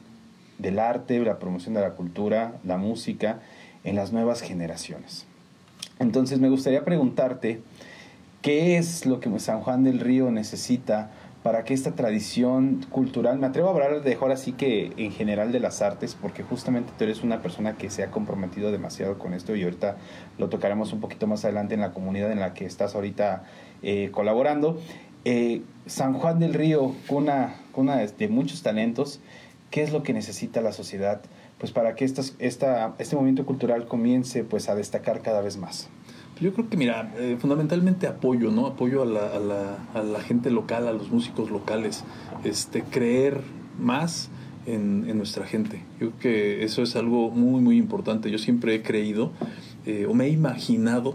del 0.58 0.78
arte, 0.78 1.18
la 1.20 1.38
promoción 1.38 1.74
de 1.74 1.80
la 1.80 1.90
cultura, 1.90 2.54
la 2.64 2.76
música 2.76 3.40
en 3.82 3.96
las 3.96 4.12
nuevas 4.12 4.40
generaciones. 4.40 5.26
Entonces 5.98 6.40
me 6.40 6.48
gustaría 6.48 6.84
preguntarte, 6.84 7.60
¿qué 8.42 8.78
es 8.78 9.06
lo 9.06 9.20
que 9.20 9.38
San 9.38 9.60
Juan 9.60 9.84
del 9.84 10.00
Río 10.00 10.30
necesita 10.30 11.10
para 11.44 11.64
que 11.64 11.74
esta 11.74 11.92
tradición 11.92 12.86
cultural, 12.88 13.38
me 13.38 13.46
atrevo 13.46 13.68
a 13.68 13.72
hablar 13.72 14.02
de 14.02 14.14
ahora 14.14 14.38
sí 14.38 14.52
que 14.52 14.94
en 14.96 15.12
general 15.12 15.52
de 15.52 15.60
las 15.60 15.82
artes, 15.82 16.16
porque 16.18 16.42
justamente 16.42 16.90
tú 16.96 17.04
eres 17.04 17.22
una 17.22 17.42
persona 17.42 17.76
que 17.76 17.90
se 17.90 18.02
ha 18.02 18.10
comprometido 18.10 18.72
demasiado 18.72 19.18
con 19.18 19.34
esto 19.34 19.54
y 19.54 19.62
ahorita 19.62 19.98
lo 20.38 20.48
tocaremos 20.48 20.94
un 20.94 21.00
poquito 21.00 21.26
más 21.26 21.44
adelante 21.44 21.74
en 21.74 21.82
la 21.82 21.92
comunidad 21.92 22.32
en 22.32 22.40
la 22.40 22.54
que 22.54 22.64
estás 22.64 22.94
ahorita 22.94 23.44
eh, 23.82 24.10
colaborando. 24.12 24.80
Eh, 25.24 25.62
San 25.86 26.14
Juan 26.14 26.38
del 26.38 26.54
Río, 26.54 26.94
cuna, 27.06 27.56
cuna 27.72 27.96
de 27.96 28.28
muchos 28.28 28.62
talentos, 28.62 29.20
¿qué 29.70 29.82
es 29.82 29.92
lo 29.92 30.02
que 30.02 30.12
necesita 30.12 30.60
la 30.60 30.72
sociedad 30.72 31.22
pues 31.58 31.72
para 31.72 31.94
que 31.94 32.04
esta, 32.04 32.22
este 32.98 33.16
movimiento 33.16 33.46
cultural 33.46 33.86
comience 33.86 34.44
pues 34.44 34.68
a 34.68 34.74
destacar 34.74 35.22
cada 35.22 35.40
vez 35.40 35.56
más? 35.56 35.88
Yo 36.40 36.52
creo 36.52 36.68
que, 36.68 36.76
mira, 36.76 37.14
eh, 37.16 37.36
fundamentalmente 37.38 38.06
apoyo, 38.06 38.50
¿no? 38.50 38.66
Apoyo 38.66 39.02
a 39.02 39.06
la, 39.06 39.78
a, 39.94 40.02
la, 40.02 40.20
gente 40.20 40.50
local, 40.50 40.88
a 40.88 40.92
los 40.92 41.10
músicos 41.10 41.50
locales. 41.50 42.04
Este, 42.42 42.82
creer 42.82 43.40
más 43.78 44.30
en, 44.66 45.08
en, 45.08 45.16
nuestra 45.16 45.46
gente. 45.46 45.84
Yo 46.00 46.10
creo 46.10 46.18
que 46.18 46.64
eso 46.64 46.82
es 46.82 46.96
algo 46.96 47.30
muy, 47.30 47.60
muy 47.60 47.76
importante. 47.76 48.32
Yo 48.32 48.38
siempre 48.38 48.74
he 48.74 48.82
creído 48.82 49.30
eh, 49.86 50.06
o 50.08 50.14
me 50.14 50.26
he 50.26 50.30
imaginado 50.30 51.14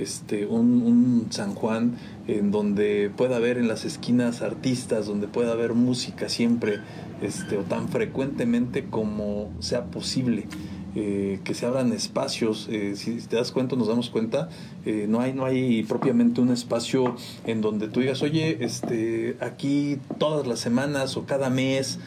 este, 0.00 0.46
un, 0.46 0.82
un, 0.82 1.26
San 1.30 1.54
Juan 1.54 1.96
en 2.26 2.50
donde 2.50 3.10
pueda 3.16 3.36
haber 3.36 3.58
en 3.58 3.68
las 3.68 3.84
esquinas 3.84 4.42
artistas, 4.42 5.06
donde 5.06 5.26
pueda 5.28 5.52
haber 5.52 5.74
música 5.74 6.28
siempre, 6.28 6.80
este, 7.22 7.56
o 7.56 7.62
tan 7.62 7.88
frecuentemente 7.88 8.84
como 8.84 9.50
sea 9.60 9.84
posible. 9.86 10.46
Eh, 10.96 11.38
que 11.44 11.54
se 11.54 11.66
abran 11.66 11.92
espacios. 11.92 12.66
Eh, 12.68 12.96
si 12.96 13.14
te 13.18 13.36
das 13.36 13.52
cuenta, 13.52 13.76
nos 13.76 13.86
damos 13.86 14.10
cuenta, 14.10 14.48
eh, 14.84 15.06
no, 15.08 15.20
hay, 15.20 15.32
no 15.32 15.44
hay 15.44 15.84
propiamente 15.84 16.40
un 16.40 16.50
espacio 16.50 17.14
en 17.46 17.60
donde 17.60 17.86
tú 17.86 18.00
digas, 18.00 18.22
oye, 18.22 18.64
este, 18.64 19.36
aquí 19.40 19.98
todas 20.18 20.48
las 20.48 20.58
semanas 20.58 21.16
o 21.16 21.26
cada 21.26 21.48
mes 21.48 22.00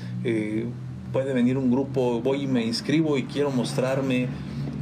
puede 1.14 1.34
venir 1.34 1.58
un 1.58 1.72
grupo, 1.72 2.20
voy 2.22 2.42
y 2.42 2.48
me 2.48 2.66
inscribo 2.66 3.18
y 3.18 3.24
quiero 3.24 3.52
mostrarme. 3.52 4.28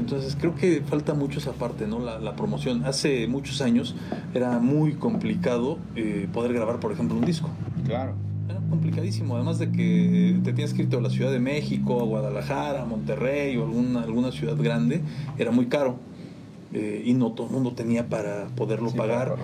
Entonces 0.01 0.35
creo 0.37 0.55
que 0.55 0.81
falta 0.81 1.13
mucho 1.13 1.39
esa 1.39 1.53
parte, 1.53 1.87
¿no? 1.87 1.99
La, 1.99 2.19
la 2.19 2.35
promoción. 2.35 2.83
Hace 2.85 3.27
muchos 3.27 3.61
años 3.61 3.95
era 4.33 4.59
muy 4.59 4.93
complicado 4.93 5.77
poder 6.33 6.53
grabar, 6.53 6.79
por 6.79 6.91
ejemplo, 6.91 7.17
un 7.17 7.25
disco. 7.25 7.49
Claro 7.85 8.15
complicadísimo, 8.71 9.35
además 9.35 9.59
de 9.59 9.69
que 9.71 10.39
te 10.43 10.53
tienes 10.53 10.73
que 10.73 10.83
irte 10.83 10.95
a 10.95 11.01
la 11.01 11.09
Ciudad 11.09 11.31
de 11.31 11.39
México, 11.39 12.01
a 12.01 12.05
Guadalajara, 12.05 12.81
a 12.81 12.85
Monterrey 12.85 13.57
o 13.57 13.63
alguna, 13.63 14.01
alguna 14.01 14.31
ciudad 14.31 14.55
grande, 14.57 15.01
era 15.37 15.51
muy 15.51 15.67
caro. 15.67 15.97
Eh, 16.73 17.03
y 17.05 17.13
no 17.15 17.33
todo 17.33 17.47
el 17.47 17.53
mundo 17.53 17.73
tenía 17.73 18.07
para 18.07 18.47
poderlo 18.55 18.91
pagar. 18.91 19.35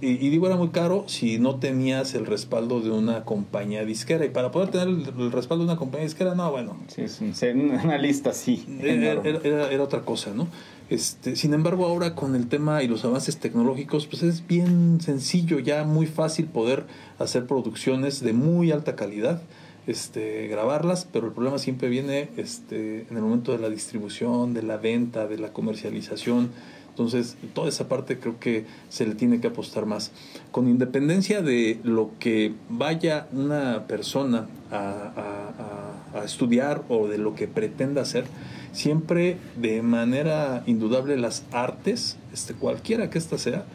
Y, 0.00 0.28
digo, 0.28 0.46
era 0.46 0.56
muy 0.56 0.68
caro 0.68 1.04
si 1.08 1.38
no 1.38 1.56
tenías 1.56 2.14
el 2.14 2.26
respaldo 2.26 2.80
de 2.80 2.90
una 2.90 3.24
compañía 3.24 3.84
disquera. 3.84 4.24
Y 4.24 4.28
para 4.28 4.52
poder 4.52 4.70
tener 4.70 4.88
el, 4.88 5.32
respaldo 5.32 5.64
de 5.64 5.70
una 5.70 5.78
compañía 5.78 6.04
disquera, 6.04 6.34
no, 6.36 6.50
bueno. 6.50 6.76
Sí, 6.86 7.02
es 7.02 7.20
una 7.20 7.98
lista 7.98 8.32
sí. 8.32 8.64
Era, 8.80 9.20
era, 9.22 9.70
era, 9.70 9.82
otra 9.82 10.02
cosa, 10.02 10.32
¿no? 10.32 10.46
Este, 10.88 11.34
sin 11.34 11.52
embargo, 11.52 11.84
ahora 11.84 12.14
con 12.14 12.36
el 12.36 12.46
tema 12.46 12.84
y 12.84 12.88
los 12.88 13.04
avances 13.04 13.38
tecnológicos, 13.38 14.06
pues 14.06 14.22
es 14.22 14.46
bien 14.46 15.00
sencillo, 15.00 15.58
ya 15.58 15.82
muy 15.82 16.06
fácil 16.06 16.46
poder 16.46 16.86
hacer 17.18 17.46
producciones 17.46 18.20
de 18.20 18.32
muy 18.32 18.70
alta 18.70 18.94
calidad, 18.94 19.42
este, 19.88 20.46
grabarlas, 20.46 21.08
pero 21.12 21.26
el 21.26 21.32
problema 21.32 21.58
siempre 21.58 21.88
viene 21.88 22.28
este, 22.36 23.06
en 23.10 23.16
el 23.16 23.22
momento 23.22 23.50
de 23.50 23.58
la 23.58 23.68
distribución, 23.68 24.54
de 24.54 24.62
la 24.62 24.76
venta, 24.76 25.26
de 25.26 25.38
la 25.38 25.52
comercialización. 25.52 26.50
Entonces, 26.96 27.36
toda 27.52 27.68
esa 27.68 27.88
parte 27.88 28.18
creo 28.18 28.40
que 28.40 28.64
se 28.88 29.06
le 29.06 29.14
tiene 29.14 29.38
que 29.38 29.48
apostar 29.48 29.84
más. 29.84 30.12
Con 30.50 30.66
independencia 30.66 31.42
de 31.42 31.78
lo 31.84 32.12
que 32.18 32.54
vaya 32.70 33.26
una 33.32 33.86
persona 33.86 34.46
a, 34.72 36.22
estudiar 36.24 36.82
o 36.88 37.06
de 37.06 37.18
lo 37.18 37.34
que 37.34 37.48
pretenda 37.48 38.00
hacer, 38.00 38.24
siempre 38.72 39.36
de 39.60 39.82
manera 39.82 40.62
indudable 40.66 41.18
las 41.18 41.44
artes, 41.52 42.16
este, 42.32 42.54
cualquiera 42.54 43.10
que 43.10 43.18
ésta 43.18 43.36
sea, 43.36 43.66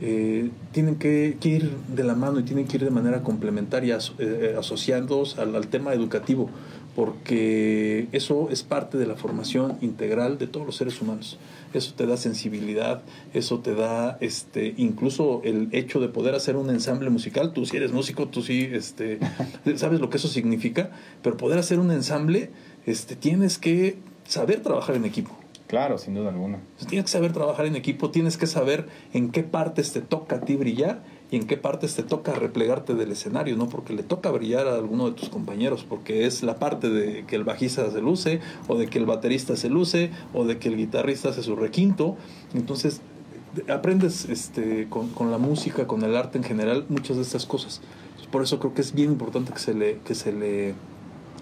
eh, 0.00 0.50
tienen 0.72 0.96
que, 0.96 1.38
ir 1.44 1.70
de 1.86 2.02
la 2.02 2.16
mano 2.16 2.40
y 2.40 2.42
tienen 2.42 2.66
que 2.66 2.78
ir 2.78 2.84
de 2.84 2.90
manera 2.90 3.22
complementaria, 3.22 3.98
eh, 4.18 4.56
al, 4.58 5.54
al, 5.54 5.66
tema 5.68 5.94
educativo, 5.94 6.50
porque 6.96 8.08
eso 8.12 8.48
es 8.50 8.62
parte 8.62 8.96
de 8.96 9.06
la 9.06 9.16
formación 9.16 9.76
integral 9.82 10.38
de 10.38 10.46
todos 10.46 10.64
los 10.64 10.76
seres 10.76 11.02
humanos. 11.02 11.38
Eso 11.74 11.92
te 11.92 12.06
da 12.06 12.16
sensibilidad, 12.16 13.02
eso 13.34 13.58
te 13.58 13.74
da 13.74 14.16
este, 14.22 14.72
incluso 14.78 15.42
el 15.44 15.68
hecho 15.72 16.00
de 16.00 16.08
poder 16.08 16.34
hacer 16.34 16.56
un 16.56 16.70
ensamble 16.70 17.10
musical. 17.10 17.52
Tú 17.52 17.66
si 17.66 17.76
eres 17.76 17.92
músico, 17.92 18.28
tú 18.28 18.40
sí 18.40 18.70
este, 18.72 19.18
sabes 19.76 20.00
lo 20.00 20.08
que 20.08 20.16
eso 20.16 20.28
significa, 20.28 20.90
pero 21.22 21.36
poder 21.36 21.58
hacer 21.58 21.80
un 21.80 21.90
ensamble, 21.90 22.48
este, 22.86 23.14
tienes 23.14 23.58
que 23.58 23.98
saber 24.26 24.62
trabajar 24.62 24.96
en 24.96 25.04
equipo. 25.04 25.36
Claro, 25.66 25.98
sin 25.98 26.14
duda 26.14 26.30
alguna. 26.30 26.60
Tienes 26.88 27.04
que 27.04 27.12
saber 27.12 27.34
trabajar 27.34 27.66
en 27.66 27.76
equipo, 27.76 28.10
tienes 28.10 28.38
que 28.38 28.46
saber 28.46 28.86
en 29.12 29.32
qué 29.32 29.42
partes 29.42 29.92
te 29.92 30.00
toca 30.00 30.36
a 30.36 30.40
ti 30.40 30.56
brillar 30.56 31.02
y 31.30 31.36
en 31.36 31.46
qué 31.46 31.56
partes 31.56 31.94
te 31.94 32.02
toca 32.02 32.32
replegarte 32.34 32.94
del 32.94 33.10
escenario, 33.10 33.56
¿no? 33.56 33.68
Porque 33.68 33.92
le 33.92 34.02
toca 34.02 34.30
brillar 34.30 34.68
a 34.68 34.76
alguno 34.76 35.06
de 35.06 35.12
tus 35.12 35.28
compañeros, 35.28 35.84
porque 35.88 36.26
es 36.26 36.42
la 36.42 36.56
parte 36.56 36.88
de 36.88 37.24
que 37.26 37.34
el 37.34 37.44
bajista 37.44 37.90
se 37.90 38.00
luce, 38.00 38.40
o 38.68 38.76
de 38.76 38.86
que 38.86 38.98
el 38.98 39.06
baterista 39.06 39.56
se 39.56 39.68
luce, 39.68 40.10
o 40.32 40.44
de 40.44 40.58
que 40.58 40.68
el 40.68 40.76
guitarrista 40.76 41.30
hace 41.30 41.42
su 41.42 41.56
requinto. 41.56 42.16
Entonces, 42.54 43.00
aprendes 43.68 44.26
este, 44.28 44.88
con, 44.88 45.30
la 45.30 45.38
música, 45.38 45.86
con 45.86 46.02
el 46.02 46.16
arte 46.16 46.38
en 46.38 46.44
general, 46.44 46.86
muchas 46.88 47.16
de 47.16 47.22
estas 47.22 47.44
cosas. 47.44 47.80
Por 48.30 48.42
eso 48.42 48.58
creo 48.58 48.74
que 48.74 48.82
es 48.82 48.94
bien 48.94 49.10
importante 49.10 49.52
que 49.52 49.58
se 49.58 49.74
le, 49.74 49.98
que 49.98 50.14
se 50.14 50.32
le 50.32 50.74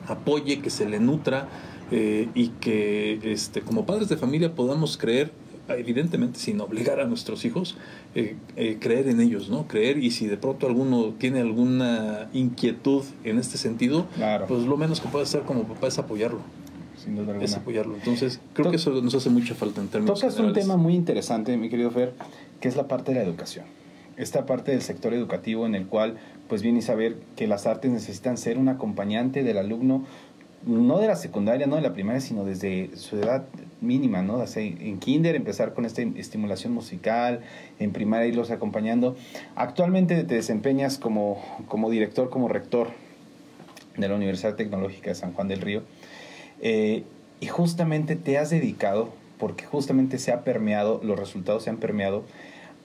apoye, 0.06 0.60
que 0.60 0.70
se 0.70 0.88
le 0.88 1.00
nutra 1.00 1.48
eh, 1.90 2.28
y 2.34 2.48
que 2.48 3.20
este, 3.32 3.62
como 3.62 3.84
padres 3.84 4.08
de 4.08 4.16
familia 4.16 4.54
podamos 4.54 4.96
creer, 4.96 5.32
evidentemente 5.68 6.38
sin 6.38 6.60
obligar 6.60 7.00
a 7.00 7.06
nuestros 7.06 7.44
hijos, 7.44 7.76
eh, 8.14 8.36
eh, 8.56 8.78
creer 8.80 9.08
en 9.08 9.20
ellos, 9.20 9.48
¿no? 9.48 9.66
Creer 9.66 9.98
y 9.98 10.10
si 10.10 10.26
de 10.26 10.36
pronto 10.36 10.66
alguno 10.66 11.14
tiene 11.18 11.40
alguna 11.40 12.28
inquietud 12.32 13.02
en 13.24 13.38
este 13.38 13.58
sentido, 13.58 14.06
pues 14.48 14.64
lo 14.64 14.76
menos 14.76 15.00
que 15.00 15.08
puede 15.08 15.24
hacer 15.24 15.42
como 15.42 15.64
papá 15.64 15.88
es 15.88 15.98
apoyarlo. 15.98 16.40
Sin 16.96 17.16
duda 17.16 17.36
Es 17.42 17.54
apoyarlo. 17.54 17.96
Entonces, 17.96 18.40
creo 18.54 18.70
que 18.70 18.76
eso 18.76 19.02
nos 19.02 19.14
hace 19.14 19.28
mucha 19.28 19.54
falta 19.54 19.80
en 19.80 19.88
términos 19.88 20.20
Tocas 20.20 20.38
un 20.38 20.52
tema 20.52 20.76
muy 20.76 20.94
interesante, 20.94 21.56
mi 21.56 21.68
querido 21.68 21.90
Fer, 21.90 22.14
que 22.60 22.68
es 22.68 22.76
la 22.76 22.88
parte 22.88 23.12
de 23.12 23.18
la 23.18 23.24
educación 23.24 23.64
esta 24.16 24.46
parte 24.46 24.72
del 24.72 24.82
sector 24.82 25.14
educativo 25.14 25.66
en 25.66 25.74
el 25.74 25.86
cual 25.86 26.16
pues 26.48 26.62
viene 26.62 26.80
a 26.80 26.82
saber 26.82 27.16
que 27.36 27.46
las 27.46 27.66
artes 27.66 27.90
necesitan 27.90 28.36
ser 28.36 28.58
un 28.58 28.68
acompañante 28.68 29.42
del 29.42 29.58
alumno 29.58 30.04
no 30.66 30.98
de 30.98 31.08
la 31.08 31.16
secundaria, 31.16 31.66
no 31.66 31.76
de 31.76 31.82
la 31.82 31.92
primaria, 31.92 32.20
sino 32.20 32.44
desde 32.44 32.96
su 32.96 33.16
edad 33.16 33.44
mínima, 33.80 34.22
¿no? 34.22 34.42
en 34.56 34.98
kinder 34.98 35.34
empezar 35.34 35.74
con 35.74 35.84
esta 35.84 36.02
estimulación 36.02 36.72
musical, 36.72 37.40
en 37.78 37.92
primaria 37.92 38.26
irlos 38.26 38.50
acompañando. 38.50 39.16
Actualmente 39.56 40.24
te 40.24 40.34
desempeñas 40.34 40.98
como, 40.98 41.42
como 41.68 41.90
director, 41.90 42.30
como 42.30 42.48
rector 42.48 42.88
de 43.96 44.08
la 44.08 44.14
Universidad 44.14 44.54
Tecnológica 44.54 45.10
de 45.10 45.14
San 45.14 45.32
Juan 45.32 45.48
del 45.48 45.60
Río. 45.60 45.82
Eh, 46.60 47.04
y 47.40 47.46
justamente 47.46 48.16
te 48.16 48.38
has 48.38 48.50
dedicado, 48.50 49.10
porque 49.38 49.64
justamente 49.64 50.18
se 50.18 50.32
ha 50.32 50.44
permeado, 50.44 51.00
los 51.02 51.18
resultados 51.18 51.64
se 51.64 51.70
han 51.70 51.76
permeado, 51.76 52.24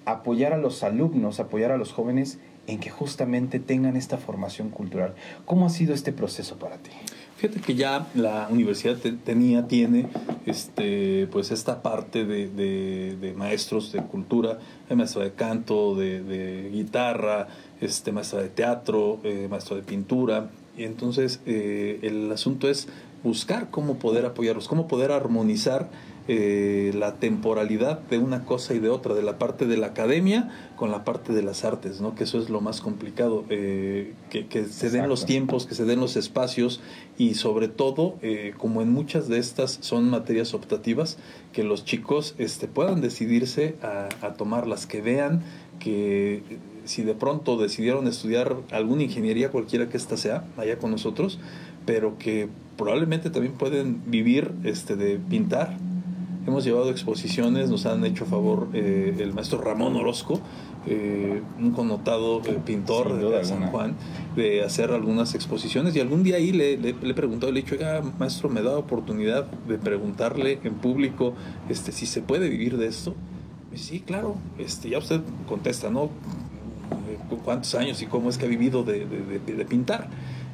apoyar 0.05 0.53
a 0.53 0.57
los 0.57 0.83
alumnos, 0.83 1.39
apoyar 1.39 1.71
a 1.71 1.77
los 1.77 1.93
jóvenes 1.93 2.39
en 2.67 2.79
que 2.79 2.89
justamente 2.89 3.59
tengan 3.59 3.95
esta 3.95 4.17
formación 4.17 4.69
cultural. 4.69 5.15
¿Cómo 5.45 5.65
ha 5.65 5.69
sido 5.69 5.93
este 5.93 6.11
proceso 6.11 6.57
para 6.57 6.77
ti? 6.77 6.91
Fíjate 7.39 7.61
que 7.61 7.73
ya 7.73 8.05
la 8.15 8.49
universidad 8.51 8.97
tenía, 9.23 9.65
tiene 9.65 10.07
este, 10.45 11.25
pues 11.31 11.51
esta 11.51 11.81
parte 11.81 12.25
de, 12.25 13.33
maestros 13.37 13.93
de 13.93 14.01
cultura, 14.01 14.59
de 14.89 14.95
maestro 14.97 15.21
de 15.21 15.31
canto, 15.31 15.95
de, 15.95 16.69
guitarra, 16.69 17.47
este, 17.79 18.11
maestra 18.11 18.41
de 18.41 18.49
teatro, 18.49 19.21
eh, 19.23 19.47
maestro 19.49 19.77
de 19.77 19.83
pintura. 19.83 20.49
Y 20.77 20.83
entonces 20.83 21.39
eh, 21.45 21.99
el 22.01 22.29
asunto 22.29 22.69
es 22.69 22.89
buscar 23.23 23.69
cómo 23.71 23.99
poder 23.99 24.25
apoyarlos, 24.25 24.67
cómo 24.67 24.89
poder 24.89 25.13
armonizar 25.13 25.87
eh, 26.31 26.91
la 26.93 27.15
temporalidad 27.15 28.01
de 28.01 28.19
una 28.19 28.45
cosa 28.45 28.75
y 28.75 28.79
de 28.79 28.89
otra, 28.89 29.15
de 29.15 29.23
la 29.23 29.39
parte 29.39 29.65
de 29.65 29.77
la 29.77 29.87
academia 29.87 30.51
con 30.75 30.91
la 30.91 31.03
parte 31.03 31.33
de 31.33 31.41
las 31.41 31.65
artes, 31.65 32.01
¿no? 32.01 32.13
que 32.13 32.25
eso 32.25 32.37
es 32.37 32.51
lo 32.51 32.61
más 32.61 32.81
complicado, 32.81 33.45
eh, 33.49 34.13
que, 34.29 34.65
se 34.65 34.91
den 34.91 35.09
los 35.09 35.25
tiempos, 35.25 35.65
que 35.65 35.73
se 35.73 35.85
den 35.85 35.99
los 35.99 36.17
espacios 36.17 36.81
y 37.17 37.33
sobre 37.33 37.67
todo, 37.67 38.19
eh, 38.21 38.53
como 38.59 38.83
en 38.83 38.91
muchas 38.93 39.27
de 39.27 39.39
estas 39.39 39.79
son 39.81 40.07
materias 40.11 40.53
optativas, 40.53 41.17
que 41.51 41.63
los 41.63 41.83
chicos 41.83 42.35
este, 42.37 42.67
puedan 42.67 43.01
decidirse 43.01 43.73
a, 43.81 44.09
a 44.21 44.33
tomarlas, 44.33 44.85
que 44.85 45.01
vean 45.01 45.41
que 45.79 46.43
si 46.85 47.01
de 47.01 47.15
pronto 47.15 47.57
decidieron 47.57 48.05
estudiar 48.05 48.55
alguna 48.69 49.01
ingeniería, 49.01 49.49
cualquiera 49.49 49.89
que 49.89 49.97
ésta 49.97 50.15
sea, 50.15 50.43
allá 50.57 50.77
con 50.77 50.91
nosotros, 50.91 51.39
pero 51.87 52.19
que 52.19 52.49
probablemente 52.77 53.29
también 53.29 53.53
pueden 53.53 54.03
vivir 54.11 54.51
este, 54.63 54.95
de 54.95 55.17
pintar, 55.17 55.75
Hemos 56.49 56.63
llevado 56.63 56.89
exposiciones, 56.89 57.69
nos 57.69 57.85
han 57.85 58.03
hecho 58.05 58.25
favor 58.25 58.69
eh, 58.73 59.15
el 59.19 59.35
maestro 59.35 59.61
Ramón 59.61 59.95
Orozco, 59.95 60.41
eh, 60.87 61.43
un 61.59 61.69
connotado 61.73 62.41
eh, 62.43 62.57
pintor 62.65 63.21
de 63.21 63.45
San 63.45 63.67
Juan, 63.67 63.93
de 64.35 64.63
hacer 64.63 64.89
algunas 64.89 65.35
exposiciones. 65.35 65.95
Y 65.95 65.99
algún 65.99 66.23
día 66.23 66.37
ahí 66.37 66.51
le, 66.51 66.75
le, 66.77 66.89
he 66.89 67.13
preguntado, 67.13 67.51
le 67.51 67.59
he 67.59 67.61
dicho, 67.61 67.75
oiga, 67.75 68.01
maestro, 68.17 68.49
me 68.49 68.63
da 68.63 68.75
oportunidad 68.79 69.45
de 69.45 69.77
preguntarle 69.77 70.59
en 70.63 70.73
público 70.73 71.35
este, 71.69 71.91
si 71.91 72.07
se 72.07 72.23
puede 72.23 72.49
vivir 72.49 72.77
de 72.77 72.87
esto. 72.87 73.13
Y 73.71 73.77
sí, 73.77 73.99
claro, 73.99 74.35
este, 74.57 74.89
ya 74.89 74.97
usted 74.97 75.21
contesta, 75.47 75.91
¿no? 75.91 76.09
¿Cuántos 77.45 77.75
años 77.75 78.01
y 78.01 78.07
cómo 78.07 78.27
es 78.27 78.39
que 78.39 78.47
ha 78.47 78.49
vivido 78.49 78.83
de, 78.83 79.05
de, 79.05 79.65
pintar? 79.65 80.09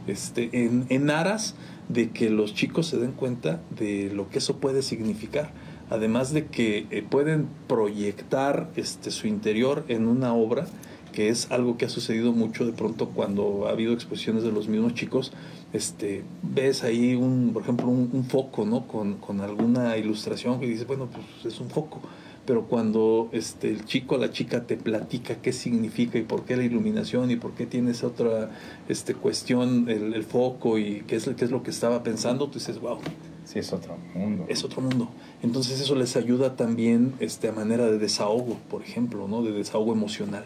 Este, 0.08 0.50
en, 0.52 0.88
en 0.90 1.10
aras 1.10 1.56
de 1.88 2.10
que 2.10 2.30
los 2.30 2.54
chicos 2.54 2.88
se 2.88 2.98
den 2.98 3.14
cuenta 3.14 3.62
de 3.80 4.12
lo 4.14 4.30
que 4.30 4.40
eso 4.40 4.58
puede 4.58 4.82
significar 4.82 5.54
además 5.90 6.34
de 6.34 6.46
que 6.48 6.88
eh, 6.90 7.04
pueden 7.08 7.48
proyectar 7.68 8.70
este, 8.76 9.12
su 9.12 9.28
interior 9.28 9.86
en 9.88 10.08
una 10.08 10.34
obra, 10.34 10.68
que 11.14 11.30
es 11.30 11.50
algo 11.52 11.78
que 11.78 11.86
ha 11.86 11.90
sucedido 11.90 12.34
mucho 12.34 12.66
de 12.66 12.74
pronto 12.74 13.10
cuando 13.10 13.68
ha 13.68 13.72
habido 13.72 13.94
exposiciones 13.94 14.44
de 14.44 14.52
los 14.52 14.68
mismos 14.68 14.94
chicos, 14.94 15.32
este, 15.72 16.24
ves 16.44 16.84
ahí, 16.84 17.16
un, 17.16 17.52
por 17.54 17.64
ejemplo, 17.64 17.88
un, 17.88 18.26
foco 18.26 18.66
¿no? 18.66 18.88
Con, 18.88 19.16
con, 19.16 19.42
alguna 19.42 19.98
ilustración 19.98 20.60
que 20.60 20.68
dices, 20.68 20.86
bueno, 20.86 21.08
pues 21.08 21.54
es 21.54 21.60
un 21.60 21.70
foco. 21.70 22.02
Pero 22.46 22.66
cuando 22.66 23.30
este, 23.32 23.72
el 23.72 23.86
chico 23.86 24.16
o 24.16 24.18
la 24.20 24.32
chica 24.32 24.68
te 24.68 24.78
platica 24.78 25.42
qué 25.42 25.52
significa 25.52 26.20
y 26.20 26.24
por 26.24 26.44
qué 26.44 26.56
la 26.56 26.64
iluminación 26.64 27.32
y 27.32 27.38
por 27.38 27.54
qué 27.54 27.66
tienes 27.66 28.04
otra 28.04 28.52
este, 28.88 29.16
cuestión, 29.16 29.90
el, 29.90 30.14
el 30.14 30.24
foco 30.24 30.78
y 30.78 31.04
qué 31.08 31.16
es, 31.16 31.28
qué 31.36 31.46
es 31.46 31.52
lo 31.52 31.64
que 31.64 31.72
estaba 31.72 32.04
pensando, 32.04 32.48
tú 32.48 32.60
dices, 32.60 32.80
wow, 32.80 33.00
Sí, 33.46 33.60
es 33.60 33.72
otro 33.74 33.98
mundo. 34.14 34.46
Es 34.48 34.64
otro 34.64 34.82
mundo. 34.82 35.10
Entonces 35.42 35.80
eso 35.80 35.96
les 35.96 36.16
ayuda 36.16 36.56
también 36.56 37.14
este, 37.20 37.48
a 37.48 37.52
manera 37.52 37.86
de 37.86 37.98
desahogo, 37.98 38.58
por 38.70 38.82
ejemplo, 38.82 39.28
¿no? 39.28 39.44
De 39.44 39.52
desahogo 39.52 39.94
emocional. 39.94 40.46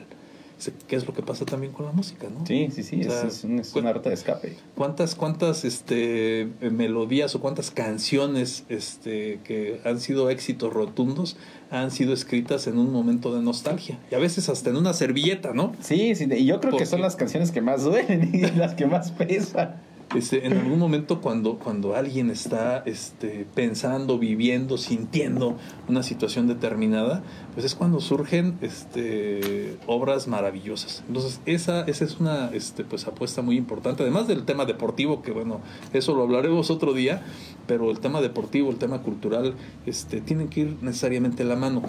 ¿Qué 0.87 0.97
es 0.97 1.07
lo 1.07 1.13
que 1.13 1.21
pasa 1.21 1.45
también 1.45 1.71
con 1.71 1.85
la 1.85 1.93
música, 1.93 2.27
no? 2.29 2.45
Sí, 2.45 2.67
sí, 2.71 2.83
sí, 2.83 2.99
es, 2.99 3.43
un, 3.45 3.59
es 3.59 3.73
una 3.75 3.93
ruta 3.93 4.09
de 4.09 4.15
escape. 4.15 4.57
¿Cuántas, 4.75 5.15
cuántas 5.15 5.63
este, 5.63 6.49
melodías 6.59 7.33
o 7.35 7.39
cuántas 7.39 7.71
canciones 7.71 8.65
este, 8.67 9.39
que 9.45 9.79
han 9.85 10.01
sido 10.01 10.29
éxitos 10.29 10.73
rotundos 10.73 11.37
han 11.71 11.91
sido 11.91 12.13
escritas 12.13 12.67
en 12.67 12.77
un 12.77 12.91
momento 12.91 13.33
de 13.33 13.41
nostalgia? 13.41 13.99
Y 14.11 14.15
a 14.15 14.19
veces 14.19 14.49
hasta 14.49 14.69
en 14.69 14.75
una 14.75 14.91
servilleta, 14.93 15.53
¿no? 15.53 15.73
Sí, 15.79 16.13
sí, 16.15 16.27
y 16.29 16.45
yo 16.45 16.59
creo 16.59 16.75
que 16.75 16.85
son 16.85 17.01
las 17.01 17.15
canciones 17.15 17.51
que 17.51 17.61
más 17.61 17.85
duelen 17.85 18.29
y 18.33 18.41
las 18.57 18.75
que 18.75 18.85
más 18.85 19.11
pesan. 19.11 19.75
Este, 20.15 20.47
en 20.47 20.53
algún 20.57 20.79
momento 20.79 21.21
cuando, 21.21 21.59
cuando 21.59 21.95
alguien 21.95 22.31
está 22.31 22.79
este, 22.87 23.45
pensando, 23.53 24.17
viviendo, 24.17 24.79
sintiendo 24.79 25.55
una 25.87 26.01
situación 26.01 26.47
determinada, 26.47 27.21
pues 27.53 27.65
es 27.65 27.75
cuando 27.75 27.99
surgen 27.99 28.57
este, 28.61 29.77
obras 29.85 30.27
maravillosas. 30.27 31.03
Entonces, 31.07 31.41
esa, 31.45 31.83
esa 31.83 32.05
es 32.05 32.19
una 32.19 32.49
este, 32.53 32.83
pues, 32.83 33.05
apuesta 33.05 33.43
muy 33.43 33.55
importante, 33.55 34.01
además 34.01 34.27
del 34.27 34.45
tema 34.45 34.65
deportivo, 34.65 35.21
que 35.21 35.31
bueno, 35.31 35.61
eso 35.93 36.15
lo 36.15 36.23
hablaremos 36.23 36.71
otro 36.71 36.93
día, 36.93 37.21
pero 37.67 37.91
el 37.91 37.99
tema 37.99 38.19
deportivo, 38.19 38.71
el 38.71 38.77
tema 38.77 39.03
cultural, 39.03 39.53
este, 39.85 40.21
tienen 40.21 40.47
que 40.47 40.61
ir 40.61 40.77
necesariamente 40.81 41.43
la 41.43 41.55
mano. 41.55 41.83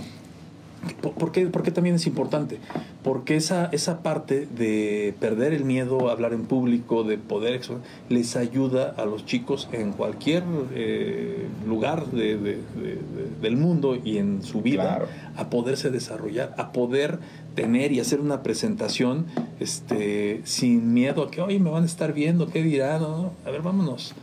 ¿Por 1.03 1.33
qué, 1.33 1.71
también 1.71 1.97
es 1.97 2.07
importante? 2.07 2.59
Porque 3.03 3.37
esa, 3.37 3.67
esa 3.67 4.03
parte 4.03 4.47
de 4.47 5.15
perder 5.21 5.53
el 5.53 5.65
miedo 5.65 6.09
a 6.09 6.13
hablar 6.13 6.33
en 6.33 6.45
público, 6.45 7.05
de 7.05 7.19
poder 7.19 7.61
les 8.09 8.37
ayuda 8.37 8.95
a 8.97 9.05
los 9.05 9.27
chicos 9.27 9.69
en 9.73 9.93
cualquier 9.93 10.43
eh, 10.75 11.47
lugar 11.67 12.07
del 12.07 13.57
mundo 13.57 13.99
y 14.03 14.19
en 14.19 14.43
su 14.43 14.63
vida 14.63 15.07
a 15.37 15.51
poderse 15.51 15.91
desarrollar, 15.91 16.55
a 16.57 16.73
poder 16.73 17.19
tener 17.55 17.93
y 17.93 18.01
hacer 18.01 18.21
una 18.21 18.43
presentación 18.43 19.27
este, 19.59 20.41
sin 20.45 20.95
miedo 20.95 21.25
a 21.25 21.31
que, 21.31 21.43
oye, 21.43 21.59
me 21.59 21.71
van 21.71 21.83
a 21.83 21.87
estar 21.87 22.15
viendo, 22.15 22.49
¿qué 22.49 22.63
dirán? 22.63 23.03
a 23.03 23.51
ver, 23.51 23.63
vámonos 23.63 24.15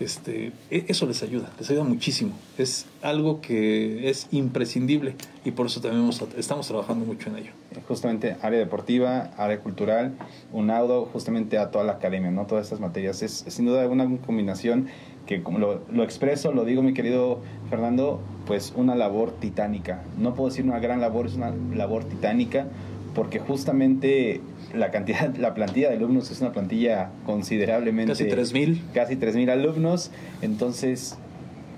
este, 0.00 0.52
e, 0.70 0.84
eso 0.88 1.06
les 1.06 1.22
ayuda, 1.22 1.50
les 1.58 1.70
ayuda 1.70 1.84
muchísimo. 1.84 2.32
Es 2.58 2.86
algo 3.02 3.40
que 3.40 4.08
es 4.08 4.28
imprescindible 4.30 5.14
y 5.44 5.52
por 5.52 5.66
eso 5.66 5.80
también 5.80 6.08
estamos 6.36 6.66
trabajando 6.66 7.04
mucho 7.04 7.30
en 7.30 7.36
ello. 7.36 7.50
Justamente 7.88 8.36
área 8.42 8.58
deportiva, 8.58 9.30
área 9.36 9.60
cultural, 9.60 10.14
un 10.52 10.70
audo 10.70 11.06
justamente 11.06 11.58
a 11.58 11.70
toda 11.70 11.84
la 11.84 11.92
academia, 11.92 12.30
¿no? 12.30 12.46
Todas 12.46 12.64
estas 12.66 12.80
materias. 12.80 13.22
Es, 13.22 13.44
sin 13.48 13.66
duda 13.66 13.86
una 13.88 14.04
combinación 14.18 14.88
que 15.26 15.42
como 15.42 15.58
lo, 15.58 15.82
lo, 15.90 16.04
expreso, 16.04 16.52
lo 16.52 16.64
digo 16.64 16.82
mi 16.82 16.94
querido 16.94 17.40
Fernando, 17.68 18.20
pues 18.46 18.72
una 18.76 18.94
labor 18.94 19.32
titánica. 19.32 20.02
No 20.18 20.34
puedo 20.34 20.50
decir 20.50 20.64
una 20.64 20.78
gran 20.78 21.00
labor, 21.00 21.26
es 21.26 21.34
una 21.34 21.52
labor 21.74 22.04
titánica 22.04 22.68
porque 23.16 23.38
justamente 23.40 24.42
la 24.74 24.90
cantidad, 24.90 25.34
la 25.38 25.54
plantilla 25.54 25.88
de 25.88 25.96
alumnos 25.96 26.30
es 26.30 26.40
una 26.42 26.52
plantilla 26.52 27.10
considerablemente... 27.24 28.12
Casi 28.12 28.24
3.000. 28.24 28.80
Casi 28.92 29.16
3.000 29.16 29.50
alumnos. 29.50 30.10
Entonces, 30.42 31.16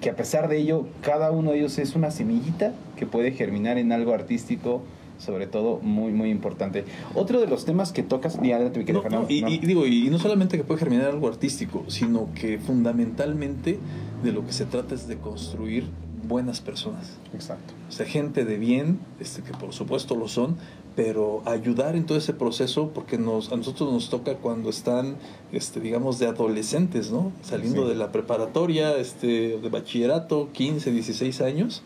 que 0.01 0.11
a 0.11 0.17
pesar 0.17 0.49
de 0.49 0.59
ello, 0.59 0.89
cada 1.01 1.31
uno 1.31 1.53
de 1.53 1.61
ellos 1.61 1.79
es 1.79 1.95
una 1.95 2.11
semillita 2.11 2.75
que 2.97 3.07
puede 3.07 3.31
germinar 3.31 3.79
en 3.79 3.93
algo 3.93 4.13
artístico, 4.15 4.83
sobre 5.19 5.47
todo 5.47 5.79
muy, 5.79 6.11
muy 6.11 6.31
importante. 6.31 6.85
Otro 7.15 7.41
de 7.41 7.47
los 7.47 7.65
temas 7.65 7.93
que 7.93 8.03
tocas... 8.03 8.37
Y, 8.43 9.45
y, 9.47 9.59
digo, 9.59 9.87
y 9.87 10.11
no 10.11 10.19
solamente 10.19 10.57
que 10.57 10.65
puede 10.65 10.81
germinar 10.81 11.07
algo 11.07 11.29
artístico, 11.29 11.85
sino 11.87 12.31
que 12.35 12.59
fundamentalmente 12.59 13.79
de 14.25 14.33
lo 14.33 14.45
que 14.45 14.53
se 14.53 14.65
trata 14.65 14.97
es 14.97 15.07
de 15.07 15.19
construir 15.19 15.85
buenas 16.27 16.61
personas. 16.61 17.17
Exacto. 17.33 17.75
O 17.89 17.93
sea, 17.93 18.07
gente 18.07 18.45
de 18.45 18.59
bien, 18.59 18.99
este, 19.21 19.43
que 19.43 19.53
por 19.53 19.73
supuesto 19.73 20.17
lo 20.17 20.27
son, 20.27 20.57
pero 20.99 21.45
ayudar 21.45 21.95
en 21.95 22.07
todo 22.07 22.19
ese 22.19 22.33
proceso 22.33 22.91
porque 22.93 23.19
nos, 23.19 23.53
a 23.53 23.57
nosotros 23.57 23.93
nos 23.93 24.11
toca 24.11 24.35
cuando 24.35 24.69
están, 24.69 25.15
este, 25.53 25.79
digamos, 25.79 26.19
de 26.19 26.27
adolescentes, 26.27 27.13
¿no? 27.13 27.31
Saliendo 27.41 27.87
de 27.87 27.95
la 27.95 28.11
preparatoria, 28.11 28.97
este, 28.97 29.59
de 29.59 29.69
bachillerato, 29.69 30.49
15, 30.53 30.91
16 30.91 31.41
años, 31.41 31.85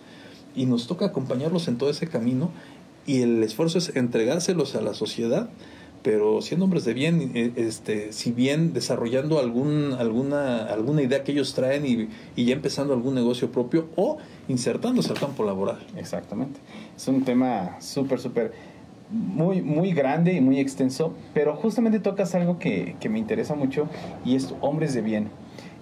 y 0.56 0.64
nos 0.64 0.86
toca 0.86 1.04
acompañarlos 1.04 1.68
en 1.68 1.76
todo 1.76 1.90
ese 1.90 2.06
camino 2.06 2.52
y 3.04 3.20
el 3.20 3.42
esfuerzo 3.42 3.76
es 3.76 3.94
entregárselos 3.96 4.76
a 4.76 4.80
la 4.80 4.94
sociedad 4.94 5.50
pero 6.02 6.42
siendo 6.42 6.64
hombres 6.64 6.84
de 6.84 6.94
bien, 6.94 7.30
eh, 7.34 7.52
este, 7.56 8.12
si 8.12 8.32
bien 8.32 8.72
desarrollando 8.72 9.38
algún, 9.38 9.92
alguna, 9.92 10.64
alguna 10.64 11.02
idea 11.02 11.22
que 11.22 11.30
ellos 11.30 11.54
traen 11.54 11.86
y, 11.86 12.08
y 12.34 12.44
ya 12.44 12.54
empezando 12.54 12.92
algún 12.92 13.14
negocio 13.14 13.52
propio 13.52 13.88
o 13.94 14.18
insertándose 14.48 15.12
al 15.12 15.20
campo 15.20 15.44
laboral. 15.44 15.78
Exactamente. 15.96 16.58
Es 16.96 17.06
un 17.06 17.24
tema 17.24 17.80
súper, 17.80 18.18
súper 18.18 18.52
muy, 19.12 19.62
muy 19.62 19.92
grande 19.92 20.32
y 20.32 20.40
muy 20.40 20.58
extenso, 20.58 21.14
pero 21.34 21.54
justamente 21.54 22.00
tocas 22.00 22.34
algo 22.34 22.58
que, 22.58 22.96
que, 22.98 23.08
me 23.08 23.18
interesa 23.18 23.54
mucho 23.54 23.88
y 24.24 24.36
es 24.36 24.54
hombres 24.60 24.94
de 24.94 25.02
bien. 25.02 25.28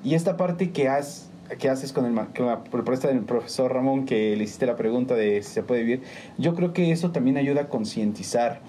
Y 0.03 0.15
esta 0.15 0.37
parte 0.37 0.71
que, 0.71 0.89
has, 0.89 1.31
que 1.59 1.69
haces 1.69 1.93
con, 1.93 2.07
el, 2.07 2.15
con 2.35 2.47
la 2.47 2.65
propuesta 2.65 3.09
del 3.09 3.21
profesor 3.21 3.73
Ramón, 3.73 4.05
que 4.05 4.37
le 4.37 4.45
hiciste 4.45 4.67
la 4.67 4.77
pregunta 4.77 5.15
de 5.15 5.43
si 5.43 5.53
se 5.53 5.63
puede 5.63 5.83
vivir, 5.83 6.03
yo 6.39 6.55
creo 6.55 6.73
que 6.73 6.91
eso 6.91 7.13
también 7.13 7.37
ayuda 7.37 7.63
a 7.63 7.69
concientizar 7.69 8.61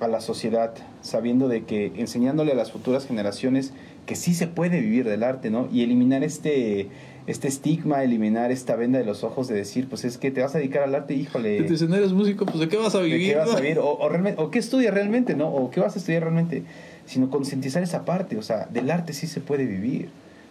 a 0.00 0.08
la 0.08 0.20
sociedad, 0.20 0.74
sabiendo 1.00 1.48
de 1.48 1.64
que 1.64 1.92
enseñándole 1.96 2.52
a 2.52 2.54
las 2.54 2.72
futuras 2.72 3.06
generaciones 3.06 3.72
que 4.04 4.14
sí 4.14 4.34
se 4.34 4.46
puede 4.46 4.80
vivir 4.80 5.08
del 5.08 5.22
arte, 5.22 5.50
¿no? 5.50 5.68
Y 5.72 5.82
eliminar 5.82 6.22
este 6.22 6.88
este 7.26 7.48
estigma, 7.48 8.02
eliminar 8.02 8.52
esta 8.52 8.76
venda 8.76 8.98
de 8.98 9.04
los 9.04 9.24
ojos 9.24 9.48
de 9.48 9.54
decir, 9.54 9.88
pues 9.88 10.04
es 10.04 10.16
que 10.18 10.30
te 10.30 10.42
vas 10.42 10.54
a 10.54 10.58
dedicar 10.58 10.82
al 10.84 10.94
arte, 10.94 11.14
híjole. 11.14 11.62
Te 11.62 11.70
dicen, 11.70 11.92
eres 11.92 12.12
músico, 12.12 12.46
pues 12.46 12.60
de 12.60 12.68
qué 12.68 12.76
vas 12.76 12.94
a 12.94 13.00
vivir. 13.00 13.20
¿De 13.20 13.32
qué 13.32 13.38
vas 13.38 13.54
a 13.54 13.60
vivir? 13.60 13.78
O, 13.78 13.98
o, 13.98 14.08
realmente, 14.08 14.40
o 14.40 14.50
qué 14.50 14.58
estudias 14.58 14.94
realmente, 14.94 15.34
¿no? 15.34 15.48
O 15.48 15.70
qué 15.70 15.80
vas 15.80 15.96
a 15.96 15.98
estudiar 15.98 16.22
realmente. 16.22 16.62
Sino 17.04 17.30
concientizar 17.30 17.82
esa 17.82 18.04
parte, 18.04 18.36
o 18.36 18.42
sea, 18.42 18.66
del 18.66 18.90
arte 18.90 19.12
sí 19.12 19.26
se 19.26 19.40
puede 19.40 19.64
vivir. 19.64 20.08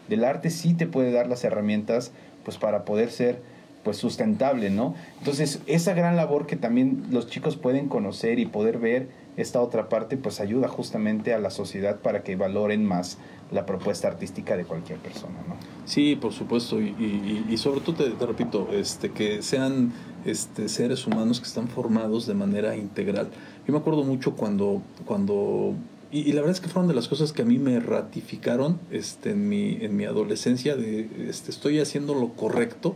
Del 0.10 0.24
arte 0.24 0.50
sí 0.50 0.74
te 0.74 0.86
puede 0.88 1.12
dar 1.12 1.28
las 1.28 1.44
herramientas, 1.44 2.12
pues 2.44 2.58
para 2.58 2.86
poder 2.86 3.10
ser 3.10 3.40
pues 3.84 3.98
sustentable, 3.98 4.72
¿no? 4.72 4.96
Entonces, 5.20 5.60
esa 5.68 5.94
gran 5.94 6.16
labor 6.16 6.48
que 6.48 6.56
también 6.56 7.06
los 7.12 7.28
chicos 7.28 7.56
pueden 7.56 7.88
conocer 7.88 8.40
y 8.40 8.48
poder 8.48 8.80
ver 8.80 9.08
esta 9.38 9.62
otra 9.62 9.90
parte 9.90 10.18
pues 10.18 10.40
ayuda 10.40 10.68
justamente 10.68 11.34
a 11.34 11.40
la 11.40 11.52
sociedad 11.52 12.00
para 12.00 12.24
que 12.24 12.36
valoren 12.36 12.84
más 12.86 13.18
la 13.52 13.66
propuesta 13.66 14.08
artística 14.08 14.58
de 14.58 14.66
cualquier 14.66 15.00
persona, 15.00 15.36
¿no? 15.48 15.56
Sí, 15.86 16.16
por 16.16 16.34
supuesto, 16.34 16.82
y, 16.82 17.56
sobre 17.58 17.82
todo 17.82 17.96
te, 17.96 18.26
repito, 18.26 18.70
este, 18.72 19.12
que 19.12 19.42
sean 19.42 19.94
este, 20.26 20.68
seres 20.68 21.06
humanos 21.06 21.40
que 21.40 21.46
están 21.46 21.68
formados 21.68 22.26
de 22.26 22.34
manera 22.34 22.76
integral. 22.76 23.30
Yo 23.68 23.74
me 23.74 23.80
acuerdo 23.80 24.04
mucho 24.04 24.36
cuando, 24.36 24.82
cuando 25.06 25.76
y, 26.12 26.32
la 26.32 26.42
verdad 26.42 26.52
es 26.52 26.62
que 26.62 26.70
fueron 26.70 26.88
de 26.88 26.94
las 26.94 27.08
cosas 27.08 27.34
que 27.34 27.42
a 27.42 27.46
mí 27.46 27.60
me 27.60 27.80
ratificaron 27.80 28.80
este, 28.90 29.32
en, 29.32 29.50
mi, 29.50 29.78
en 29.82 29.96
mi 29.96 30.06
adolescencia, 30.06 30.76
de 30.76 31.10
este, 31.30 31.52
estoy 31.52 31.80
haciendo 31.80 32.14
lo 32.14 32.30
correcto. 32.30 32.96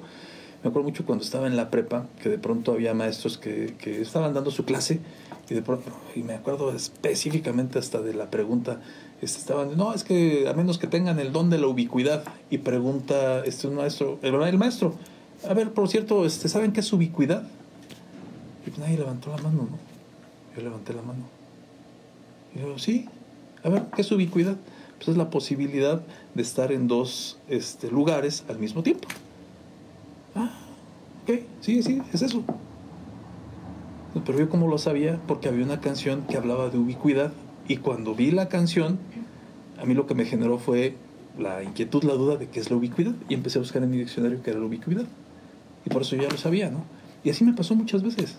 Me 0.64 0.70
acuerdo 0.70 0.89
mucho 0.89 1.06
cuando 1.06 1.24
estaba 1.24 1.47
en 1.47 1.56
la 1.56 1.70
prepa, 1.70 2.08
que 2.22 2.30
de 2.30 2.38
pronto 2.38 2.72
había 2.72 2.93
maestros 2.93 3.38
que, 3.38 3.76
que 3.78 4.02
estaban 4.02 4.34
dando 4.34 4.52
su 4.52 4.66
clase 4.66 5.00
y 5.50 5.54
de 5.56 5.62
pronto, 5.62 5.91
y 6.16 6.22
me 6.22 6.34
acuerdo 6.34 6.74
específicamente 6.74 7.80
hasta 7.80 8.02
de 8.02 8.14
la 8.14 8.30
pregunta, 8.30 8.82
este, 9.22 9.39
estaban, 9.39 9.76
no, 9.76 9.93
es 9.93 10.03
que 10.03 10.47
a 10.47 10.53
menos 10.53 10.78
que 10.78 10.88
tengan 10.88 11.20
el 11.20 11.32
don 11.32 11.49
de 11.49 11.57
la 11.57 11.67
ubicuidad. 11.67 12.24
Y 12.49 12.59
pregunta 12.59 13.43
este 13.45 13.67
un 13.67 13.76
maestro, 13.76 14.20
el, 14.22 14.57
maestro, 14.57 14.95
a 15.47 15.53
ver, 15.53 15.74
por 15.74 15.89
cierto, 15.89 16.26
este, 16.26 16.47
¿saben 16.47 16.72
qué 16.72 16.80
es 16.80 16.93
ubicuidad? 16.93 17.43
Y 18.65 18.70
pues 18.70 18.80
nadie 18.80 18.97
levantó 18.97 19.30
la 19.30 19.38
mano, 19.38 19.67
¿no? 19.70 19.78
Yo 20.55 20.61
levanté 20.61 20.93
la 20.93 21.01
mano. 21.01 21.24
Y 22.55 22.59
yo, 22.59 22.80
sí, 22.80 23.07
a 23.63 23.70
ver, 23.70 23.84
¿qué 23.95 24.01
es 24.01 24.11
ubicuidad? 24.11 24.55
Pues 24.97 25.09
es 25.09 25.17
la 25.17 25.30
posibilidad 25.30 26.01
de 26.34 26.41
estar 26.41 26.72
en 26.72 26.88
dos 26.88 27.38
este, 27.47 27.91
lugares 27.91 28.43
al 28.47 28.59
mismo 28.59 28.84
tiempo. 28.84 29.07
Ah, 30.36 30.51
ok, 31.24 31.39
sí, 31.61 31.84
sí, 31.84 32.01
es 32.13 32.22
eso. 32.22 32.43
Pero 34.26 34.39
yo 34.39 34.49
como 34.49 34.67
lo 34.67 34.78
sabía, 34.78 35.20
porque 35.28 35.49
había 35.49 35.63
una 35.63 35.82
canción 35.82 36.24
que 36.28 36.38
hablaba 36.38 36.70
de 36.70 36.78
ubicuidad 36.78 37.32
y 37.70 37.78
cuando 37.78 38.15
vi 38.15 38.32
la 38.32 38.49
canción, 38.49 38.97
a 39.80 39.86
mí 39.86 39.93
lo 39.93 40.07
que 40.07 40.15
me 40.15 40.26
generó 40.26 40.57
fue 40.57 40.95
la 41.38 41.63
inquietud, 41.63 42.03
la 42.03 42.15
duda 42.15 42.36
de 42.36 42.47
qué 42.47 42.59
es 42.59 42.72
la 42.72 42.76
ubicuidad 42.76 43.13
y 43.30 43.36
empecé 43.36 43.59
a 43.59 43.61
buscar 43.61 43.84
en 43.84 43.91
mi 43.91 43.97
diccionario 43.97 44.41
qué 44.43 44.49
era 44.49 44.59
la 44.59 44.65
ubicuidad. 44.65 45.05
Y 45.86 45.89
por 45.91 46.01
eso 46.01 46.15
ya 46.15 46.28
lo 46.28 46.38
sabía, 46.38 46.72
¿no? 46.72 46.84
Y 47.24 47.30
así 47.30 47.43
me 47.43 47.53
pasó 47.53 47.76
muchas 47.76 48.01
veces, 48.01 48.38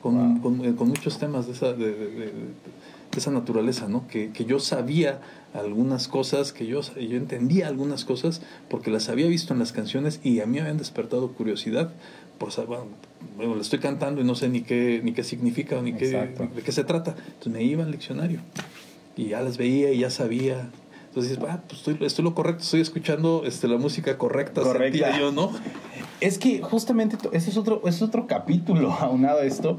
con, 0.00 0.38
con, 0.38 0.64
eh, 0.64 0.76
con 0.76 0.88
muchos 0.88 1.18
temas 1.18 1.48
de 1.48 1.54
esa, 1.54 1.72
de, 1.72 1.92
de, 1.92 2.32
esa 3.16 3.32
naturaleza, 3.32 3.88
¿no? 3.88 4.06
Que, 4.06 4.30
que, 4.30 4.44
yo 4.44 4.60
sabía 4.60 5.20
algunas 5.52 6.06
cosas, 6.06 6.52
que 6.52 6.66
yo, 6.66 6.82
yo 6.82 7.16
entendía 7.16 7.66
algunas 7.66 8.04
cosas 8.04 8.42
porque 8.70 8.92
las 8.92 9.08
había 9.08 9.26
visto 9.26 9.52
en 9.52 9.58
las 9.58 9.72
canciones 9.72 10.20
y 10.22 10.38
a 10.40 10.46
mí 10.46 10.54
me 10.54 10.60
habían 10.60 10.78
despertado 10.78 11.32
curiosidad 11.32 11.92
por 12.38 12.52
saber, 12.52 12.78
bueno, 13.36 13.54
le 13.54 13.60
estoy 13.60 13.78
cantando 13.78 14.20
y 14.20 14.24
no 14.24 14.34
sé 14.34 14.48
ni 14.48 14.62
qué, 14.62 15.00
ni 15.02 15.12
qué 15.12 15.24
significa 15.24 15.80
ni 15.80 15.94
qué, 15.94 16.06
de 16.08 16.62
qué 16.64 16.72
se 16.72 16.84
trata. 16.84 17.14
Entonces 17.16 17.52
me 17.52 17.62
iba 17.62 17.84
al 17.84 17.92
diccionario 17.92 18.40
y 19.16 19.28
ya 19.28 19.40
las 19.40 19.56
veía 19.56 19.92
y 19.92 20.00
ya 20.00 20.10
sabía. 20.10 20.70
Entonces 21.08 21.36
dices, 21.36 21.48
ah, 21.48 21.60
pues 21.68 21.78
estoy, 21.78 21.98
estoy, 22.04 22.24
lo 22.24 22.34
correcto, 22.34 22.62
estoy 22.62 22.80
escuchando 22.80 23.42
este, 23.46 23.68
la 23.68 23.78
música 23.78 24.18
correcta, 24.18 24.62
correcta. 24.62 25.16
yo, 25.18 25.30
¿no? 25.30 25.52
Es 26.20 26.38
que 26.38 26.60
justamente 26.60 27.16
ese 27.32 27.50
es 27.50 27.56
otro, 27.56 27.82
es 27.86 28.02
otro 28.02 28.26
capítulo 28.26 28.92
aunado 29.00 29.40
a 29.40 29.44
esto, 29.44 29.78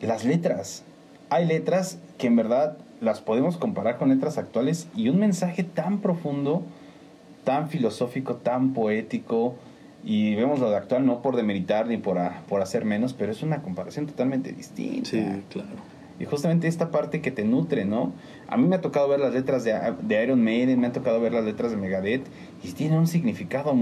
las 0.00 0.24
letras. 0.24 0.84
Hay 1.30 1.46
letras 1.46 1.98
que 2.18 2.26
en 2.26 2.36
verdad 2.36 2.76
las 3.00 3.20
podemos 3.20 3.56
comparar 3.56 3.98
con 3.98 4.10
letras 4.10 4.38
actuales 4.38 4.88
y 4.94 5.08
un 5.08 5.18
mensaje 5.18 5.64
tan 5.64 6.00
profundo, 6.00 6.62
tan 7.44 7.68
filosófico, 7.68 8.36
tan 8.36 8.74
poético, 8.74 9.54
y 10.04 10.34
vemos 10.34 10.60
lo 10.60 10.70
de 10.70 10.76
actual 10.76 11.04
no 11.04 11.22
por 11.22 11.36
demeritar 11.36 11.86
ni 11.88 11.96
por, 11.96 12.18
por 12.48 12.62
hacer 12.62 12.84
menos, 12.84 13.12
pero 13.12 13.32
es 13.32 13.42
una 13.42 13.62
comparación 13.62 14.06
totalmente 14.06 14.52
distinta. 14.52 15.10
Sí, 15.10 15.24
claro. 15.50 15.68
Y 16.18 16.24
justamente 16.24 16.66
esta 16.66 16.90
parte 16.90 17.20
que 17.20 17.30
te 17.30 17.44
nutre, 17.44 17.84
¿no? 17.84 18.12
A 18.48 18.56
mí 18.56 18.66
me 18.66 18.76
ha 18.76 18.80
tocado 18.80 19.08
ver 19.08 19.20
las 19.20 19.34
letras 19.34 19.64
de, 19.64 19.78
de 20.00 20.24
Iron 20.24 20.42
Maiden, 20.42 20.80
me 20.80 20.86
ha 20.86 20.92
tocado 20.92 21.20
ver 21.20 21.32
las 21.32 21.44
letras 21.44 21.72
de 21.72 21.76
Megadeth, 21.76 22.24
y 22.64 22.72
tienen 22.72 22.98
un 22.98 23.06
significado 23.06 23.74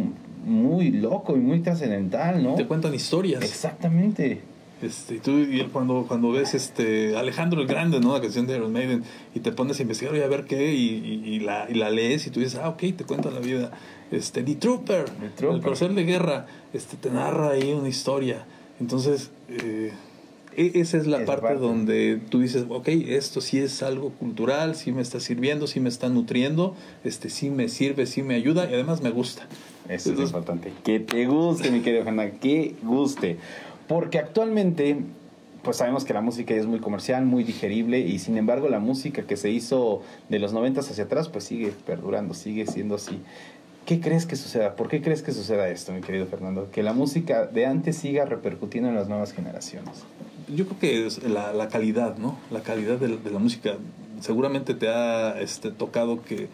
muy 0.45 0.91
loco 0.91 1.37
y 1.37 1.41
muy 1.41 1.61
trascendental, 1.61 2.43
¿no? 2.43 2.55
Te 2.57 2.67
cuentan 2.67 2.93
historias. 2.95 3.43
Exactamente. 3.43 4.41
Este, 4.83 5.21
tú 5.21 5.39
y 5.39 5.63
cuando, 5.73 6.05
cuando 6.07 6.33
ves 6.33 6.55
este 6.55 7.17
Alejandro 7.17 7.61
el 7.61 7.69
Grande, 7.69 8.01
¿no? 8.01 8.13
La 8.13 8.21
canción 8.21 8.47
de 8.47 8.57
Iron 8.57 8.73
Maiden, 8.73 9.05
y 9.35 9.41
te 9.41 9.53
pones 9.53 9.79
a 9.79 9.83
investigar 9.83 10.15
y 10.17 10.21
a 10.21 10.27
ver 10.27 10.45
qué, 10.45 10.75
y, 10.75 11.23
y, 11.25 11.41
la, 11.41 11.67
y 11.71 11.75
la 11.75 11.91
lees 11.91 12.27
y 12.27 12.31
tú 12.31 12.41
dices, 12.41 12.59
ah, 12.61 12.69
ok, 12.71 12.81
te 12.97 13.05
cuenta 13.05 13.31
la 13.31 13.39
vida 13.39 13.71
este, 14.15 14.43
The 14.43 14.55
Trooper, 14.57 15.05
el 15.41 15.61
corcel 15.61 15.95
de 15.95 16.05
guerra, 16.05 16.47
este, 16.73 16.97
te 16.97 17.11
narra 17.11 17.51
ahí 17.51 17.73
una 17.73 17.89
historia. 17.89 18.47
Entonces, 18.81 19.31
eh, 19.49 19.93
e-, 20.57 20.73
esa 20.81 20.97
es 20.97 21.07
la 21.07 21.25
parte, 21.25 21.55
donde 21.55 22.21
tú 22.29 22.41
dices, 22.41 22.67
ok, 22.69 22.89
esto 22.89 23.41
sí 23.41 23.59
es 23.59 23.83
algo 23.83 24.11
cultural, 24.11 24.75
sí 24.75 24.93
me 24.93 25.03
está 25.03 25.21
sirviendo, 25.21 25.67
sí 25.67 25.81
me 25.81 25.89
está 25.89 26.09
nutriendo, 26.09 26.75
este, 27.05 27.29
sí 27.29 27.51
me 27.51 27.69
sirve, 27.69 28.07
sí 28.07 28.23
me 28.23 28.35
ayuda 28.35 28.69
y 28.71 28.75
además 28.75 29.03
me 29.03 29.11
gusta. 29.11 29.47
Eso 29.89 30.13
es 30.13 30.19
importante. 30.19 30.73
Que 30.83 31.01
te 31.01 31.27
guste, 31.27 31.71
mi 31.71 31.81
querido 31.81 32.09
Hanna, 32.09 32.31
que 32.33 32.75
guste. 32.83 33.37
Porque 33.87 34.19
actualmente, 34.19 34.97
pues 35.63 35.77
sabemos 35.77 36.05
que 36.05 36.15
la 36.15 36.23
música 36.23 36.55
es 36.55 36.67
muy 36.67 36.79
comercial, 36.79 37.27
muy 37.27 37.45
digerible 37.45 38.01
y 38.01 38.19
sin 38.19 38.39
embargo 38.39 38.69
la 38.69 38.79
música 38.79 39.23
que 39.23 39.37
se 39.37 39.51
hizo 39.51 40.03
de 40.31 40.39
los 40.39 40.55
noventas 40.55 40.91
hacia 40.91 41.05
atrás, 41.05 41.29
pues 41.29 41.45
sigue 41.45 41.73
perdurando, 41.87 42.33
sigue 42.33 42.67
siendo 42.67 42.95
así. 42.95 43.21
¿Qué 43.87 44.01
crees 44.01 44.25
que 44.25 44.37
suceda? 44.37 44.77
¿Por 44.77 44.89
qué 44.89 45.03
crees 45.03 45.23
que 45.23 45.33
suceda 45.33 45.69
esto, 45.69 45.93
mi 45.93 46.01
querido 46.01 46.27
Fernando? 46.27 46.71
Que 46.71 46.83
la 46.83 46.95
música 46.95 47.47
de 47.47 47.67
antes 47.67 47.97
siga 47.97 48.25
repercutiendo 48.25 48.89
en 48.89 48.95
las 48.95 49.09
nuevas 49.09 49.33
generaciones. 49.33 50.05
Yo 50.49 50.67
creo 50.67 50.79
que 50.79 51.07
es 51.07 51.23
la, 51.23 51.69
calidad, 51.69 52.17
¿no? 52.17 52.39
La 52.51 52.61
calidad 52.61 52.97
de, 52.97 53.19
de, 53.19 53.31
la 53.31 53.39
música. 53.39 53.77
Seguramente 54.21 54.75
te 54.75 54.89
ha 54.89 55.39
este, 55.41 55.71
tocado 55.71 56.23
que 56.23 56.49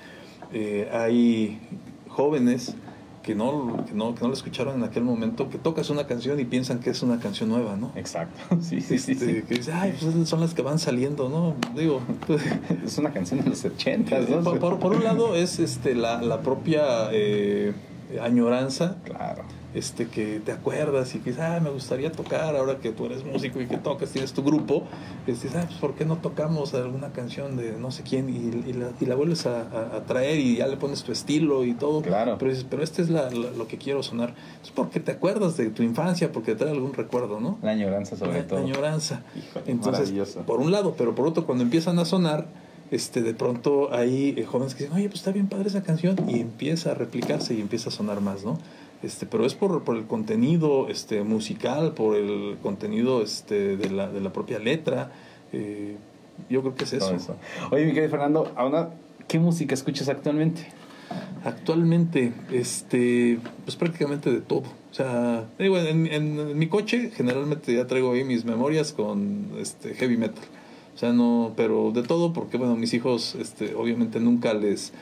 eh, 0.53 0.89
hay 0.93 1.61
jóvenes 2.09 2.75
que 3.23 3.35
no, 3.35 3.85
que 3.87 3.93
no, 3.93 4.15
que 4.15 4.23
no 4.23 4.29
lo 4.29 4.35
escucharon 4.35 4.77
en 4.77 4.85
aquel 4.85 5.05
momento, 5.05 5.49
que 5.51 5.59
tocas 5.59 5.91
una 5.91 6.07
canción 6.07 6.41
y 6.41 6.45
piensan 6.45 6.81
que 6.81 6.91
es 6.91 7.03
una 7.03 7.19
canción 7.19 7.49
nueva, 7.51 7.77
¿no? 7.77 7.93
Exacto, 7.97 8.41
sí, 8.61 8.81
sí, 8.81 8.99
sí, 8.99 9.13
este, 9.13 9.43
Que 9.43 9.55
dices, 9.57 9.75
ay, 9.75 9.95
pues 10.01 10.29
son 10.29 10.41
las 10.41 10.55
que 10.55 10.63
van 10.63 10.79
saliendo, 10.79 11.29
¿no? 11.29 11.55
Digo, 11.75 12.01
pues, 12.27 12.43
es 12.85 12.99
una 12.99 13.13
canción 13.13 13.43
de 13.43 13.51
los 13.51 13.65
80, 13.65 14.21
¿no? 14.21 14.43
Por, 14.43 14.79
por, 14.79 14.93
un 14.95 15.05
lado 15.05 15.35
es 15.35 15.59
este, 15.59 15.95
la, 15.95 16.23
la 16.23 16.41
propia 16.41 17.09
eh, 17.13 17.73
añoranza. 18.21 18.97
Claro 19.05 19.60
este, 19.75 20.09
que 20.09 20.41
te 20.41 20.53
acuerdas 20.53 21.15
y 21.15 21.19
que 21.19 21.31
dices, 21.31 21.45
ah, 21.45 21.61
me 21.63 21.71
gustaría 21.71 22.11
tocar 22.11 22.57
ahora 22.57 22.79
que 22.79 22.91
tú 22.91 23.07
eres 23.07 23.25
músico 23.25 23.61
y 23.61 23.67
que 23.67 23.77
tocas, 23.77 24.11
tienes 24.11 24.33
tu 24.33 24.43
grupo, 24.43 24.85
este, 25.27 25.49
ah, 25.57 25.65
pues 25.67 25.79
¿por 25.79 25.95
qué 25.95 26.05
no 26.05 26.17
tocamos 26.17 26.75
alguna 26.75 27.13
canción 27.13 27.57
de 27.57 27.73
no 27.73 27.91
sé 27.91 28.03
quién 28.03 28.29
y, 28.29 28.73
la, 28.73 28.91
y 29.01 29.07
la, 29.07 29.15
vuelves 29.15 29.47
a, 29.47 30.05
traer 30.07 30.39
y 30.41 30.57
ya 30.57 30.67
le 30.67 30.77
pones 30.77 31.03
tu 31.03 31.13
estilo 31.13 31.65
y 31.65 31.75
todo? 31.75 32.03
Claro. 32.03 32.37
Pero 32.39 32.51
dices, 32.51 32.67
pero 32.69 32.83
este 32.83 33.03
es 33.03 33.11
la, 33.11 33.31
lo 33.31 33.69
que 33.69 33.79
quiero 33.79 34.03
sonar. 34.03 34.35
Es 34.63 34.71
porque 34.71 35.01
te 35.01 35.13
acuerdas 35.13 35.57
de 35.57 35.71
tu 35.71 35.83
infancia, 35.83 36.33
porque 36.33 36.53
te 36.53 36.59
trae 36.59 36.71
algún 36.71 36.95
recuerdo, 36.95 37.41
¿no? 37.41 37.59
La 37.63 37.73
añoranza 37.73 38.17
sobre 38.17 38.43
todo. 38.43 38.59
La 38.59 38.67
añoranza. 38.67 39.23
Entonces, 39.67 40.13
por 40.47 40.61
un 40.61 40.71
lado, 40.71 40.95
pero 40.97 41.15
por 41.15 41.27
otro, 41.27 41.47
cuando 41.47 41.65
empiezan 41.65 41.99
a 41.99 42.05
sonar, 42.05 42.49
este, 42.91 43.23
de 43.23 43.35
pronto 43.35 43.95
hay 43.95 44.35
eh, 44.37 44.45
jóvenes 44.45 44.75
que 44.75 44.85
dicen, 44.85 44.97
oye, 44.97 45.09
pues 45.09 45.21
está 45.21 45.31
bien 45.31 45.47
padre 45.47 45.69
esa 45.69 45.83
canción, 45.83 46.17
y 46.29 46.41
empieza 46.41 46.91
a 46.91 46.95
replicarse 46.95 47.55
y 47.55 47.61
empieza 47.61 47.89
a 47.89 47.93
sonar 47.93 48.21
más, 48.21 48.45
¿no? 48.45 48.59
Este, 49.03 49.27
pero 49.27 49.47
es 49.47 49.55
por, 49.55 49.83
por 49.83 49.97
el 49.97 50.07
contenido 50.07 50.89
este, 50.89 51.23
musical, 51.23 51.93
por 51.95 52.17
el 52.17 52.57
contenido 52.63 53.23
este, 53.23 53.77
de, 53.77 53.91
la, 53.91 54.09
de 54.09 54.21
la 54.21 54.33
propia 54.33 54.59
letra. 54.59 55.13
Eh, 55.53 55.97
yo 56.49 56.61
creo 56.61 56.75
que 56.75 56.85
es 56.85 56.93
eso. 56.93 57.37
Oye, 57.71 57.87
mi 57.87 57.93
querido 57.93 58.11
Fernando, 58.11 58.53
ahora, 58.57 58.91
¿qué 59.29 59.39
música 59.39 59.75
escuchas 59.75 60.09
actualmente? 60.09 60.67
Actualmente, 61.45 62.33
este, 62.53 63.39
pues 63.65 63.77
prácticamente 63.77 64.31
de 64.31 64.41
todo. 64.41 64.61
O 64.91 64.95
sea, 64.95 65.45
digo, 65.59 65.79
en, 65.79 66.07
en, 66.07 66.59
mi 66.59 66.69
coche 66.69 67.11
generalmente 67.15 67.75
ya 67.75 67.87
traigo 67.87 68.13
ahí 68.13 68.25
mis 68.25 68.45
memorias 68.45 68.93
con 68.93 69.53
este 69.59 69.95
heavy 69.95 70.17
metal. 70.17 70.45
O 71.01 71.03
sea, 71.03 71.15
no, 71.15 71.55
pero 71.57 71.93
de 71.95 72.03
todo, 72.03 72.35
porque 72.35 72.59
bueno, 72.59 72.77
mis 72.77 72.93
hijos, 72.93 73.35
este, 73.35 73.75
obviamente 73.75 74.21
nunca 74.21 74.53
les 74.53 74.93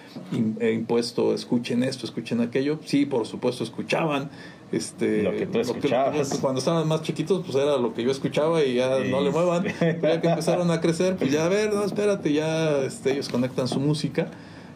he 0.60 0.70
impuesto, 0.70 1.34
escuchen 1.34 1.82
esto, 1.82 2.06
escuchen 2.06 2.40
aquello. 2.40 2.78
Sí, 2.84 3.04
por 3.04 3.26
supuesto, 3.26 3.64
escuchaban. 3.64 4.30
Este, 4.70 5.24
lo 5.24 5.32
que 5.32 5.46
tú 5.46 5.58
escuchabas. 5.58 6.38
cuando 6.40 6.60
estaban 6.60 6.86
más 6.86 7.02
chiquitos, 7.02 7.44
pues 7.44 7.56
era 7.56 7.78
lo 7.78 7.94
que 7.94 8.04
yo 8.04 8.12
escuchaba 8.12 8.62
y 8.62 8.74
ya 8.74 9.00
no 9.10 9.20
le 9.20 9.32
muevan. 9.32 9.64
ya 10.00 10.20
que 10.20 10.28
empezaron 10.28 10.70
a 10.70 10.80
crecer, 10.80 11.16
pues 11.16 11.32
ya 11.32 11.46
a 11.46 11.48
ver, 11.48 11.74
no, 11.74 11.82
espérate, 11.82 12.32
ya 12.32 12.78
este, 12.84 13.14
ellos 13.14 13.28
conectan 13.28 13.66
su 13.66 13.80
música 13.80 14.30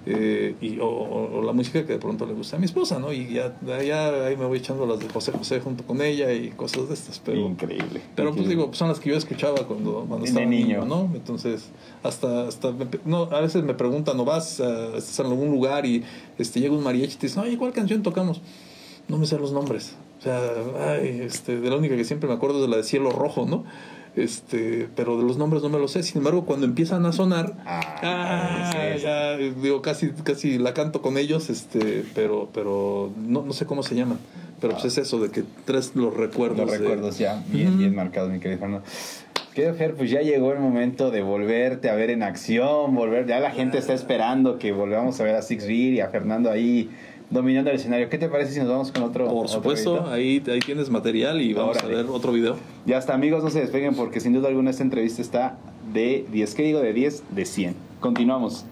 eh, 0.04 0.56
y, 0.60 0.78
o, 0.80 1.42
la 1.44 1.52
música 1.52 1.86
que 1.86 1.92
de 1.92 1.98
pronto 1.98 2.26
le 2.26 2.32
gusta 2.32 2.56
a 2.56 2.58
mi 2.58 2.64
esposa, 2.64 2.98
¿no? 2.98 3.12
Y 3.12 3.34
ya, 3.34 3.56
ya 3.64 4.26
ahí 4.26 4.36
me 4.36 4.46
voy 4.46 4.58
echando 4.58 4.84
las 4.84 4.98
de 4.98 5.08
José 5.08 5.30
José 5.32 5.60
junto 5.60 5.84
con 5.84 6.02
ella 6.02 6.32
y 6.32 6.50
cosas 6.50 6.88
de 6.88 6.94
estas. 6.94 7.20
Pero, 7.20 7.38
increíble. 7.38 8.00
Pero 8.16 8.34
pues 8.34 8.48
digo, 8.48 8.70
son 8.72 8.88
las 8.88 8.98
que 8.98 9.10
yo 9.10 9.16
escuchaba 9.16 9.66
cuando, 9.66 10.04
cuando 10.08 10.26
estaba 10.26 10.44
niño, 10.46 10.84
¿no? 10.84 11.10
Entonces, 11.14 11.70
hasta, 12.02 12.48
hasta 12.48 12.74
no, 13.04 13.28
a 13.30 13.40
veces 13.40 13.62
me 13.62 13.74
preguntan, 13.74 14.16
¿no 14.16 14.24
vas 14.24 14.60
a, 14.60 14.96
estás 14.96 15.20
en 15.20 15.26
algún 15.26 15.50
lugar 15.50 15.86
y 15.86 16.02
este, 16.38 16.60
llega 16.60 16.74
un 16.74 16.82
mariachi 16.82 17.14
y 17.14 17.18
te 17.18 17.26
dicen, 17.28 17.44
oye, 17.44 17.56
¿cuál 17.56 17.72
canción 17.72 18.02
tocamos? 18.02 18.40
No 19.08 19.18
me 19.18 19.26
sé 19.26 19.38
los 19.38 19.52
nombres. 19.52 19.94
O 20.18 20.22
sea, 20.22 20.40
ay, 20.94 21.20
este, 21.22 21.60
de 21.60 21.70
la 21.70 21.76
única 21.76 21.96
que 21.96 22.04
siempre 22.04 22.28
me 22.28 22.34
acuerdo 22.34 22.56
es 22.56 22.62
de 22.62 22.68
la 22.68 22.76
de 22.76 22.84
Cielo 22.84 23.10
Rojo, 23.10 23.46
¿no? 23.46 23.64
Este, 24.14 24.88
pero 24.94 25.16
de 25.16 25.24
los 25.24 25.38
nombres 25.38 25.62
no 25.62 25.70
me 25.70 25.78
lo 25.78 25.88
sé. 25.88 26.02
Sin 26.02 26.18
embargo, 26.18 26.44
cuando 26.44 26.66
empiezan 26.66 27.06
a 27.06 27.12
sonar, 27.12 27.54
ah, 27.64 28.96
ya, 29.02 29.36
digo, 29.36 29.80
casi, 29.80 30.10
casi 30.10 30.58
la 30.58 30.74
canto 30.74 31.00
con 31.00 31.16
ellos, 31.16 31.48
este, 31.48 32.04
pero, 32.14 32.48
pero 32.52 33.10
no, 33.16 33.42
no 33.42 33.52
sé 33.52 33.64
cómo 33.64 33.82
se 33.82 33.94
llaman. 33.94 34.18
Pero 34.60 34.74
pues 34.74 34.84
es 34.84 34.98
eso, 34.98 35.18
de 35.18 35.30
que 35.30 35.42
tres 35.64 35.92
los 35.96 36.14
recuerdos. 36.16 36.58
Los 36.58 36.78
recuerdos 36.78 37.18
ya, 37.18 37.42
bien, 37.48 37.78
bien 37.78 37.94
marcados, 37.94 38.30
mi 38.30 38.38
querido 38.38 38.60
Fernando. 38.60 38.86
Querido 39.54 39.74
Fer, 39.74 39.94
pues 39.94 40.10
ya 40.10 40.20
llegó 40.22 40.52
el 40.52 40.60
momento 40.60 41.10
de 41.10 41.20
volverte 41.20 41.90
a 41.90 41.94
ver 41.94 42.10
en 42.10 42.22
acción, 42.22 42.94
volver, 42.94 43.26
ya 43.26 43.38
la 43.38 43.50
gente 43.50 43.76
está 43.76 43.92
esperando 43.92 44.58
que 44.58 44.72
volvamos 44.72 45.20
a 45.20 45.24
ver 45.24 45.34
a 45.34 45.42
Six 45.42 45.66
Beer 45.66 45.92
y 45.94 46.00
a 46.00 46.08
Fernando 46.08 46.50
ahí 46.50 46.90
dominando 47.32 47.70
el 47.70 47.76
escenario. 47.76 48.08
¿Qué 48.08 48.18
te 48.18 48.28
parece 48.28 48.52
si 48.52 48.60
nos 48.60 48.68
vamos 48.68 48.92
con 48.92 49.02
otro? 49.02 49.26
Por 49.26 49.48
supuesto, 49.48 50.06
ahí, 50.10 50.42
ahí 50.46 50.60
tienes 50.60 50.90
material 50.90 51.40
y 51.40 51.54
vamos 51.54 51.78
a 51.78 51.86
ver 51.86 52.06
otro 52.06 52.32
video. 52.32 52.56
Ya 52.86 52.98
está, 52.98 53.14
amigos, 53.14 53.42
no 53.42 53.50
se 53.50 53.60
despeguen 53.60 53.94
porque 53.94 54.20
sin 54.20 54.32
duda 54.32 54.48
alguna 54.48 54.70
esta 54.70 54.82
entrevista 54.82 55.22
está 55.22 55.56
de 55.92 56.26
10, 56.30 56.54
¿qué 56.54 56.62
digo? 56.62 56.80
De 56.80 56.92
10, 56.92 57.24
de 57.30 57.44
100. 57.44 57.74
Continuamos. 58.00 58.64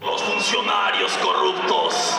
Los 0.00 0.22
funcionarios 0.22 1.12
corruptos 1.18 2.18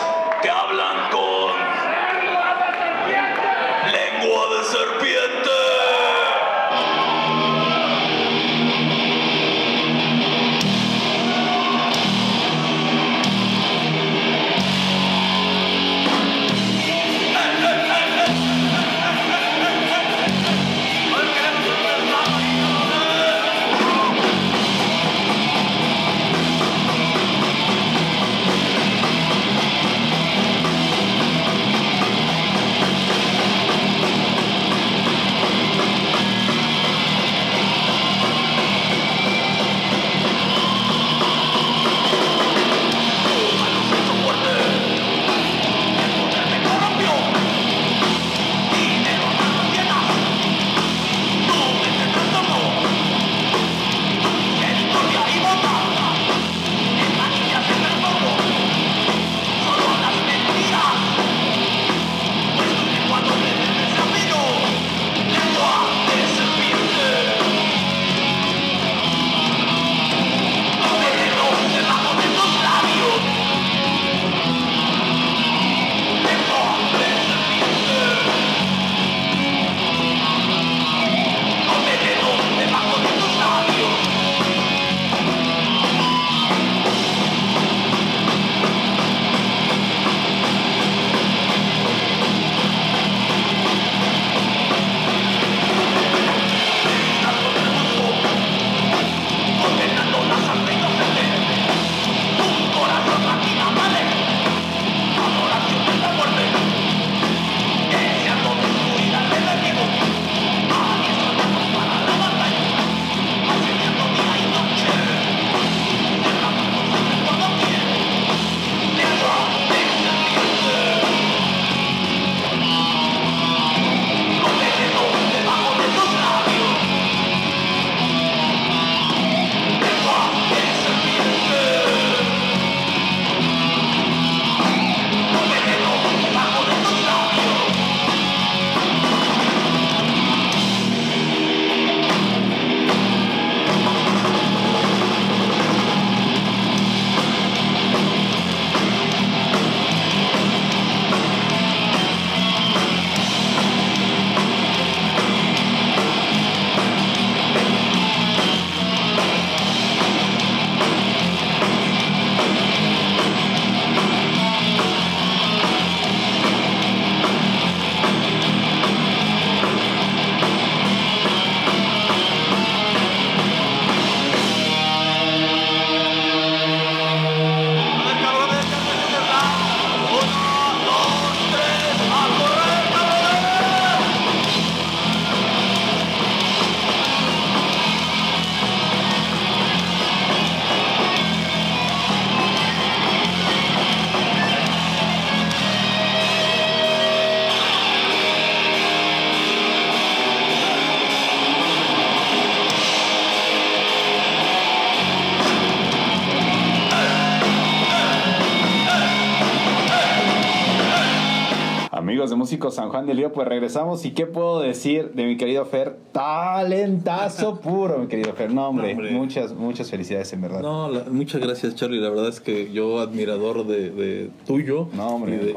músicos 212.49 212.73
San 212.73 212.89
Juan 212.89 213.05
del 213.05 213.17
Río, 213.17 213.31
pues 213.31 213.47
regresamos. 213.47 214.03
¿Y 214.05 214.11
qué 214.11 214.25
puedo 214.25 214.61
decir 214.61 215.11
de 215.11 215.23
mi 215.27 215.37
querido 215.37 215.65
Fer? 215.65 215.97
Talentazo 216.11 217.59
puro, 217.61 217.99
mi 217.99 218.07
querido 218.07 218.33
Fer. 218.33 218.51
No, 218.51 218.69
hombre, 218.69 218.95
muchas, 219.11 219.53
muchas 219.53 219.91
felicidades 219.91 220.33
en 220.33 220.41
verdad. 220.41 220.61
No, 220.63 220.89
muchas 221.11 221.41
gracias, 221.41 221.75
Charlie. 221.75 221.99
La 221.99 222.09
verdad 222.09 222.27
es 222.29 222.39
que 222.39 222.71
yo 222.71 223.01
admirador 223.01 223.67
de, 223.67 224.31
tuyo 224.47 224.87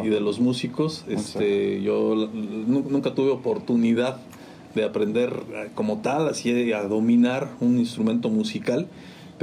y, 0.02 0.08
de, 0.10 0.20
los 0.20 0.38
músicos. 0.38 1.06
Este, 1.08 1.80
yo 1.80 2.28
nunca 2.66 3.14
tuve 3.14 3.30
oportunidad 3.30 4.18
de 4.74 4.84
aprender 4.84 5.32
como 5.74 6.02
tal, 6.02 6.28
así 6.28 6.74
a 6.74 6.82
dominar 6.82 7.48
un 7.60 7.78
instrumento 7.78 8.28
musical 8.28 8.86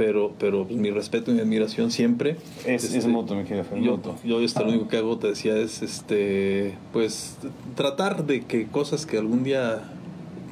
pero, 0.00 0.32
pero 0.38 0.64
pues, 0.64 0.80
mi 0.80 0.90
respeto 0.90 1.30
y 1.30 1.34
mi 1.34 1.40
admiración 1.40 1.90
siempre. 1.90 2.38
Es, 2.64 2.84
es 2.84 2.94
este, 2.94 3.10
mutuo, 3.10 3.36
mi 3.36 3.44
querido 3.44 3.66
Yo, 3.76 4.00
yo 4.24 4.40
este, 4.40 4.60
lo 4.60 4.70
único 4.70 4.88
que 4.88 4.96
hago, 4.96 5.18
te 5.18 5.26
decía, 5.26 5.54
es 5.58 5.82
este, 5.82 6.74
pues 6.90 7.36
tratar 7.74 8.24
de 8.24 8.40
que 8.40 8.66
cosas 8.66 9.04
que 9.04 9.18
algún 9.18 9.44
día 9.44 9.82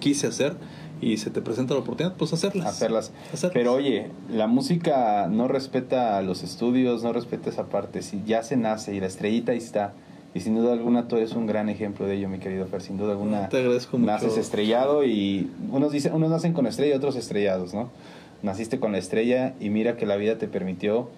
quise 0.00 0.26
hacer 0.26 0.52
y 1.00 1.16
se 1.16 1.30
te 1.30 1.40
presenta 1.40 1.72
la 1.72 1.80
oportunidad, 1.80 2.14
pues 2.16 2.34
hacerlas. 2.34 2.66
Hacerlas. 2.66 3.10
Pero 3.54 3.72
oye, 3.72 4.10
la 4.30 4.48
música 4.48 5.28
no 5.30 5.48
respeta 5.48 6.20
los 6.20 6.42
estudios, 6.42 7.02
no 7.02 7.14
respeta 7.14 7.48
esa 7.48 7.70
parte. 7.70 8.02
Si 8.02 8.22
ya 8.26 8.42
se 8.42 8.58
nace 8.58 8.94
y 8.94 9.00
la 9.00 9.06
estrellita 9.06 9.52
ahí 9.52 9.58
está, 9.58 9.94
Y 10.34 10.40
sin 10.40 10.56
duda 10.56 10.74
alguna 10.74 11.08
tú 11.08 11.16
eres 11.16 11.32
un 11.32 11.46
gran 11.46 11.70
ejemplo 11.70 12.06
de 12.06 12.16
ello, 12.16 12.28
mi 12.28 12.38
querido 12.38 12.66
Fer. 12.66 12.82
Sin 12.82 12.98
duda 12.98 13.12
alguna 13.12 13.48
Te 13.48 13.56
agradezco 13.56 13.96
mucho. 13.96 14.12
naces 14.12 14.36
estrellado 14.36 15.06
y 15.06 15.50
unos 15.72 15.90
dicen, 15.90 16.12
unos 16.12 16.28
nacen 16.28 16.52
con 16.52 16.66
estrella 16.66 16.92
y 16.92 16.96
otros 16.98 17.16
estrellados, 17.16 17.72
¿no? 17.72 17.88
Naciste 18.42 18.78
con 18.78 18.92
la 18.92 18.98
estrella 18.98 19.54
y 19.60 19.70
mira 19.70 19.96
que 19.96 20.06
la 20.06 20.16
vida 20.16 20.38
te 20.38 20.48
permitió 20.48 21.08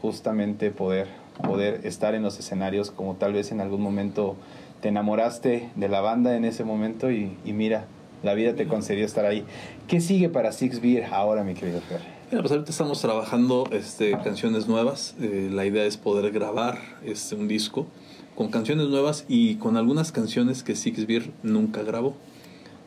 justamente 0.00 0.70
poder, 0.70 1.08
poder 1.42 1.80
estar 1.84 2.14
en 2.14 2.22
los 2.22 2.38
escenarios 2.38 2.90
como 2.90 3.14
tal 3.14 3.32
vez 3.32 3.52
en 3.52 3.60
algún 3.60 3.80
momento 3.80 4.36
te 4.80 4.88
enamoraste 4.88 5.70
de 5.76 5.88
la 5.88 6.00
banda 6.00 6.36
en 6.36 6.44
ese 6.44 6.64
momento 6.64 7.10
y, 7.10 7.36
y 7.44 7.52
mira, 7.52 7.86
la 8.22 8.34
vida 8.34 8.54
te 8.54 8.66
concedió 8.66 9.04
estar 9.04 9.24
ahí. 9.24 9.44
¿Qué 9.86 10.00
sigue 10.00 10.28
para 10.28 10.52
Six 10.52 10.80
Beer 10.80 11.04
ahora, 11.12 11.44
mi 11.44 11.54
querido 11.54 11.80
Fer? 11.82 12.00
Mira, 12.30 12.42
pues 12.42 12.52
ahorita 12.52 12.70
estamos 12.70 13.00
trabajando 13.00 13.68
este, 13.70 14.12
canciones 14.24 14.66
nuevas. 14.66 15.14
Eh, 15.20 15.50
la 15.52 15.66
idea 15.66 15.84
es 15.84 15.96
poder 15.96 16.32
grabar 16.32 16.78
este, 17.04 17.34
un 17.34 17.48
disco 17.48 17.86
con 18.34 18.48
canciones 18.48 18.88
nuevas 18.88 19.24
y 19.28 19.56
con 19.56 19.76
algunas 19.76 20.10
canciones 20.10 20.62
que 20.62 20.74
Six 20.74 21.06
Beer 21.06 21.30
nunca 21.42 21.82
grabó. 21.82 22.14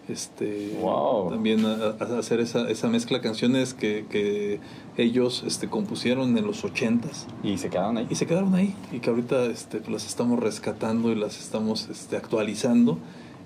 Este, 0.09 0.77
Wow. 0.81 1.31
También 1.31 1.65
a- 1.65 1.95
a- 1.99 2.19
hacer 2.19 2.39
esa, 2.39 2.69
esa 2.69 2.87
mezcla 2.87 3.17
de 3.17 3.23
canciones 3.23 3.73
que, 3.73 4.05
que 4.09 4.59
ellos 4.97 5.43
este, 5.45 5.67
compusieron 5.67 6.37
en 6.37 6.45
los 6.45 6.63
ochentas 6.63 7.27
Y 7.43 7.57
se 7.57 7.69
quedaron 7.69 7.97
ahí. 7.97 8.07
y 8.09 8.15
se 8.15 8.25
quedaron 8.25 8.55
ahí 8.55 8.73
y 8.91 8.99
que 8.99 9.09
ahorita 9.09 9.45
este, 9.45 9.79
pues, 9.79 9.89
las 9.91 10.05
estamos 10.07 10.39
rescatando 10.39 11.11
y 11.11 11.15
las 11.15 11.37
estamos 11.39 11.89
este, 11.89 12.15
actualizando 12.15 12.97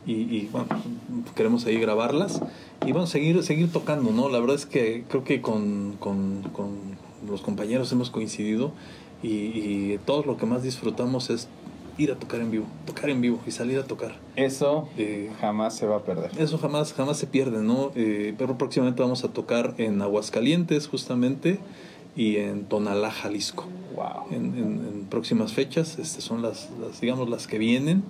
y, 0.05 0.14
y, 0.14 0.49
bueno, 0.51 0.68
queremos 1.36 1.66
ahí 1.66 1.78
grabarlas 1.80 2.41
y 2.86 2.91
bueno, 2.91 3.05
seguir, 3.07 3.41
seguir 3.43 3.72
tocando, 3.72 4.12
¿no? 4.12 4.30
La 4.30 4.39
verdad 4.39 4.55
es 4.55 4.66
que 4.66 5.03
creo 5.07 5.24
que 5.24 5.41
con, 5.41 5.95
con, 5.99 6.41
con 6.53 6.70
los 7.28 7.41
compañeros 7.41 7.91
hemos 7.91 8.09
coincidido 8.09 8.72
y, 9.22 9.30
y 9.30 9.99
todos 10.05 10.26
lo 10.26 10.38
que 10.38 10.47
más 10.47 10.64
disfrutamos 10.64 11.30
es 11.30 11.47
ir 11.97 12.11
a 12.11 12.15
tocar 12.15 12.39
en 12.41 12.51
vivo, 12.51 12.65
tocar 12.85 13.09
en 13.09 13.21
vivo 13.21 13.39
y 13.45 13.51
salir 13.51 13.77
a 13.79 13.83
tocar. 13.83 14.13
Eso 14.35 14.87
Eh, 14.97 15.29
jamás 15.39 15.75
se 15.75 15.85
va 15.85 15.97
a 15.97 16.03
perder. 16.03 16.31
eso 16.39 16.57
jamás, 16.57 16.93
jamás 16.93 17.17
se 17.17 17.27
pierde, 17.27 17.61
¿no? 17.61 17.91
Eh, 17.95 18.33
pero 18.37 18.57
próximamente 18.57 19.01
vamos 19.01 19.23
a 19.23 19.29
tocar 19.29 19.73
en 19.77 20.01
Aguascalientes 20.01 20.87
justamente 20.87 21.59
y 22.15 22.37
en 22.37 22.65
Tonalá, 22.65 23.11
Jalisco 23.11 23.65
Wow. 23.95 24.27
en, 24.31 24.45
en- 24.57 24.87
en 24.93 25.05
próximas 25.09 25.53
fechas. 25.53 25.99
Este, 25.99 26.21
son 26.21 26.41
las, 26.41 26.69
las, 26.79 27.01
digamos, 27.01 27.29
las 27.29 27.45
que 27.47 27.57
vienen. 27.57 28.03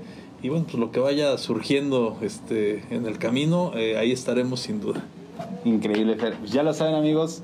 Y 0.44 0.50
bueno, 0.50 0.66
pues 0.66 0.78
lo 0.78 0.92
que 0.92 1.00
vaya 1.00 1.38
surgiendo 1.38 2.18
este, 2.22 2.84
en 2.90 3.06
el 3.06 3.18
camino, 3.18 3.74
eh, 3.76 3.98
ahí 3.98 4.12
estaremos 4.12 4.60
sin 4.62 4.80
duda. 4.80 5.04
Increíble, 5.66 6.16
Fer. 6.16 6.36
Pues 6.36 6.52
ya 6.52 6.64
lo 6.64 6.74
saben, 6.74 6.96
amigos, 6.96 7.42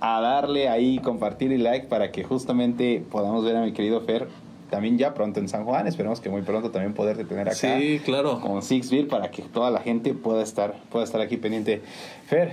a 0.00 0.20
darle 0.20 0.68
ahí, 0.68 0.98
compartir 0.98 1.52
y 1.52 1.58
like 1.58 1.86
para 1.88 2.10
que 2.12 2.22
justamente 2.24 3.04
podamos 3.10 3.44
ver 3.44 3.56
a 3.56 3.62
mi 3.62 3.72
querido 3.72 4.00
Fer 4.02 4.28
también 4.70 4.96
ya 4.98 5.14
pronto 5.14 5.40
en 5.40 5.48
San 5.48 5.64
Juan. 5.64 5.86
Esperemos 5.86 6.20
que 6.20 6.30
muy 6.30 6.42
pronto 6.42 6.70
también 6.70 6.94
poderte 6.94 7.24
tener 7.24 7.48
acá. 7.48 7.78
Sí, 7.78 8.00
claro. 8.04 8.40
Con 8.40 8.62
Sixville 8.62 9.08
para 9.08 9.30
que 9.30 9.42
toda 9.42 9.70
la 9.70 9.80
gente 9.80 10.14
pueda 10.14 10.42
estar, 10.42 10.74
pueda 10.90 11.04
estar 11.04 11.20
aquí 11.20 11.36
pendiente. 11.36 11.82
Fer, 12.26 12.52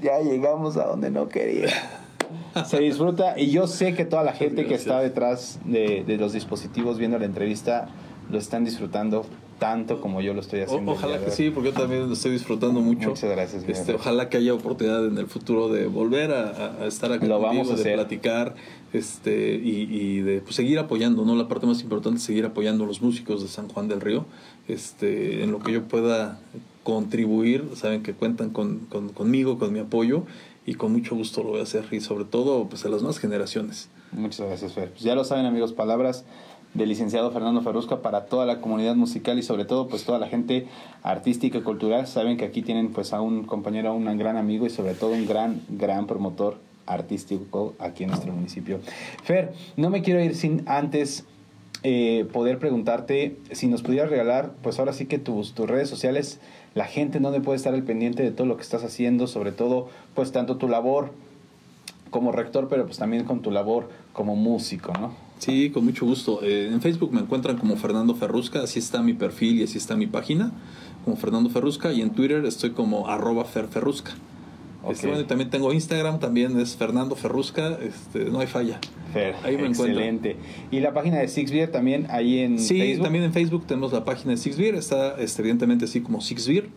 ya 0.00 0.20
llegamos 0.20 0.76
a 0.76 0.86
donde 0.86 1.10
no 1.10 1.28
quería. 1.28 1.68
Se 2.64 2.78
disfruta 2.78 3.38
y 3.38 3.50
yo 3.50 3.66
sé 3.66 3.94
que 3.94 4.04
toda 4.04 4.22
la 4.22 4.32
gente 4.32 4.66
que 4.66 4.74
está 4.74 5.00
detrás 5.00 5.58
de, 5.64 6.04
de 6.06 6.16
los 6.16 6.32
dispositivos 6.32 6.98
viendo 6.98 7.18
la 7.18 7.26
entrevista 7.26 7.88
lo 8.30 8.38
están 8.38 8.64
disfrutando 8.64 9.26
tanto 9.58 10.00
como 10.00 10.20
yo 10.20 10.34
lo 10.34 10.40
estoy 10.40 10.60
haciendo. 10.60 10.92
ojalá 10.92 11.24
que 11.24 11.30
sí, 11.30 11.50
porque 11.50 11.70
yo 11.70 11.74
también 11.78 12.06
lo 12.08 12.12
estoy 12.12 12.32
disfrutando 12.32 12.80
mucho. 12.80 13.10
Muchas 13.10 13.30
gracias, 13.30 13.64
Este, 13.68 13.94
ojalá 13.94 14.28
que 14.28 14.36
haya 14.38 14.52
oportunidad 14.54 15.06
en 15.06 15.16
el 15.18 15.26
futuro 15.26 15.68
de 15.68 15.86
volver 15.86 16.32
a, 16.32 16.86
estar 16.86 17.12
aquí 17.12 17.26
Lo 17.26 17.40
vamos 17.40 17.68
a 17.70 17.74
de 17.74 17.80
hacer. 17.80 17.94
platicar 17.94 18.54
este, 18.92 19.54
y, 19.56 19.88
y 19.90 20.20
de 20.20 20.40
pues, 20.40 20.54
seguir 20.56 20.78
apoyando. 20.78 21.24
¿no? 21.24 21.34
La 21.36 21.48
parte 21.48 21.66
más 21.66 21.82
importante 21.82 22.18
es 22.18 22.24
seguir 22.24 22.44
apoyando 22.44 22.84
a 22.84 22.86
los 22.86 23.00
músicos 23.02 23.42
de 23.42 23.48
San 23.48 23.68
Juan 23.68 23.88
del 23.88 24.00
Río. 24.00 24.26
Este, 24.68 25.42
en 25.42 25.52
lo 25.52 25.58
que 25.60 25.72
yo 25.72 25.84
pueda 25.84 26.38
contribuir, 26.82 27.64
saben 27.76 28.02
que 28.02 28.12
cuentan 28.12 28.50
con, 28.50 28.80
con- 28.90 29.08
conmigo, 29.10 29.58
con 29.58 29.72
mi 29.72 29.78
apoyo 29.78 30.24
y 30.66 30.74
con 30.74 30.92
mucho 30.92 31.14
gusto 31.14 31.42
lo 31.42 31.50
voy 31.50 31.60
a 31.60 31.64
hacer 31.64 31.84
y 31.92 32.00
sobre 32.00 32.24
todo 32.24 32.66
pues 32.68 32.84
a 32.84 32.88
las 32.88 33.00
nuevas 33.02 33.18
generaciones. 33.18 33.88
Muchas 34.12 34.46
gracias, 34.46 34.72
Fer. 34.74 34.90
Pues 34.90 35.02
ya 35.02 35.14
lo 35.14 35.24
saben, 35.24 35.44
amigos, 35.46 35.72
palabras 35.72 36.24
del 36.74 36.88
licenciado 36.88 37.30
Fernando 37.30 37.62
Ferrusca 37.62 38.02
para 38.02 38.26
toda 38.26 38.46
la 38.46 38.60
comunidad 38.60 38.96
musical 38.96 39.38
y 39.38 39.42
sobre 39.42 39.64
todo 39.64 39.88
pues 39.88 40.04
toda 40.04 40.18
la 40.18 40.28
gente 40.28 40.66
artística 41.02 41.58
y 41.58 41.62
cultural. 41.62 42.06
Saben 42.06 42.36
que 42.36 42.44
aquí 42.44 42.62
tienen 42.62 42.90
pues 42.90 43.12
a 43.12 43.20
un 43.20 43.44
compañero, 43.44 43.90
a 43.90 43.92
un 43.92 44.04
gran 44.18 44.36
amigo 44.36 44.66
y 44.66 44.70
sobre 44.70 44.94
todo 44.94 45.12
un 45.12 45.26
gran, 45.26 45.62
gran 45.68 46.06
promotor 46.06 46.58
artístico 46.86 47.74
aquí 47.78 48.04
en 48.04 48.10
nuestro 48.10 48.32
municipio. 48.32 48.80
Fer, 49.22 49.52
no 49.76 49.88
me 49.88 50.02
quiero 50.02 50.22
ir 50.22 50.34
sin 50.34 50.62
antes 50.66 51.24
eh, 51.82 52.26
poder 52.32 52.58
preguntarte 52.58 53.36
si 53.52 53.68
nos 53.68 53.82
pudieras 53.82 54.10
regalar, 54.10 54.52
pues 54.62 54.78
ahora 54.78 54.92
sí 54.92 55.06
que 55.06 55.18
tus, 55.18 55.54
tus 55.54 55.68
redes 55.68 55.88
sociales, 55.88 56.40
la 56.74 56.86
gente 56.86 57.20
donde 57.20 57.40
puede 57.40 57.56
estar 57.56 57.74
al 57.74 57.82
pendiente 57.82 58.22
de 58.22 58.30
todo 58.30 58.46
lo 58.46 58.56
que 58.56 58.62
estás 58.62 58.84
haciendo, 58.84 59.26
sobre 59.26 59.52
todo 59.52 59.88
pues 60.14 60.32
tanto 60.32 60.56
tu 60.56 60.68
labor 60.68 61.12
como 62.10 62.32
rector, 62.32 62.68
pero 62.68 62.86
pues 62.86 62.98
también 62.98 63.24
con 63.24 63.42
tu 63.42 63.50
labor 63.50 63.90
como 64.12 64.34
músico, 64.34 64.92
¿no? 64.92 65.23
Sí, 65.44 65.70
con 65.70 65.84
mucho 65.84 66.06
gusto. 66.06 66.40
Eh, 66.42 66.70
en 66.72 66.80
Facebook 66.80 67.12
me 67.12 67.20
encuentran 67.20 67.56
como 67.58 67.76
Fernando 67.76 68.14
Ferrusca, 68.14 68.62
así 68.62 68.78
está 68.78 69.02
mi 69.02 69.12
perfil 69.14 69.60
y 69.60 69.62
así 69.64 69.78
está 69.78 69.96
mi 69.96 70.06
página, 70.06 70.52
como 71.04 71.16
Fernando 71.16 71.50
Ferrusca, 71.50 71.92
y 71.92 72.00
en 72.02 72.10
Twitter 72.10 72.44
estoy 72.44 72.70
como 72.70 73.08
arroba 73.08 73.44
ferferrusca. 73.44 74.12
Este, 74.90 75.06
Ok. 75.06 75.12
bueno, 75.12 75.20
y 75.20 75.24
también 75.26 75.48
tengo 75.50 75.72
Instagram, 75.72 76.18
también 76.20 76.58
es 76.60 76.76
Fernando 76.76 77.14
Ferrusca, 77.16 77.78
este, 77.82 78.26
no 78.30 78.40
hay 78.40 78.46
falla. 78.46 78.78
Fer, 79.14 79.34
Ahí 79.42 79.56
me 79.56 79.68
excelente. 79.68 80.36
Y 80.70 80.80
la 80.80 80.92
página 80.92 81.18
de 81.18 81.28
Six 81.28 81.50
Beer 81.52 81.70
también 81.70 82.06
ahí 82.10 82.40
en 82.40 82.58
Sí, 82.58 82.78
Facebook. 82.78 83.04
también 83.04 83.24
en 83.24 83.32
Facebook 83.32 83.66
tenemos 83.66 83.92
la 83.92 84.04
página 84.04 84.32
de 84.32 84.36
Sixbeer, 84.36 84.74
está 84.74 85.14
este, 85.20 85.40
evidentemente 85.42 85.84
así 85.86 86.00
como 86.00 86.20
Sixbeer. 86.20 86.68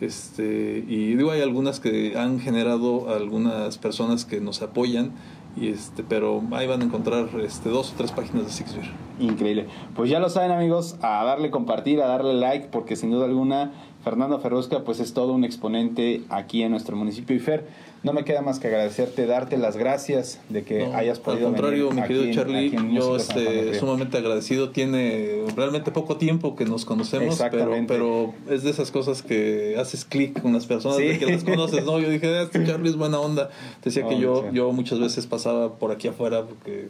Este, 0.00 0.84
y 0.86 1.14
digo, 1.16 1.32
hay 1.32 1.40
algunas 1.40 1.80
que 1.80 2.16
han 2.16 2.38
generado 2.38 3.12
algunas 3.12 3.78
personas 3.78 4.24
que 4.24 4.40
nos 4.40 4.62
apoyan, 4.62 5.10
y 5.56 5.68
este, 5.68 6.02
pero 6.02 6.42
ahí 6.52 6.66
van 6.66 6.82
a 6.82 6.84
encontrar 6.84 7.28
este, 7.42 7.68
dos 7.68 7.92
o 7.92 7.94
tres 7.96 8.12
páginas 8.12 8.44
de 8.44 8.52
Sixbeer. 8.52 8.90
Increíble. 9.18 9.66
Pues 9.96 10.10
ya 10.10 10.20
lo 10.20 10.28
saben 10.28 10.52
amigos, 10.52 10.96
a 11.02 11.24
darle 11.24 11.50
compartir, 11.50 12.00
a 12.00 12.06
darle 12.06 12.34
like, 12.34 12.68
porque 12.68 12.94
sin 12.94 13.10
duda 13.10 13.24
alguna 13.24 13.72
Fernando 14.04 14.38
Ferrusca 14.38 14.84
pues 14.84 15.00
es 15.00 15.12
todo 15.12 15.32
un 15.32 15.44
exponente 15.44 16.22
aquí 16.28 16.62
en 16.62 16.70
nuestro 16.70 16.96
municipio. 16.96 17.34
Y 17.34 17.40
Fer, 17.40 17.66
no 18.02 18.12
me 18.12 18.24
queda 18.24 18.42
más 18.42 18.58
que 18.60 18.68
agradecerte, 18.68 19.26
darte 19.26 19.56
las 19.56 19.76
gracias 19.76 20.40
de 20.48 20.62
que 20.62 20.86
No, 20.86 20.94
hayas 20.96 21.18
podido 21.18 21.48
Al 21.48 21.54
contrario, 21.54 21.88
venir 21.88 22.02
mi 22.02 22.08
querido 22.08 22.32
Charlie, 22.34 22.66
aquí 22.68 22.76
en 22.76 22.94
yo 22.94 23.16
este, 23.16 23.78
sumamente 23.78 24.16
agradecido. 24.18 24.70
Tiene 24.70 25.42
realmente 25.56 25.90
poco 25.90 26.16
tiempo 26.16 26.54
que 26.54 26.64
nos 26.64 26.84
conocemos, 26.84 27.42
pero, 27.50 27.72
pero 27.88 28.34
es 28.48 28.62
de 28.62 28.70
esas 28.70 28.90
cosas 28.90 29.22
que 29.22 29.74
haces 29.78 30.04
clic 30.04 30.40
con 30.40 30.52
las 30.52 30.66
personas 30.66 30.98
Sí. 30.98 31.04
de 31.04 31.18
que 31.18 31.26
las 31.26 31.42
conoces. 31.44 31.84
No, 31.84 31.98
yo 31.98 32.08
dije, 32.08 32.26
"Ah, 32.28 32.42
este 32.42 32.64
Charlie 32.64 32.90
es 32.90 32.96
buena 32.96 33.18
onda. 33.20 33.50
Decía 33.84 34.06
que 34.08 34.18
yo, 34.18 34.50
yo 34.52 34.70
muchas 34.72 35.00
veces 35.00 35.26
pasaba 35.26 35.74
por 35.74 35.90
aquí 35.90 36.08
afuera 36.08 36.44
porque 36.44 36.88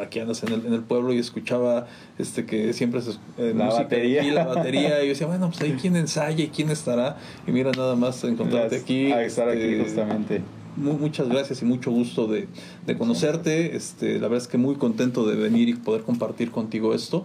aquí 0.00 0.18
andas 0.20 0.42
en 0.42 0.52
el, 0.52 0.66
en 0.66 0.72
el 0.72 0.80
pueblo 0.82 1.12
y 1.12 1.18
escuchaba 1.18 1.86
este 2.18 2.46
que 2.46 2.72
siempre 2.72 3.00
se 3.00 3.12
eh, 3.38 3.52
La 3.56 3.64
música 3.66 3.82
batería. 3.84 4.22
y 4.22 4.30
la 4.30 4.44
batería 4.44 4.98
y 5.02 5.06
yo 5.06 5.08
decía 5.10 5.26
bueno 5.26 5.48
pues 5.50 5.60
ahí 5.62 5.76
quién 5.80 5.96
ensaya 5.96 6.44
y 6.44 6.48
quién 6.48 6.70
estará 6.70 7.16
y 7.46 7.52
mira 7.52 7.70
nada 7.72 7.94
más 7.96 8.22
encontrarte 8.24 8.74
Las- 8.76 8.82
aquí 8.84 9.12
a 9.12 9.22
estar 9.24 9.48
aquí 9.48 9.60
este, 9.60 9.82
justamente. 9.84 10.42
Mu- 10.76 10.94
muchas 10.98 11.28
gracias 11.28 11.62
y 11.62 11.64
mucho 11.64 11.90
gusto 11.92 12.26
de, 12.26 12.48
de 12.86 12.98
conocerte. 12.98 13.76
Este, 13.76 14.14
la 14.14 14.22
verdad 14.28 14.38
es 14.38 14.48
que 14.48 14.58
muy 14.58 14.74
contento 14.74 15.24
de 15.24 15.36
venir 15.36 15.68
y 15.68 15.74
poder 15.74 16.02
compartir 16.02 16.50
contigo 16.50 16.94
esto. 16.94 17.24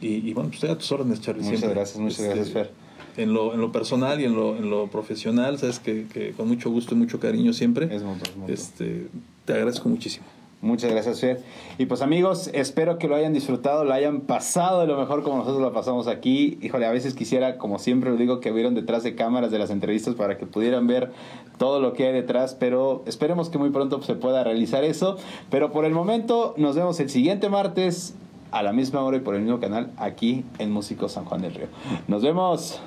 Y, 0.00 0.28
y 0.28 0.32
bueno, 0.32 0.50
pues 0.50 0.58
estoy 0.62 0.70
a 0.70 0.78
tus 0.78 0.92
órdenes, 0.92 1.20
Charlie. 1.20 1.42
Muchas 1.42 1.58
siempre. 1.58 1.74
gracias, 1.76 1.98
muchas 2.00 2.20
Este, 2.20 2.34
gracias, 2.34 2.52
Fer. 2.52 2.70
En 3.16 3.32
lo, 3.32 3.52
en 3.52 3.60
lo 3.60 3.72
personal 3.72 4.20
y 4.20 4.24
en 4.26 4.36
lo, 4.36 4.56
en 4.56 4.70
lo 4.70 4.86
profesional, 4.88 5.58
sabes 5.58 5.80
que, 5.80 6.06
que 6.12 6.30
con 6.32 6.46
mucho 6.46 6.70
gusto 6.70 6.94
y 6.94 6.98
mucho 6.98 7.18
cariño 7.18 7.52
siempre. 7.52 7.92
Es 7.92 8.04
mutuo, 8.04 8.32
es. 8.46 8.60
Este, 8.60 9.08
te 9.44 9.52
agradezco 9.54 9.88
muchísimo. 9.88 10.24
Muchas 10.64 10.90
gracias, 10.90 11.20
Fer. 11.20 11.42
Y 11.76 11.84
pues 11.84 12.00
amigos, 12.00 12.48
espero 12.54 12.96
que 12.96 13.06
lo 13.06 13.16
hayan 13.16 13.34
disfrutado, 13.34 13.84
lo 13.84 13.92
hayan 13.92 14.22
pasado 14.22 14.80
de 14.80 14.86
lo 14.86 14.98
mejor 14.98 15.22
como 15.22 15.36
nosotros 15.36 15.60
lo 15.60 15.74
pasamos 15.74 16.06
aquí. 16.08 16.58
Híjole, 16.62 16.86
a 16.86 16.90
veces 16.90 17.12
quisiera, 17.12 17.58
como 17.58 17.78
siempre 17.78 18.10
lo 18.10 18.16
digo, 18.16 18.40
que 18.40 18.50
vieron 18.50 18.74
detrás 18.74 19.02
de 19.02 19.14
cámaras 19.14 19.50
de 19.50 19.58
las 19.58 19.68
entrevistas 19.68 20.14
para 20.14 20.38
que 20.38 20.46
pudieran 20.46 20.86
ver 20.86 21.12
todo 21.58 21.80
lo 21.80 21.92
que 21.92 22.06
hay 22.06 22.14
detrás, 22.14 22.56
pero 22.58 23.02
esperemos 23.06 23.50
que 23.50 23.58
muy 23.58 23.68
pronto 23.68 24.00
se 24.00 24.14
pueda 24.14 24.42
realizar 24.42 24.84
eso. 24.84 25.18
Pero 25.50 25.70
por 25.70 25.84
el 25.84 25.92
momento 25.92 26.54
nos 26.56 26.76
vemos 26.76 26.98
el 26.98 27.10
siguiente 27.10 27.50
martes 27.50 28.14
a 28.50 28.62
la 28.62 28.72
misma 28.72 29.02
hora 29.02 29.18
y 29.18 29.20
por 29.20 29.34
el 29.34 29.42
mismo 29.42 29.60
canal 29.60 29.90
aquí 29.98 30.46
en 30.58 30.72
Músico 30.72 31.10
San 31.10 31.26
Juan 31.26 31.42
del 31.42 31.54
Río. 31.54 31.66
Nos 32.08 32.22
vemos. 32.22 32.80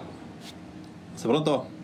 Hasta 1.15 1.29
pronto. 1.29 1.76